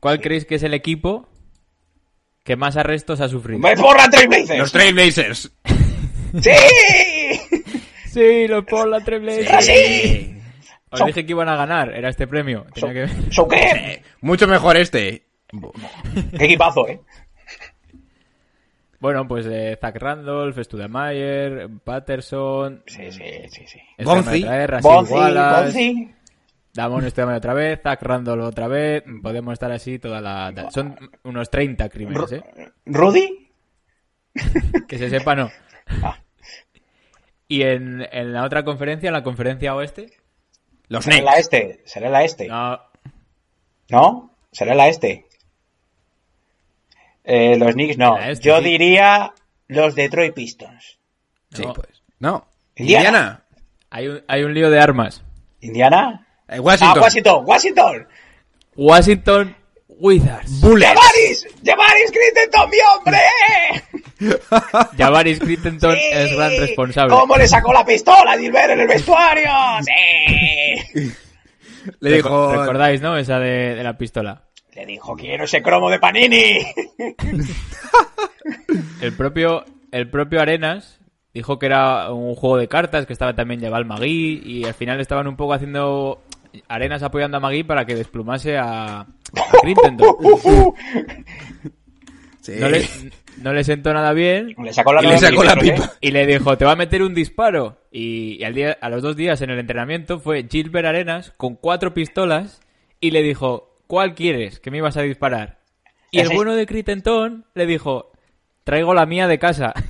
¿cuál 0.00 0.20
creéis 0.20 0.44
que 0.44 0.56
es 0.56 0.62
el 0.62 0.74
equipo 0.74 1.28
que 2.48 2.56
más 2.56 2.76
arrestos 2.76 3.20
ha 3.20 3.28
sufrido? 3.28 3.60
¡Me 3.60 3.76
porra 3.76 4.08
Trailblazers! 4.10 4.58
Los 4.58 4.72
Trailblazers. 4.72 5.52
¡Sí! 6.40 6.50
Sí, 8.06 8.48
los 8.48 8.64
Portland 8.64 9.04
Trailblazers. 9.04 9.50
¡Ah, 9.52 9.60
¡Sí! 9.62 10.34
Os 10.90 10.98
Son- 10.98 11.06
dije 11.08 11.24
que 11.26 11.32
iban 11.32 11.48
a 11.48 11.56
ganar, 11.56 11.94
era 11.94 12.08
este 12.08 12.26
premio. 12.26 12.64
Tenía 12.74 13.06
que- 13.06 13.30
¿So 13.32 13.46
qué? 13.46 14.02
Mucho 14.22 14.48
mejor 14.48 14.76
este. 14.78 15.26
¡Qué 16.38 16.44
equipazo, 16.46 16.88
eh! 16.88 17.00
Bueno, 19.00 19.28
pues 19.28 19.46
eh, 19.48 19.78
Zach 19.80 19.94
Randolph, 19.96 20.58
Studamayer, 20.58 21.68
Patterson, 21.84 22.82
Sí, 22.86 23.12
sí, 23.12 23.22
sí, 23.48 23.62
sí. 23.66 23.78
Bonzi. 24.02 24.42
Rasheed 24.42 24.82
Bonzi, 24.82 25.14
Bonzi. 25.14 26.10
Damon 26.78 27.10
Studamayer 27.10 27.38
otra 27.38 27.54
vez, 27.54 27.80
Zach 27.82 28.00
otra 28.02 28.68
vez. 28.68 29.02
Podemos 29.20 29.52
estar 29.52 29.72
así 29.72 29.98
toda 29.98 30.20
la... 30.20 30.68
Son 30.70 30.96
unos 31.24 31.50
30 31.50 31.88
crímenes, 31.88 32.30
¿eh? 32.30 32.42
¿Rudy? 32.86 33.50
Que 34.86 34.96
se 34.96 35.10
sepa, 35.10 35.34
no. 35.34 35.50
Ah. 36.02 36.18
Y 37.48 37.62
en, 37.62 38.06
en 38.12 38.32
la 38.34 38.44
otra 38.44 38.62
conferencia, 38.62 39.08
en 39.08 39.14
la 39.14 39.22
conferencia 39.24 39.74
oeste, 39.74 40.12
Los 40.88 41.04
Será 41.04 41.16
la 41.16 41.22
Knicks. 41.32 41.38
este. 41.40 41.82
Será 41.86 42.10
la 42.10 42.22
este. 42.24 42.46
no, 42.46 42.78
¿No? 43.88 44.36
Será 44.52 44.74
la 44.74 44.88
este. 44.88 45.24
Eh, 47.24 47.56
los 47.58 47.72
Knicks 47.72 47.96
no. 47.98 48.18
La 48.18 48.30
este, 48.30 48.46
Yo 48.48 48.58
sí. 48.58 48.64
diría 48.64 49.32
los 49.66 49.94
Detroit 49.94 50.34
Pistons. 50.34 50.98
Sí, 51.52 51.62
No. 51.64 51.72
pues. 51.72 52.02
No. 52.20 52.46
Indiana. 52.76 53.08
Indiana. 53.08 53.44
hay 53.90 54.08
un, 54.08 54.22
hay 54.28 54.42
un 54.44 54.54
lío 54.54 54.70
de 54.70 54.78
armas. 54.80 55.24
¿Indiana? 55.60 56.26
Eh, 56.48 56.60
Washington. 56.60 56.98
Ah, 56.98 57.00
Washington, 57.02 57.44
Washington. 57.44 58.08
Washington 58.76 59.56
Wizards. 60.00 60.60
Bullets. 60.60 60.92
¡Javaris! 60.94 61.46
¡Javaris 61.64 62.12
Crittenton, 62.12 62.70
mi 62.70 62.76
hombre! 62.94 63.18
Javaris 64.98 65.38
Crittenton 65.40 65.94
Sí. 65.94 66.00
es 66.12 66.36
gran 66.36 66.50
responsable. 66.58 67.10
¿Cómo 67.14 67.36
le 67.36 67.48
sacó 67.48 67.72
la 67.72 67.84
pistola 67.84 68.32
a 68.32 68.38
Gilbert 68.38 68.70
en 68.70 68.80
el 68.80 68.88
vestuario? 68.88 69.50
¡Sí! 69.82 71.12
Le 72.00 72.12
dijo. 72.12 72.52
¿Recordáis, 72.52 73.00
no? 73.00 73.16
Esa 73.16 73.38
de, 73.40 73.74
de 73.74 73.82
la 73.82 73.96
pistola. 73.98 74.44
Le 74.74 74.86
dijo, 74.86 75.16
quiero 75.16 75.44
ese 75.44 75.60
cromo 75.62 75.90
de 75.90 75.98
Panini. 75.98 76.58
El 79.00 79.12
propio, 79.14 79.64
el 79.92 80.08
propio 80.10 80.40
Arenas 80.40 81.00
dijo 81.34 81.58
que 81.58 81.66
era 81.66 82.12
un 82.12 82.34
juego 82.34 82.56
de 82.56 82.68
cartas, 82.68 83.06
que 83.06 83.12
estaba 83.12 83.34
también 83.34 83.60
Jabal 83.60 83.84
Magui, 83.84 84.40
y 84.44 84.64
al 84.64 84.74
final 84.74 85.00
estaban 85.00 85.26
un 85.28 85.36
poco 85.36 85.52
haciendo 85.54 86.22
Arenas 86.68 87.02
apoyando 87.02 87.36
a 87.36 87.40
Magui 87.40 87.62
para 87.64 87.84
que 87.84 87.94
desplumase 87.94 88.56
a, 88.58 89.00
a 89.00 89.06
Crittenton. 89.62 90.16
Sí. 92.40 92.54
No 92.60 92.68
le, 92.70 92.88
no 93.42 93.52
le 93.52 93.62
sentó 93.62 93.92
nada 93.92 94.12
bien 94.14 94.54
Le 94.56 94.72
sacó 94.72 94.94
la 94.94 95.02
Y 95.04 95.06
le 95.08 95.18
sacó 95.18 95.44
la 95.44 95.54
milímetros, 95.54 95.88
pipa. 95.88 95.98
y 96.00 96.10
le 96.12 96.26
dijo, 96.26 96.56
te 96.56 96.64
va 96.64 96.72
a 96.72 96.76
meter 96.76 97.02
un 97.02 97.12
disparo. 97.12 97.78
Y, 97.90 98.38
y 98.40 98.44
al 98.44 98.54
día, 98.54 98.78
a 98.80 98.88
los 98.88 99.02
dos 99.02 99.16
días 99.16 99.42
en 99.42 99.50
el 99.50 99.58
entrenamiento 99.58 100.18
fue 100.18 100.46
Gilbert 100.50 100.86
Arenas 100.86 101.32
con 101.36 101.56
cuatro 101.56 101.92
pistolas 101.92 102.60
y 103.00 103.10
le 103.10 103.22
dijo, 103.22 103.76
¿cuál 103.86 104.14
quieres 104.14 104.60
que 104.60 104.70
me 104.70 104.78
ibas 104.78 104.96
a 104.96 105.02
disparar? 105.02 105.58
Y 106.10 106.20
el 106.20 106.30
bueno 106.30 106.54
de 106.54 106.64
Crittenton 106.64 107.44
le 107.54 107.66
dijo, 107.66 108.07
traigo 108.68 108.92
la 108.92 109.06
mía 109.06 109.26
de 109.26 109.38
casa. 109.38 109.72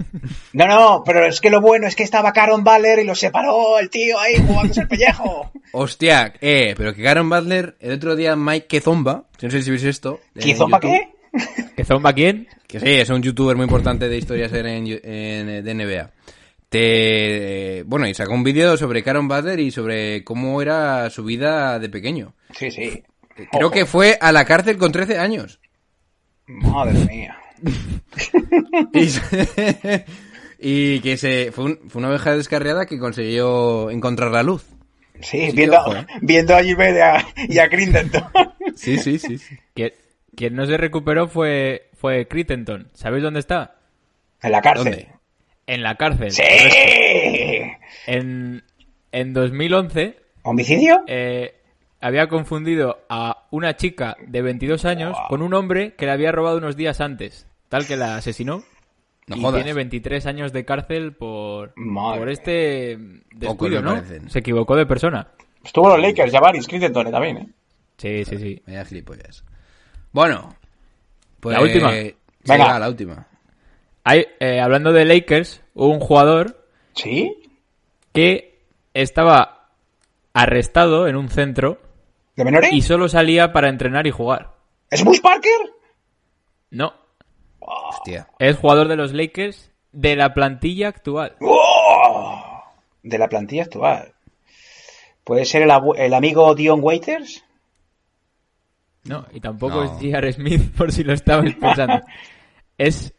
No, 0.52 0.66
no, 0.66 1.02
pero 1.04 1.24
es 1.26 1.40
que 1.40 1.50
lo 1.50 1.60
bueno 1.60 1.86
es 1.86 1.94
que 1.94 2.02
estaba 2.02 2.32
Caron 2.32 2.64
Baller 2.64 2.98
y 3.00 3.04
lo 3.04 3.14
separó 3.14 3.78
el 3.78 3.90
tío 3.90 4.18
ahí 4.18 4.34
jugándose 4.44 4.80
el 4.80 4.88
pellejo. 4.88 5.52
Hostia, 5.72 6.32
eh, 6.40 6.74
pero 6.76 6.94
que 6.94 7.02
Karen 7.02 7.28
Butler, 7.28 7.76
el 7.80 7.92
otro 7.92 8.16
día 8.16 8.34
Mike 8.34 8.66
Kezomba, 8.66 9.24
no 9.40 9.50
sé 9.50 9.62
si 9.62 9.70
veis 9.70 9.84
esto. 9.84 10.20
en 10.34 10.42
¿Quizomba 10.42 10.80
YouTube, 10.80 10.98
qué? 11.32 11.74
¿Que 11.76 11.84
zomba 11.84 12.12
quién? 12.12 12.48
Que 12.66 12.80
sí, 12.80 12.86
es 12.88 13.08
un 13.10 13.22
youtuber 13.22 13.56
muy 13.56 13.64
importante 13.64 14.08
de 14.08 14.16
historias 14.16 14.52
en, 14.52 14.66
en- 14.66 15.64
de 15.64 15.74
NBA. 15.74 16.10
Te, 16.70 17.82
bueno, 17.86 18.08
y 18.08 18.14
sacó 18.14 18.32
un 18.34 18.42
vídeo 18.44 18.76
sobre 18.76 19.02
Karen 19.02 19.28
Butler 19.28 19.60
y 19.60 19.70
sobre 19.70 20.24
cómo 20.24 20.60
era 20.62 21.08
su 21.10 21.24
vida 21.24 21.78
de 21.78 21.88
pequeño. 21.88 22.34
Sí, 22.56 22.70
sí. 22.70 23.02
Creo 23.34 23.66
Ojo. 23.66 23.70
que 23.70 23.86
fue 23.86 24.18
a 24.20 24.32
la 24.32 24.44
cárcel 24.44 24.76
con 24.78 24.90
13 24.92 25.18
años. 25.18 25.60
Madre 26.46 26.98
mía. 27.04 27.36
Y, 28.92 29.06
se- 29.08 30.04
y 30.58 31.00
que 31.00 31.16
se 31.16 31.52
fue, 31.52 31.64
un- 31.66 31.78
fue 31.88 32.00
una 32.00 32.08
oveja 32.10 32.36
descarriada 32.36 32.86
que 32.86 32.98
consiguió 32.98 33.90
encontrar 33.90 34.30
la 34.32 34.42
luz. 34.42 34.64
Sí, 35.20 35.50
Sí, 35.50 35.56
viendo, 35.56 35.78
ojo, 35.78 35.94
eh. 35.96 36.06
viendo 36.22 36.54
a 36.56 36.62
Gilbert 36.62 36.96
y 36.96 37.00
a, 37.00 37.26
y 37.48 37.58
a 37.58 37.68
Crittenton. 37.68 38.24
Sí, 38.76 38.98
sí, 38.98 39.18
sí. 39.18 39.38
sí. 39.38 39.56
Que- 39.74 39.94
Quien 40.36 40.54
no 40.54 40.64
se 40.66 40.76
recuperó 40.76 41.26
fue, 41.26 41.88
fue 41.94 42.28
Crittenton. 42.28 42.88
¿Sabéis 42.94 43.24
dónde 43.24 43.40
está? 43.40 43.74
En 44.40 44.52
la 44.52 44.60
cárcel. 44.62 44.84
¿Dónde? 44.92 45.08
En 45.66 45.82
la 45.82 45.96
cárcel. 45.96 46.30
¡Sí! 46.30 46.42
En, 48.06 48.62
en 49.10 49.32
2011 49.32 50.16
¿Homicidio? 50.42 51.02
eh, 51.08 51.56
había 52.00 52.28
confundido 52.28 53.00
a 53.08 53.48
una 53.50 53.76
chica 53.76 54.16
de 54.28 54.42
22 54.42 54.84
años 54.84 55.16
con 55.28 55.42
un 55.42 55.52
hombre 55.54 55.94
que 55.96 56.06
le 56.06 56.12
había 56.12 56.30
robado 56.30 56.58
unos 56.58 56.76
días 56.76 57.00
antes. 57.00 57.47
Tal 57.68 57.86
que 57.86 57.96
la 57.96 58.16
asesinó. 58.16 58.62
No 59.26 59.36
y 59.36 59.40
jodas. 59.42 59.62
tiene 59.62 59.74
23 59.74 60.24
años 60.26 60.52
de 60.52 60.64
cárcel 60.64 61.12
por, 61.12 61.72
Madre 61.76 62.18
por 62.18 62.28
este 62.30 62.98
descuido, 63.34 63.82
¿no? 63.82 63.94
parecen. 63.94 64.30
Se 64.30 64.38
equivocó 64.38 64.74
de 64.74 64.86
persona. 64.86 65.28
Estuvo 65.62 65.94
en 65.94 66.00
los 66.00 66.08
Lakers, 66.08 66.32
Javaris 66.32 66.66
Crittenton 66.66 67.10
también, 67.10 67.36
¿eh? 67.36 67.48
Sí, 67.98 68.24
sí, 68.24 68.38
sí. 68.38 68.62
Vaya 68.66 68.84
gilipollas. 68.86 69.44
Bueno, 70.12 70.56
pues... 71.40 71.56
La 71.56 71.62
última. 71.62 71.90
Venga. 71.90 72.78
la 72.78 72.88
última. 72.88 73.26
Hay, 74.04 74.24
eh, 74.40 74.60
hablando 74.60 74.92
de 74.92 75.04
Lakers, 75.04 75.62
hubo 75.74 75.88
un 75.92 76.00
jugador 76.00 76.64
¿Sí? 76.94 77.36
que 78.14 78.62
estaba 78.94 79.68
arrestado 80.32 81.08
en 81.08 81.16
un 81.16 81.28
centro 81.28 81.82
¿De 82.34 82.44
menores? 82.44 82.72
y 82.72 82.80
solo 82.80 83.08
salía 83.08 83.52
para 83.52 83.68
entrenar 83.68 84.06
y 84.06 84.10
jugar. 84.10 84.54
¿Es 84.90 85.04
Bush 85.04 85.20
Parker? 85.20 85.52
No, 86.70 86.94
Hostia. 87.68 88.28
es 88.38 88.56
jugador 88.56 88.88
de 88.88 88.96
los 88.96 89.12
Lakers 89.12 89.70
de 89.92 90.16
la 90.16 90.34
plantilla 90.34 90.88
actual. 90.88 91.36
¡Oh! 91.40 92.62
De 93.02 93.18
la 93.18 93.28
plantilla 93.28 93.64
actual. 93.64 94.14
¿Puede 95.24 95.44
ser 95.44 95.62
el, 95.62 96.14
amigo 96.14 96.54
Dion 96.54 96.80
Waiters? 96.82 97.44
No, 99.04 99.26
y 99.32 99.40
tampoco 99.40 99.76
No. 99.76 99.84
es 99.84 99.90
J.R. 99.92 100.32
Smith, 100.32 100.72
por 100.76 100.92
si 100.92 101.04
lo 101.04 101.12
estabais 101.12 101.54
pensando. 101.56 102.00
es 102.76 103.14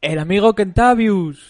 el 0.00 0.18
amigo 0.18 0.54
Kentavius. 0.54 1.48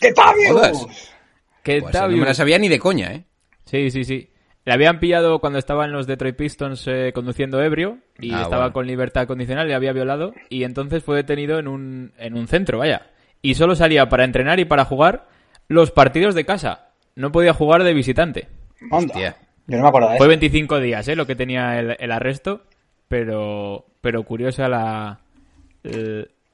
Jodas. 0.48 0.84
Pues 0.84 1.14
Kentavius. 1.62 2.16
no 2.16 2.22
me 2.22 2.28
la 2.28 2.34
sabía 2.34 2.58
ni 2.58 2.68
de 2.68 2.78
coña, 2.78 3.12
¿eh? 3.12 3.24
Sí, 3.64 3.90
sí, 3.90 4.04
sí. 4.04 4.31
Le 4.64 4.72
habían 4.72 5.00
pillado 5.00 5.40
cuando 5.40 5.58
estaba 5.58 5.84
en 5.84 5.92
los 5.92 6.06
Detroit 6.06 6.36
Pistons 6.36 6.86
eh, 6.86 7.12
conduciendo 7.12 7.60
ebrio 7.62 7.98
y 8.20 8.32
Ah, 8.32 8.42
estaba 8.42 8.62
bueno. 8.64 8.72
con 8.74 8.86
libertad 8.86 9.26
condicional, 9.26 9.66
le 9.66 9.74
había 9.74 9.92
violado 9.92 10.34
y 10.50 10.62
entonces 10.64 11.02
fue 11.02 11.16
detenido 11.16 11.58
en 11.58 11.66
un, 11.66 12.12
en 12.18 12.34
un 12.36 12.46
centro, 12.46 12.78
vaya. 12.78 13.10
Y 13.42 13.54
solo 13.54 13.74
salía 13.74 14.08
para 14.08 14.24
entrenar 14.24 14.60
y 14.60 14.64
para 14.64 14.84
jugar 14.84 15.26
los 15.66 15.90
partidos 15.90 16.34
de 16.36 16.44
casa. 16.44 16.90
No 17.16 17.32
podía 17.32 17.52
jugar 17.54 17.82
de 17.82 17.92
visitante. 17.92 18.48
Hostia. 18.90 19.36
Yo 19.66 19.76
no 19.78 19.82
me 19.82 19.88
acuerdo 19.88 20.10
de 20.10 20.16
Fue 20.18 20.26
eso. 20.26 20.30
25 20.30 20.78
días, 20.80 21.08
¿eh? 21.08 21.16
Lo 21.16 21.26
que 21.26 21.34
tenía 21.36 21.78
el, 21.80 21.96
el 21.98 22.12
arresto, 22.12 22.62
pero, 23.08 23.84
pero 24.00 24.22
curiosa 24.22 24.68
la, 24.68 25.20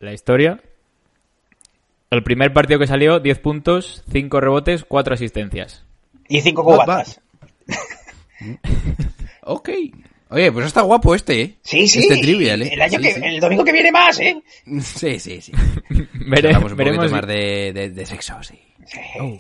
la 0.01 0.13
historia. 0.13 0.61
El 2.11 2.23
primer 2.23 2.55
partido 2.55 2.79
que 2.81 2.87
salió, 2.87 3.21
10 3.21 3.39
puntos, 3.41 4.03
5 4.11 4.41
rebotes, 4.41 4.85
4 4.85 5.13
asistencias. 5.15 5.85
Y 6.27 6.41
cinco 6.41 6.63
Not 6.63 6.73
cubatas. 6.85 7.21
Ok. 9.43 9.71
Oye, 10.31 10.53
pues 10.53 10.67
está 10.67 10.83
guapo 10.83 11.15
este, 11.15 11.41
¿eh? 11.41 11.55
Sí, 11.63 11.89
sí. 11.89 12.01
Este 12.01 12.19
trivial, 12.19 12.61
¿eh? 12.63 12.71
El, 12.75 12.83
año 12.83 12.99
Sí, 12.99 13.05
que, 13.05 13.13
sí. 13.15 13.21
el 13.25 13.41
domingo 13.41 13.65
que 13.65 13.73
viene 13.73 13.91
más, 13.91 14.21
¿eh? 14.21 14.43
Sí, 14.83 15.19
sí, 15.19 15.41
sí. 15.41 15.53
Vere- 15.91 16.55
un 16.55 16.77
veremos. 16.77 16.99
poquito 17.01 17.09
más 17.17 17.27
de, 17.27 17.73
de- 17.73 17.91
de 17.91 18.07
sexo, 18.07 18.35
sí. 18.43 18.59
Sí. 18.87 19.01
Oh. 19.21 19.39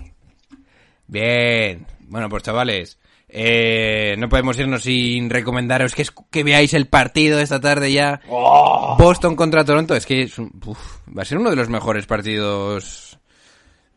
Bien. 1.07 1.87
Bueno, 2.09 2.29
pues 2.31 2.43
chavales, 2.43 2.99
eh, 3.29 4.15
no 4.19 4.29
podemos 4.31 4.59
irnos 4.59 4.83
sin 4.83 5.29
recomendaros 5.29 5.95
que, 5.95 6.03
es- 6.03 6.13
que 6.31 6.43
veáis 6.43 6.73
el 6.75 6.87
partido 6.87 7.37
de 7.37 7.45
esta 7.45 7.61
tarde 7.61 7.93
ya. 7.93 8.21
Oh, 8.29 8.97
Boston 8.99 9.37
contra 9.37 9.65
Toronto. 9.65 9.95
Es 9.95 10.07
que 10.07 10.23
es 10.23 10.39
un- 10.39 10.59
uf, 10.65 10.79
va 11.17 11.23
a 11.23 11.27
ser 11.27 11.37
uno 11.39 11.51
de 11.51 11.57
los 11.57 11.69
mejores 11.69 12.07
partidos. 12.07 13.08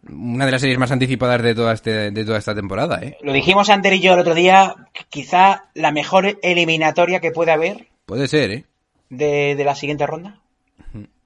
Una 0.10 0.46
de 0.46 0.52
las 0.52 0.62
series 0.62 0.80
más 0.80 0.92
anticipadas 0.92 1.42
de 1.42 1.54
toda, 1.54 1.74
este, 1.74 2.12
de 2.12 2.26
toda 2.26 2.40
esta 2.40 2.56
temporada, 2.56 3.00
¿eh? 3.04 3.18
lo 3.22 3.34
dijimos 3.34 3.70
Ander 3.70 3.94
y 3.94 4.00
yo 4.00 4.14
el 4.14 4.20
otro 4.20 4.34
día, 4.34 4.76
quizá 5.10 5.66
la 5.76 5.92
mejor 5.92 6.40
eliminatoria 6.42 7.20
que 7.20 7.32
puede 7.32 7.52
haber 7.52 7.88
Puede 8.06 8.28
ser, 8.28 8.52
¿eh? 8.52 8.66
de, 9.10 9.56
de 9.56 9.64
la 9.64 9.76
siguiente 9.76 10.08
ronda. 10.08 10.42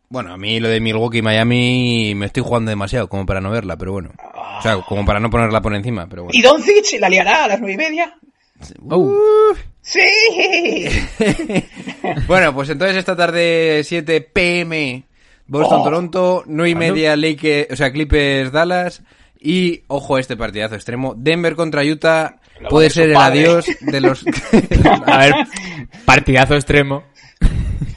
Bueno, 0.10 0.34
a 0.34 0.38
mí 0.38 0.60
lo 0.60 0.70
de 0.70 0.80
Milwaukee 0.80 1.20
y 1.20 1.22
Miami 1.22 2.14
me 2.16 2.28
estoy 2.28 2.44
jugando 2.44 2.70
demasiado 2.70 3.10
como 3.10 3.26
para 3.26 3.42
no 3.42 3.50
verla, 3.50 3.76
pero 3.76 3.94
bueno. 3.94 4.12
O 4.58 4.62
sea, 4.62 4.78
como 4.82 5.06
para 5.06 5.20
no 5.20 5.30
ponerla 5.30 5.62
por 5.62 5.74
encima, 5.74 6.08
pero 6.08 6.24
bueno. 6.24 6.38
¿Y 6.38 6.42
Doncic 6.42 7.00
la 7.00 7.10
liará 7.10 7.46
a 7.46 7.48
las 7.48 7.60
nueve 7.60 7.74
y 7.74 7.78
media? 7.78 8.16
Oh, 8.90 9.14
¡Sí! 9.82 10.00
Bueno, 12.28 12.54
pues 12.54 12.70
entonces 12.70 12.98
esta 12.98 13.16
tarde 13.16 13.82
7 13.84 14.22
pm 14.22 15.04
Boston 15.48 15.82
Oh. 15.82 15.84
Toronto, 15.84 16.44
9 16.46 16.70
y 16.70 16.76
media 16.76 17.16
Lakers, 17.16 17.72
o 17.72 17.76
sea, 17.76 17.92
Clippers 17.92 18.52
Dallas 18.52 19.04
y 19.40 19.84
ojo 19.88 20.16
a 20.16 20.20
este 20.20 20.36
partidazo 20.36 20.76
extremo, 20.76 21.14
Denver 21.16 21.56
contra 21.56 21.84
Utah 21.84 22.38
Lo 22.60 22.70
puede 22.70 22.90
ser 22.90 23.12
el 23.12 23.18
adiós 23.18 23.66
de 23.80 24.02
los 24.02 24.26
a 25.06 25.18
ver, 25.18 25.34
partidazo 26.06 26.56
extremo. 26.56 27.04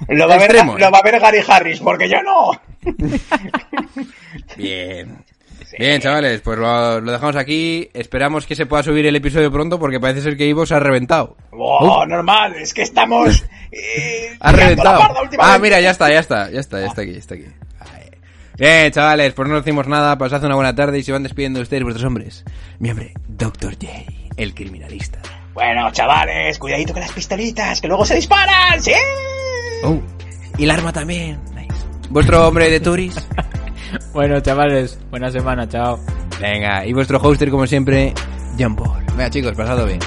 Lo 0.09 0.27
va, 0.27 0.35
a 0.35 0.39
ver, 0.39 0.51
Extremo, 0.51 0.77
¿eh? 0.77 0.81
lo 0.81 0.91
va 0.91 0.99
a 0.99 1.03
ver 1.03 1.21
Gary 1.21 1.39
Harris, 1.47 1.81
porque 1.81 2.09
yo 2.09 2.17
no. 2.23 2.53
Bien. 4.57 5.19
Bien, 5.79 6.01
chavales, 6.01 6.41
pues 6.41 6.59
lo, 6.59 7.01
lo 7.01 7.13
dejamos 7.13 7.37
aquí. 7.37 7.89
Esperamos 7.95 8.47
que 8.47 8.57
se 8.57 8.67
pueda 8.67 8.83
subir 8.83 9.07
el 9.07 9.15
episodio 9.17 9.51
pronto 9.53 9.79
porque 9.79 10.01
parece 10.01 10.23
ser 10.23 10.37
que 10.37 10.47
Ivo 10.47 10.67
se 10.67 10.75
ha 10.75 10.81
reventado. 10.81 11.37
Oh, 11.53 12.05
normal, 12.07 12.55
es 12.57 12.75
que 12.75 12.83
estamos. 12.83 13.45
Eh, 13.71 14.35
Ha 14.41 14.51
la 14.51 14.59
reventado. 14.59 14.99
últimamente. 15.23 15.37
Ah, 15.41 15.59
mira, 15.59 15.79
ya 15.79 15.91
está, 15.91 16.11
ya 16.11 16.21
está, 16.21 16.51
ya 16.51 16.59
está, 16.59 16.81
ya 16.81 16.87
está 16.87 17.03
aquí, 17.03 17.13
ya 17.13 17.19
está 17.19 17.35
aquí. 17.35 17.45
Bien, 18.57 18.91
chavales, 18.91 19.35
pues 19.35 19.47
no 19.47 19.57
decimos 19.57 19.87
nada, 19.87 20.17
pasad 20.17 20.43
una 20.45 20.55
buena 20.55 20.75
tarde 20.75 20.99
y 20.99 21.03
se 21.03 21.13
van 21.13 21.23
despidiendo 21.23 21.61
ustedes 21.61 21.83
vuestros 21.83 22.07
hombres. 22.07 22.45
Mi 22.79 22.91
hombre, 22.91 23.13
Dr. 23.29 23.75
J, 23.75 23.87
el 24.39 24.55
criminalista. 24.55 25.19
Bueno, 25.53 25.91
chavales, 25.93 26.59
cuidadito 26.59 26.95
con 26.95 27.03
las 27.03 27.13
pistolitas, 27.13 27.79
que 27.83 27.89
luego 27.89 28.07
se 28.07 28.15
disparan, 28.15 28.83
¿sí? 28.83 28.95
Oh, 29.85 30.01
y 30.57 30.65
el 30.65 30.71
arma 30.71 30.91
también. 30.91 31.39
Nice. 31.55 31.75
¿Vuestro 32.09 32.49
hombre 32.49 32.71
de 32.71 32.81
Turis? 32.81 33.15
Bueno, 34.13 34.41
chavales, 34.41 34.99
buena 35.11 35.31
semana, 35.31 35.69
chao. 35.69 36.01
Venga, 36.41 36.85
y 36.87 36.93
vuestro 36.93 37.19
hoster, 37.19 37.51
como 37.51 37.67
siempre, 37.67 38.15
John 38.59 38.77
Paul. 38.77 39.05
Venga, 39.17 39.31
chicos, 39.31 39.55
pasado 39.55 39.87
bien. 39.87 40.01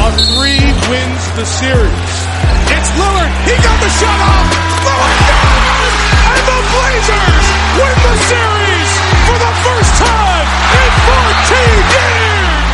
A 0.00 0.10
three 0.12 0.60
wins 0.90 1.22
the 1.36 1.44
series. 1.44 2.30
It's 2.70 2.90
Lillard. 2.96 3.30
He 3.46 3.54
got 3.62 3.80
the 3.80 3.90
shot 3.98 4.20
off. 4.20 4.46
Lillard 4.86 5.20
got 5.28 5.82
it! 5.86 5.94
And 6.30 6.44
the 6.46 6.60
Blazers 6.70 7.46
win 7.76 7.96
the 8.06 8.16
series 8.30 8.90
for 9.26 9.38
the 9.38 9.52
first 9.66 9.92
time 9.98 10.46
in 10.78 10.90
14 11.10 11.90
years. 11.94 12.64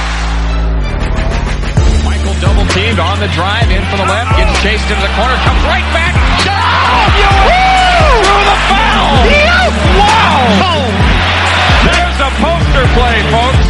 Michael 2.05 2.37
double 2.41 2.67
teamed 2.73 3.01
on 3.01 3.19
the 3.21 3.29
drive 3.33 3.71
in 3.71 3.83
for 3.91 3.97
the 3.97 4.07
left, 4.07 4.37
gets 4.37 4.63
chased 4.63 4.89
into 4.89 5.03
the 5.03 5.13
corner, 5.17 5.37
comes 5.43 5.63
right 5.65 5.89
back. 5.93 6.15
Oh, 6.49 7.66
Through 7.97 8.45
the 8.47 8.59
foul! 8.69 9.17
Wow! 9.97 10.37
Oh. 10.69 10.85
There's 11.87 12.19
a 12.21 12.31
poster 12.43 12.87
play, 12.97 13.17
folks. 13.33 13.67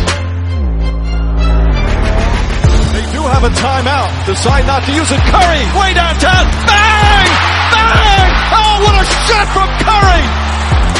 They 2.97 3.05
do 3.13 3.23
have 3.29 3.45
a 3.45 3.53
timeout. 3.53 4.11
Decide 4.27 4.67
not 4.67 4.83
to 4.85 4.93
use 4.93 5.11
it. 5.13 5.21
Curry, 5.31 5.63
way 5.79 5.95
downtown. 5.95 6.45
Bang! 6.67 7.29
Bang! 7.73 8.29
Oh, 8.57 8.75
what 8.83 8.95
a 8.99 9.05
shot 9.29 9.47
from 9.55 9.69
Curry! 9.85 10.25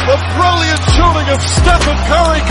The 0.07 0.17
brilliant 0.39 0.81
shooting 0.95 1.27
of 1.35 1.39
Stephen 1.43 1.97
Curry 2.07 2.41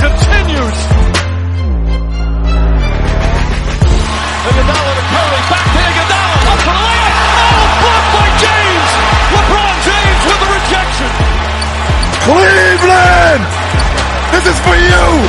This 13.36 14.46
is 14.46 14.58
for 14.60 14.74
you! 14.74 15.28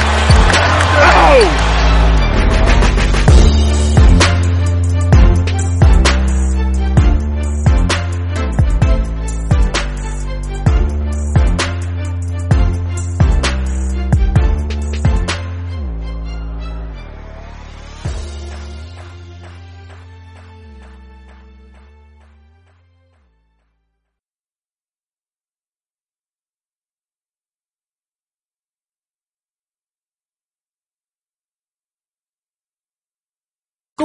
Oh! 0.99 1.66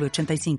906985. 0.00 0.56